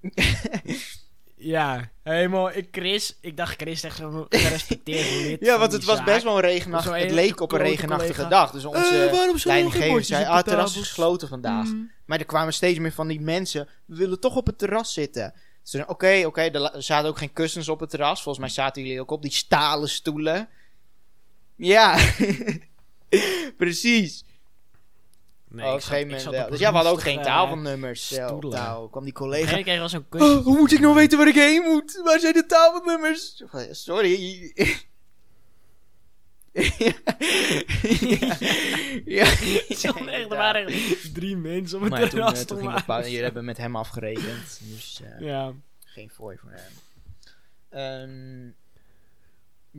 Ja, 1.38 1.90
helemaal. 2.02 2.52
Ik, 2.56 2.68
Chris, 2.72 3.16
ik 3.20 3.36
dacht 3.36 3.60
Chris 3.62 3.82
echt 3.82 3.96
zo'n 3.96 4.26
gerespecteerde 4.28 5.22
lid 5.22 5.40
Ja, 5.40 5.58
want 5.58 5.72
het 5.72 5.84
was 5.84 5.96
zaak. 5.96 6.06
best 6.06 6.22
wel 6.22 6.34
een 6.34 6.40
regenachtig. 6.40 6.94
Het 6.94 7.10
leek 7.10 7.40
op 7.40 7.52
een 7.52 7.58
regenachtige 7.58 8.12
collega. 8.12 8.28
dag. 8.28 8.50
Dus 8.50 8.64
Eh, 8.64 8.70
onze 8.70 9.12
geen 9.14 9.40
leidinggever 9.44 10.04
zei: 10.04 10.24
Ah, 10.24 10.36
het 10.36 10.44
terras 10.44 10.64
is 10.64 10.72
tafels?" 10.72 10.88
gesloten 10.88 11.28
vandaag. 11.28 11.66
Mm. 11.66 11.90
Maar 12.04 12.18
er 12.18 12.24
kwamen 12.24 12.52
steeds 12.52 12.78
meer 12.78 12.92
van 12.92 13.08
die 13.08 13.20
mensen. 13.20 13.68
We 13.86 13.96
willen 13.96 14.20
toch 14.20 14.36
op 14.36 14.46
het 14.46 14.58
terras 14.58 14.92
zitten. 14.92 15.32
Dus 15.62 15.70
toen, 15.70 15.88
oké, 15.88 16.22
oké. 16.26 16.40
er 16.40 16.82
zaten 16.82 17.08
ook 17.08 17.18
geen 17.18 17.32
kussens 17.32 17.68
op 17.68 17.80
het 17.80 17.90
terras. 17.90 18.22
Volgens 18.22 18.44
mij 18.44 18.54
zaten 18.54 18.82
jullie 18.82 19.00
ook 19.00 19.10
op 19.10 19.22
die 19.22 19.32
stalen 19.32 19.88
stoelen. 19.88 20.48
Ja, 21.56 21.98
precies. 23.56 24.24
Nee, 25.50 25.64
oh, 25.66 25.70
op 25.70 25.76
ik 25.76 25.82
een 25.82 25.82
zat- 25.82 25.90
gegeven 25.90 25.98
ik 25.98 26.04
moment 26.06 26.22
zat 26.22 26.32
wel. 26.32 26.44
op 26.44 26.50
Dus 26.50 26.60
ja, 26.60 26.68
we 26.68 26.74
hadden 26.74 26.92
ook 26.92 27.00
geen 27.00 27.22
tafelnummers. 27.22 28.08
touw. 28.08 28.88
kwam 28.88 29.04
die 29.04 29.12
collega. 29.12 29.56
moment 29.56 29.62
kreeg 29.62 29.78
wel 29.78 29.88
zo'n 29.88 30.06
Oh, 30.10 30.44
hoe 30.44 30.56
moet 30.58 30.72
ik 30.72 30.80
nou 30.80 30.94
weten 30.94 31.18
waar 31.18 31.28
ik 31.28 31.34
heen 31.34 31.62
moet? 31.62 32.00
Waar 32.04 32.20
zijn 32.20 32.32
de 32.32 32.46
tafelnummers? 32.46 33.42
Sorry. 33.70 34.52
ja. 39.04 39.24
echt, 40.08 40.30
er 40.30 40.36
waren 40.36 40.66
echt 40.66 41.14
drie 41.14 41.36
mensen 41.36 41.76
op 41.76 41.82
het 41.82 41.90
Maar 41.92 42.00
toen, 42.00 42.10
terras 42.10 42.38
eh, 42.40 42.44
toen 42.44 42.58
ging 42.58 42.70
jullie 43.08 43.24
hebben 43.24 43.44
met 43.44 43.56
hem 43.56 43.76
afgerekend. 43.76 44.60
Dus 44.62 45.00
eh, 45.04 45.20
Ja, 45.26 45.52
geen 45.84 46.10
fooi 46.10 46.36
voor 46.36 46.50
hem. 46.50 46.72
Ehm, 47.70 48.50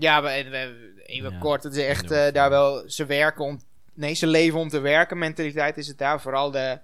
ja, 0.03 0.21
we, 0.21 0.49
we- 0.49 1.01
even 1.05 1.37
kort. 1.39 1.63
Het 1.63 1.75
is 1.75 1.85
echt 1.85 2.11
eh, 2.11 2.33
daar 2.33 2.49
wel... 2.49 2.83
Ze 2.89 3.05
werken 3.05 3.45
om... 3.45 3.61
Nee, 3.99 4.13
ze 4.13 4.27
leven 4.27 4.59
om 4.59 4.69
te 4.69 4.79
werken. 4.79 5.17
Mentaliteit 5.17 5.77
is 5.77 5.87
het 5.87 5.97
daar. 5.97 6.21
Vooral 6.21 6.51
de, 6.51 6.79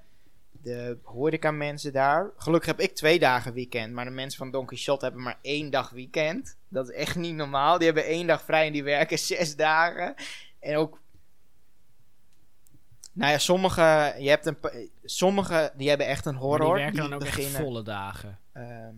de 0.51 0.97
horeca 1.03 1.51
mensen 1.51 1.93
daar. 1.93 2.31
Gelukkig 2.37 2.69
heb 2.69 2.79
ik 2.79 2.95
twee 2.95 3.19
dagen 3.19 3.53
weekend. 3.53 3.93
Maar 3.93 4.05
de 4.05 4.11
mensen 4.11 4.37
van 4.37 4.51
Don 4.51 4.65
Quixote 4.65 5.05
hebben 5.05 5.23
maar 5.23 5.37
één 5.41 5.69
dag 5.69 5.89
weekend. 5.89 6.57
Dat 6.67 6.89
is 6.89 6.95
echt 6.95 7.15
niet 7.15 7.35
normaal. 7.35 7.77
Die 7.77 7.85
hebben 7.85 8.05
één 8.05 8.27
dag 8.27 8.41
vrij 8.41 8.67
en 8.67 8.73
die 8.73 8.83
werken 8.83 9.19
zes 9.29 9.55
dagen. 9.55 10.15
En 10.59 10.75
ook... 10.77 10.99
Nou 13.11 13.31
ja, 13.31 13.37
sommige... 13.37 14.15
Je 14.17 14.29
hebt 14.29 14.45
een... 14.45 14.57
Sommige 15.03 15.71
die 15.75 15.89
hebben 15.89 16.07
echt 16.07 16.25
een 16.25 16.33
maar 16.33 16.41
horror. 16.41 16.75
die 16.75 16.83
werken 16.83 17.01
dan 17.01 17.13
ook 17.13 17.19
beginnen, 17.19 17.53
echt 17.53 17.63
volle 17.63 17.83
dagen. 17.83 18.39
Ehm, 18.53 18.95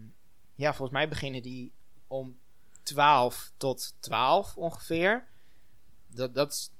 ja, 0.56 0.70
volgens 0.74 0.98
mij 0.98 1.08
beginnen 1.10 1.42
die 1.42 1.72
om 2.08 2.38
12 2.84 3.52
tot 3.58 3.96
12 4.00 4.56
ongeveer. 4.56 5.28
Dat, 6.08 6.36
dat 6.36 6.52
is- 6.52 6.72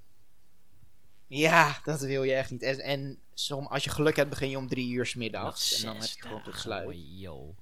Ja, 1.28 1.80
dat 1.84 2.02
wil 2.02 2.24
je 2.24 2.34
echt 2.34 2.52
niet. 2.52 2.62
En, 2.62 2.80
en 2.80 3.20
som, 3.34 3.66
als 3.66 3.84
je 3.84 3.90
geluk 3.90 4.16
hebt, 4.16 4.30
begin 4.30 4.50
je 4.50 4.58
om 4.58 4.68
drie 4.68 4.92
uur 4.92 5.06
's 5.06 5.16
middags. 5.16 5.80
En 5.80 5.86
dan 5.86 5.96
heb 5.96 6.04
je 6.10 6.22
gewoon 6.22 6.44
tot 6.44 6.58
sluit. 6.58 6.88
Oei, 6.88 7.20
yo. 7.20 7.56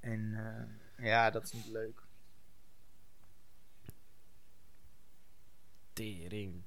En 0.00 0.32
eh, 0.96 1.04
ja, 1.06 1.30
dat 1.30 1.44
is 1.44 1.52
niet 1.52 1.68
leuk. 1.68 2.00
Tering. 5.92 6.62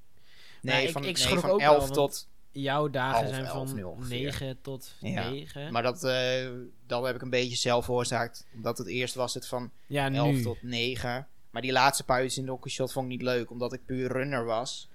Nee, 0.62 0.86
ik- 0.86 0.92
van, 0.92 1.04
ik 1.04 1.06
nee, 1.16 1.16
schrok 1.26 1.40
van 1.40 1.50
ook 1.50 1.60
11 1.60 1.70
wel, 1.76 1.80
want- 1.80 1.94
tot. 1.94 2.28
Jouw 2.52 2.88
dagen 2.90 3.28
zijn 3.28 3.44
elf 3.44 3.68
van 3.70 3.84
ongeveer. 3.84 4.18
9 4.22 4.60
tot 4.60 4.96
Ja, 5.00 5.28
9. 5.30 5.72
Maar 5.72 5.82
dat, 5.82 6.04
eh, 6.04 6.48
dat 6.86 7.04
heb 7.04 7.14
ik 7.14 7.22
een 7.22 7.30
beetje 7.30 7.56
zelf 7.56 7.84
veroorzaakt. 7.84 8.46
Omdat 8.54 8.78
het 8.78 8.86
eerst 8.86 9.14
was 9.14 9.34
het 9.34 9.46
van 9.46 9.70
ja, 9.86 10.12
11 10.12 10.34
nu. 10.34 10.42
tot 10.42 10.62
9. 10.62 11.28
Maar 11.50 11.62
die 11.62 11.72
laatste 11.72 12.04
paar 12.04 12.24
uur 12.24 12.32
in 12.38 12.44
de 12.44 12.50
hockeyshot 12.50 12.92
vond 12.92 13.04
ik 13.04 13.10
niet 13.10 13.22
leuk, 13.22 13.50
omdat 13.50 13.72
ik 13.72 13.84
puur 13.84 14.12
runner 14.12 14.44
was. 14.44 14.88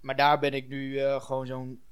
Maar 0.00 0.16
daar 0.16 0.38
ben 0.38 0.52
ik 0.52 0.68
nu 0.68 0.98
eh, 0.98 1.20
gewoon 1.20 1.46
zo'n 1.46 1.82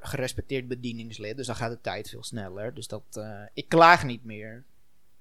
gerespecteerd 0.00 0.68
bedieningslid. 0.68 1.36
Dus 1.36 1.46
dan 1.46 1.56
gaat 1.56 1.70
de 1.70 1.80
tijd 1.80 2.08
veel 2.08 2.24
sneller. 2.24 2.74
Dus 2.74 2.86
dat, 2.86 3.02
eh, 3.12 3.42
ik 3.54 3.68
klaag 3.68 4.04
niet 4.04 4.24
meer. 4.24 4.64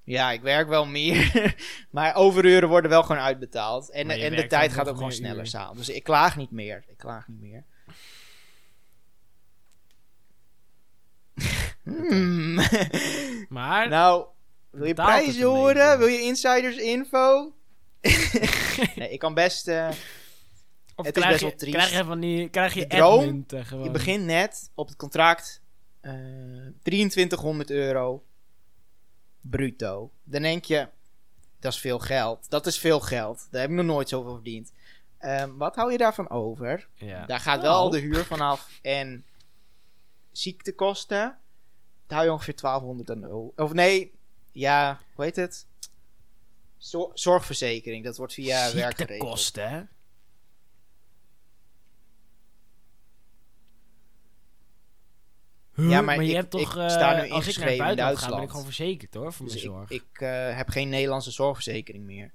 Ja, 0.03 0.31
ik 0.31 0.41
werk 0.41 0.67
wel 0.67 0.85
meer. 0.85 1.55
maar 1.89 2.15
overuren 2.15 2.69
worden 2.69 2.89
wel 2.89 3.03
gewoon 3.03 3.21
uitbetaald. 3.21 3.89
En, 3.91 4.09
en 4.09 4.35
de 4.35 4.47
tijd 4.47 4.73
gaat 4.73 4.89
ook 4.89 4.95
gewoon 4.95 5.11
sneller 5.11 5.47
samen. 5.47 5.77
Dus 5.77 5.89
ik 5.89 6.03
klaag 6.03 6.37
niet 6.37 6.51
meer. 6.51 6.83
Ik 6.87 6.97
klaag 6.97 7.27
niet 7.27 7.41
meer. 7.41 7.63
Hmm. 11.83 12.59
Maar, 13.49 13.89
nou, 13.89 14.25
wil 14.69 14.87
je 14.87 14.93
prijzen 14.93 15.43
horen? 15.43 15.97
Wil 15.97 16.07
je 16.07 16.21
insiders 16.21 16.77
info? 16.77 17.53
nee, 18.95 19.09
ik 19.09 19.19
kan 19.19 19.33
best... 19.33 19.67
eh, 19.67 19.89
of 21.01 21.05
het 21.07 21.15
is 21.17 21.21
krijg, 21.23 21.41
best 21.41 21.43
je, 21.43 21.47
wel 21.49 21.57
triest. 21.57 21.75
krijg 21.87 21.91
je 21.97 22.03
van 22.09 22.19
die, 22.19 22.49
krijg 22.49 22.73
je 22.73 22.87
droom, 22.87 23.45
je 23.83 23.89
begint 23.91 24.25
net 24.25 24.69
op 24.75 24.87
het 24.87 24.97
contract 24.97 25.61
eh 26.01 26.13
2300 26.83 27.69
euro 27.69 28.23
bruto. 29.41 30.11
Dan 30.23 30.41
denk 30.41 30.65
je, 30.65 30.87
dat 31.59 31.73
is 31.73 31.79
veel 31.79 31.99
geld. 31.99 32.49
Dat 32.49 32.65
is 32.67 32.79
veel 32.79 32.99
geld. 32.99 33.47
Daar 33.51 33.61
heb 33.61 33.69
ik 33.69 33.75
nog 33.75 33.85
nooit 33.85 34.09
zoveel 34.09 34.33
verdiend. 34.33 34.71
Ehm, 35.17 35.55
wat 35.57 35.75
hou 35.75 35.91
je 35.91 35.97
daarvan 35.97 36.29
over? 36.29 36.87
Ja. 36.93 37.25
Daar 37.25 37.39
gaat 37.39 37.61
wel 37.61 37.71
Nou. 37.71 37.83
al 37.83 37.89
de 37.89 37.99
huur 37.99 38.25
vanaf 38.25 38.79
en 38.81 39.25
ziektekosten. 40.31 41.17
Daar 42.07 42.17
hou 42.17 42.25
je 42.25 42.31
ongeveer 42.31 42.55
1200 42.55 43.09
aan 43.11 43.25
over. 43.25 43.63
Of 43.63 43.73
nee, 43.73 44.11
ja, 44.51 44.99
hoe 45.13 45.25
heet 45.25 45.35
het? 45.35 45.65
Zor- 46.77 47.11
zorgverzekering, 47.13 48.03
dat 48.03 48.17
wordt 48.17 48.33
via 48.33 48.55
werk 48.73 48.73
geregeld. 48.73 48.97
Ziektekosten, 49.09 49.89
Huh, 55.73 55.89
Ja, 55.89 56.01
maar 56.01 56.21
je 56.23 56.29
ik- 56.29 56.35
hebt 56.35 56.51
toch, 56.51 56.77
eh, 56.77 56.89
sta 56.89 57.11
nu 57.13 57.17
als 57.17 57.23
ik 57.23 57.29
naar 57.29 57.37
ingeschreven 57.37 57.71
in 57.71 57.77
buitenland 57.77 57.87
ga, 57.87 57.95
ben 57.95 58.05
Duitsland. 58.05 58.43
ik 58.43 58.49
gewoon 58.49 58.65
verzekerd 58.65 59.13
hoor, 59.13 59.33
voor 59.33 59.45
Dus 59.45 59.55
mijn 59.55 59.65
zorg. 59.75 59.89
ik 59.91 60.05
eh, 60.13 60.55
heb 60.57 60.69
geen 60.69 60.89
Nederlandse 60.89 61.31
zorgverzekering 61.31 62.03
meer. 62.05 62.33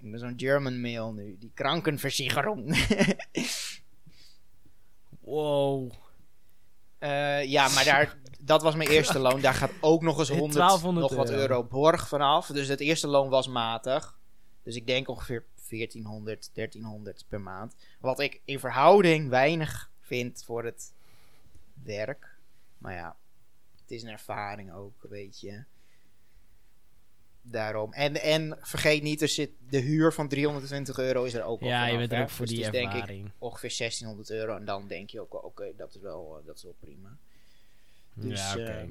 Ik 0.00 0.10
ben 0.10 0.18
zo'n 0.20 0.34
German 0.36 0.80
mail 0.80 1.12
nu. 1.12 1.36
Die 1.38 1.50
krankenversicherung. 1.54 2.68
Wow. 5.20 5.90
Eh, 6.98 7.44
ja, 7.44 7.68
maar 7.68 7.84
daar, 7.84 8.16
dat 8.40 8.62
was 8.62 8.74
mijn 8.74 8.88
eerste 8.96 9.18
loon. 9.18 9.40
Daar 9.40 9.54
gaat 9.54 9.72
ook 9.80 10.02
nog 10.02 10.18
eens 10.18 10.28
100 10.28 10.52
1200 10.54 11.08
nog 11.08 11.18
wat 11.18 11.30
euro. 11.30 11.40
euro 11.42 11.64
borg 11.64 12.08
vanaf. 12.08 12.46
Dus 12.46 12.68
het 12.68 12.80
eerste 12.80 13.06
loon 13.06 13.28
was 13.28 13.48
matig. 13.48 14.18
Dus 14.62 14.74
ik 14.76 14.86
denk 14.86 15.08
ongeveer 15.08 15.44
1400, 15.68 16.50
1300 16.54 17.24
per 17.28 17.40
maand. 17.40 17.74
Wat 18.00 18.20
ik 18.20 18.40
in 18.44 18.58
verhouding 18.58 19.28
weinig 19.28 19.90
vind 20.00 20.42
voor 20.46 20.64
het 20.64 20.92
werk. 21.82 22.28
Maar 22.78 22.94
ja, 22.94 23.16
het 23.80 23.90
is 23.90 24.02
een 24.02 24.08
ervaring 24.08 24.72
ook, 24.72 25.06
weet 25.08 25.40
je. 25.40 25.62
Daarom. 27.42 27.92
En, 27.92 28.20
en 28.22 28.58
vergeet 28.60 29.02
niet, 29.02 29.22
er 29.22 29.28
zit 29.28 29.50
de 29.68 29.78
huur 29.78 30.12
van 30.12 30.28
320 30.28 30.98
euro 30.98 31.24
is 31.24 31.34
er 31.34 31.42
ook 31.42 31.60
al 31.60 31.68
Ja, 31.68 31.86
je 31.86 31.96
bent 31.98 32.12
er 32.12 32.22
ook 32.22 32.30
voor 32.30 32.46
Dus 32.46 32.54
die 32.54 32.64
is 32.64 32.70
denk 32.70 32.88
ik 32.88 32.94
ervaring. 32.94 33.30
ongeveer 33.38 33.74
1600 33.78 34.30
euro. 34.30 34.56
En 34.56 34.64
dan 34.64 34.88
denk 34.88 35.10
je 35.10 35.20
ook 35.20 35.32
wel, 35.32 35.40
oké, 35.40 35.72
dat 35.76 35.94
is 35.94 36.00
wel 36.00 36.38
eh, 36.38 36.46
dat 36.46 36.56
is 36.56 36.62
wel 36.62 36.76
prima. 36.80 37.16
Dus, 38.14 38.40
ja, 38.40 38.52
oké. 38.52 38.62
ehm, 38.70 38.90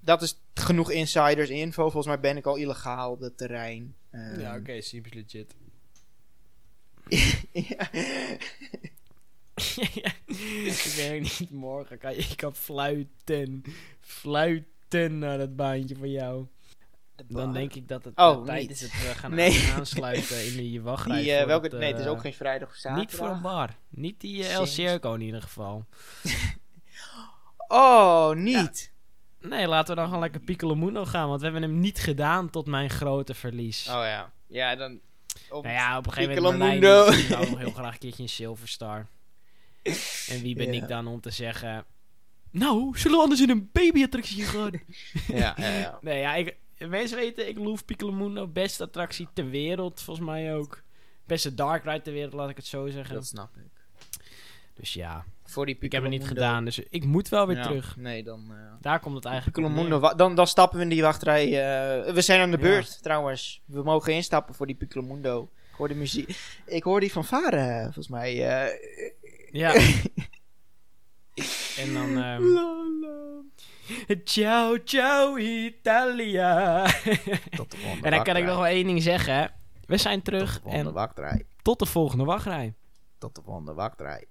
dat 0.00 0.22
is 0.22 0.40
genoeg 0.54 0.90
insiders 0.90 1.50
info. 1.50 1.82
Volgens 1.82 2.06
mij 2.06 2.20
ben 2.20 2.36
ik 2.36 2.46
al 2.46 2.56
illegaal 2.56 3.10
op 3.10 3.20
het 3.20 3.36
terrein. 3.36 3.96
Ehm, 4.10 4.40
ja, 4.40 4.56
oké, 4.56 4.80
super 4.80 5.14
legit. 5.14 5.54
ja. 7.68 7.90
ik 10.74 10.92
weet 10.96 11.20
niet, 11.38 11.50
morgen 11.50 11.98
kan 11.98 12.14
je 12.14 12.34
kan 12.36 12.54
fluiten. 12.54 13.62
Fluiten 14.00 15.18
naar 15.18 15.38
dat 15.38 15.56
baantje 15.56 15.96
van 15.96 16.10
jou. 16.10 16.46
Dan 17.26 17.52
denk 17.52 17.74
ik 17.74 17.88
dat 17.88 18.04
het 18.04 18.16
Oh, 18.16 18.44
tijd 18.44 18.70
is 18.70 18.80
dat 18.80 18.90
we 18.90 18.96
gaan 19.14 19.34
Nee. 19.44 19.72
aansluiten 19.76 20.46
in 20.46 20.56
die 20.56 20.82
wachtrij. 20.82 21.22
Die, 21.22 21.32
eh, 21.32 21.46
welke, 21.46 21.66
het, 21.66 21.78
nee, 21.78 21.90
het 21.90 21.98
is 22.00 22.04
eh, 22.06 22.10
ook 22.10 22.20
geen 22.20 22.34
vrijdag 22.34 22.68
of 22.68 22.74
zaterdag. 22.74 23.10
Niet 23.10 23.18
voor 23.18 23.28
een 23.28 23.42
bar. 23.42 23.70
Niet 23.88 24.20
die 24.20 24.44
eh, 24.44 24.52
El 24.54 24.66
Circo 24.66 25.14
in 25.14 25.20
ieder 25.20 25.42
geval. 25.42 25.84
Oh, 27.68 28.30
niet. 28.32 28.92
Nee, 29.40 29.66
laten 29.66 29.88
we 29.88 29.94
dan 29.94 30.04
gewoon 30.04 30.20
lekker 30.22 30.40
Piccolo 30.40 30.74
Mundo 30.74 31.04
gaan. 31.04 31.28
Want 31.28 31.38
we 31.40 31.44
hebben 31.44 31.62
hem 31.62 31.78
niet 31.80 31.98
gedaan 31.98 32.50
tot 32.50 32.66
mijn 32.66 32.90
grote 32.90 33.34
verlies. 33.34 33.88
Oh 33.88 33.94
ja. 33.94 34.32
Ja, 34.46 34.76
dan... 34.76 35.00
Op 35.50 35.62
nou 35.62 35.74
ja, 35.74 35.98
op 35.98 36.06
een 36.06 36.12
gegeven 36.12 36.42
moment 36.42 36.72
Mundo. 36.72 37.04
Marlijn, 37.04 37.28
wou 37.28 37.46
nog 37.50 37.58
heel 37.58 37.70
graag 37.70 37.92
een 37.92 37.98
keertje 37.98 38.22
een 38.22 38.28
Silverstar. 38.28 39.06
En 40.32 40.40
wie 40.42 40.54
ben 40.56 40.72
Ja. 40.72 40.82
ik 40.82 40.88
dan 40.88 41.06
om 41.06 41.20
te 41.20 41.30
zeggen... 41.30 41.84
Nou, 42.50 42.98
zullen 42.98 43.16
we 43.16 43.22
anders 43.22 43.40
in 43.40 43.50
een 43.50 43.68
babyattractie 43.72 44.42
gaan? 44.44 44.70
ja, 45.28 45.54
ja, 45.56 45.68
ja. 45.78 45.98
nee, 46.00 46.18
ja, 46.20 46.34
ik, 46.34 46.56
mensen 46.78 47.16
weten, 47.18 47.48
ik 47.48 47.58
loof 47.58 47.84
Piccolo 47.84 48.12
Mundo. 48.12 48.46
Beste 48.48 48.82
attractie 48.84 49.28
ter 49.32 49.50
wereld, 49.50 50.00
volgens 50.02 50.26
mij 50.26 50.54
ook. 50.54 50.82
Beste 51.26 51.54
dark 51.54 51.84
ride 51.84 52.02
ter 52.02 52.12
wereld, 52.12 52.32
laat 52.32 52.50
ik 52.50 52.56
het 52.56 52.66
zo 52.66 52.88
zeggen. 52.88 53.14
Dat 53.14 53.26
snap 53.26 53.56
ik. 53.56 53.62
Dus 54.74 54.92
ja, 54.94 55.24
Voor 55.44 55.66
die 55.66 55.76
ik 55.80 55.92
heb 55.92 56.02
het 56.02 56.10
niet 56.10 56.20
Mundo. 56.20 56.34
gedaan. 56.34 56.64
Dus 56.64 56.78
ik 56.78 57.04
moet 57.04 57.28
wel 57.28 57.46
weer 57.46 57.56
Ja, 57.56 57.62
terug. 57.62 57.96
Nee, 57.96 58.22
dan... 58.22 58.44
eh 58.50 58.56
Daar 58.80 59.00
komt 59.00 59.14
het 59.14 59.24
eigenlijk 59.24 59.56
Piccolo. 59.56 59.74
Mundo, 59.82 60.14
dan, 60.16 60.34
dan 60.34 60.46
stappen 60.46 60.76
we 60.78 60.82
in 60.84 60.90
die 60.90 61.02
wachtrij. 61.02 61.44
eh, 61.44 62.12
we 62.12 62.20
zijn 62.20 62.40
aan 62.40 62.50
de 62.50 62.56
Ja. 62.56 62.62
beurt 62.62 63.02
trouwens. 63.02 63.62
We 63.64 63.82
mogen 63.82 64.12
instappen 64.14 64.54
voor 64.54 64.66
die 64.66 64.76
Piccolo 64.76 65.06
Mundo. 65.06 65.50
Ik 65.70 65.76
hoor 65.76 65.88
die 65.88 65.96
muziek. 65.96 66.36
Ik 66.66 66.82
hoor 66.82 67.00
die 67.00 67.12
van 67.12 67.24
Varen, 67.24 67.82
volgens 67.82 68.08
mij. 68.08 68.46
eh. 68.48 69.02
Ja. 69.54 69.72
en 71.76 71.92
dan... 71.92 72.18
ehm, 72.24 72.42
Ciao, 74.24 74.76
ciao, 74.84 75.36
Italia. 75.36 76.82
Tot 77.50 77.70
de 77.70 77.76
volgende 77.76 78.04
en 78.04 78.10
dan 78.10 78.22
kan 78.22 78.36
ik 78.36 78.44
nog 78.44 78.56
wel 78.56 78.66
één 78.66 78.86
ding 78.86 79.02
zeggen. 79.02 79.52
We 79.86 79.96
zijn 79.96 80.22
Tot 80.22 80.24
de 80.24 80.30
terug 80.30 80.60
volgende 80.62 80.88
en 80.88 80.94
wachtrij. 80.94 81.46
tot 81.62 81.78
de 81.78 81.86
volgende 81.86 82.24
wachtrij. 82.24 82.74
Tot 83.18 83.34
de 83.34 83.42
volgende 83.42 83.74
wachtrij. 83.74 84.24